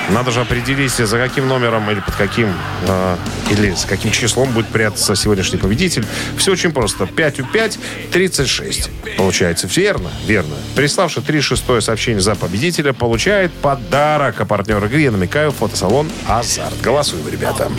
надо 0.09 0.31
же 0.31 0.41
определить, 0.41 0.91
за 0.91 1.17
каким 1.17 1.47
номером 1.47 1.89
или 1.91 1.99
под 1.99 2.15
каким, 2.15 2.53
э, 2.87 3.15
или 3.51 3.73
с 3.73 3.85
каким 3.85 4.11
числом 4.11 4.51
будет 4.51 4.67
прятаться 4.67 5.15
сегодняшний 5.15 5.57
победитель. 5.57 6.05
Все 6.37 6.51
очень 6.51 6.71
просто. 6.71 7.05
5 7.05 7.39
у 7.41 7.45
5, 7.45 7.79
36. 8.11 8.89
Получается 9.17 9.67
верно? 9.67 10.09
Верно. 10.25 10.55
Приславший 10.75 11.23
36 11.23 11.81
сообщение 11.81 12.21
за 12.21 12.35
победителя 12.35 12.93
получает 12.93 13.51
подарок. 13.53 14.39
А 14.39 14.45
партнер 14.45 14.83
игры, 14.85 15.01
я 15.01 15.11
намекаю, 15.11 15.51
фотосалон 15.51 16.09
«Азарт». 16.27 16.79
Голосуем, 16.81 17.27
ребята. 17.29 17.69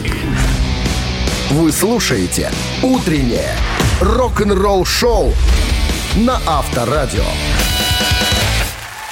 Вы 1.51 1.73
слушаете 1.73 2.51
«Утреннее 2.83 3.51
рок-н-ролл-шоу» 4.01 5.33
на 6.17 6.41
Авторадио. 6.47 7.25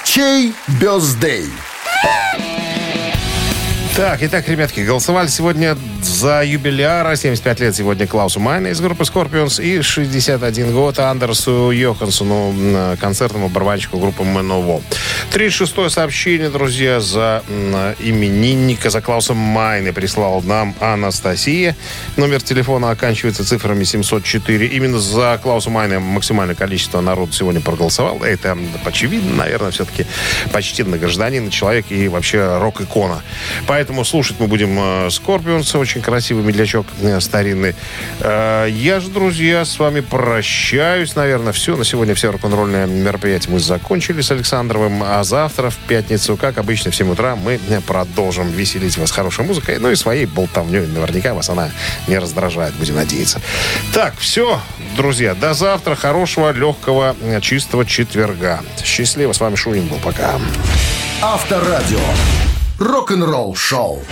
Чей 0.05 0.55
бездей? 0.81 1.47
Так, 3.97 4.23
итак, 4.23 4.47
ребятки, 4.47 4.81
голосовали 4.81 5.27
сегодня 5.27 5.75
за 6.07 6.43
юбиляра. 6.45 7.17
75 7.17 7.61
лет 7.61 7.77
сегодня 7.77 8.07
Клаусу 8.07 8.41
Майна 8.41 8.69
из 8.69 8.81
группы 8.81 9.03
Scorpions 9.05 9.63
и 9.63 9.83
61 9.83 10.73
год 10.73 10.99
Андерсу 10.99 11.71
Йоханссону, 11.71 12.51
м, 12.53 12.97
концертному 12.97 13.49
барабанщику 13.49 13.99
группы 13.99 14.23
Manowar. 14.23 14.83
36 15.31 15.91
сообщение, 15.91 16.49
друзья, 16.51 17.01
за 17.01 17.43
м, 17.49 17.75
именинника, 17.99 18.91
за 18.91 19.01
Клауса 19.01 19.35
Майна 19.35 19.93
прислал 19.93 20.43
нам 20.43 20.75
Анастасия. 20.81 21.77
Номер 22.17 22.41
телефона 22.43 22.91
оканчивается 22.91 23.45
цифрами 23.45 23.85
704. 23.85 24.67
Именно 24.67 24.99
за 25.01 25.39
Клауса 25.43 25.71
Майна 25.71 26.01
максимальное 26.01 26.55
количество 26.55 27.01
народу 27.01 27.33
сегодня 27.33 27.61
проголосовал. 27.61 28.23
Это 28.23 28.57
очевидно, 28.85 29.35
наверное, 29.35 29.71
все-таки 29.71 30.07
почтенный 30.53 30.99
гражданин, 30.99 31.51
человек 31.51 31.87
и 31.91 32.09
вообще 32.09 32.59
рок-икона. 32.59 33.23
Поэтому 33.67 34.05
слушать 34.05 34.37
мы 34.39 34.47
будем 34.47 34.79
э, 34.79 35.09
Scorpions, 35.09 35.77
очень 35.79 35.96
красивый 36.01 36.45
медлячок 36.45 36.87
э, 37.03 37.21
старинный. 37.21 37.75
Э, 38.21 38.67
Я 38.71 39.01
же, 39.01 39.09
друзья, 39.11 39.65
с 39.65 39.79
вами 39.79 40.01
прощаюсь, 40.01 41.15
наверное, 41.15 41.53
все. 41.53 41.77
На 41.77 41.85
сегодня 41.85 42.15
все 42.15 42.31
рок-н-ролльные 42.31 42.87
мероприятия 42.87 43.51
мы 43.51 43.59
закончили 43.61 44.21
с 44.21 44.31
Александровым. 44.31 45.03
А 45.03 45.23
завтра, 45.25 45.71
в 45.71 45.77
пятницу, 45.77 46.37
как 46.37 46.59
обычно, 46.59 46.91
в 46.91 46.97
7 46.97 47.11
утра 47.11 47.37
мы 47.37 47.61
э, 47.69 47.81
продолжим 47.81 48.51
веселить 48.51 48.97
вас 48.99 49.11
хорошей 49.11 49.45
музыкой. 49.45 49.79
Ну 49.79 49.91
и 49.91 49.97
своей 49.97 50.27
болтовней. 50.27 50.87
Наверняка 50.87 51.35
вас 51.35 51.49
она 51.51 51.71
не 52.07 52.19
раздражает, 52.19 52.75
будем 52.75 52.97
надеяться. 52.97 53.41
Так, 53.93 54.15
все, 54.19 54.61
друзья, 54.97 55.35
до 55.35 55.55
завтра. 55.55 55.95
Хорошего, 55.95 56.53
легкого, 56.53 57.17
чистого 57.41 57.85
четверга. 57.85 58.61
Счастливо, 58.85 59.33
с 59.33 59.41
вами 59.41 59.57
Шунин 59.57 59.87
был. 59.87 59.99
Пока. 59.99 60.39
Авторадио. 61.23 61.99
Рок-н-ролл-шоу. 62.79 64.03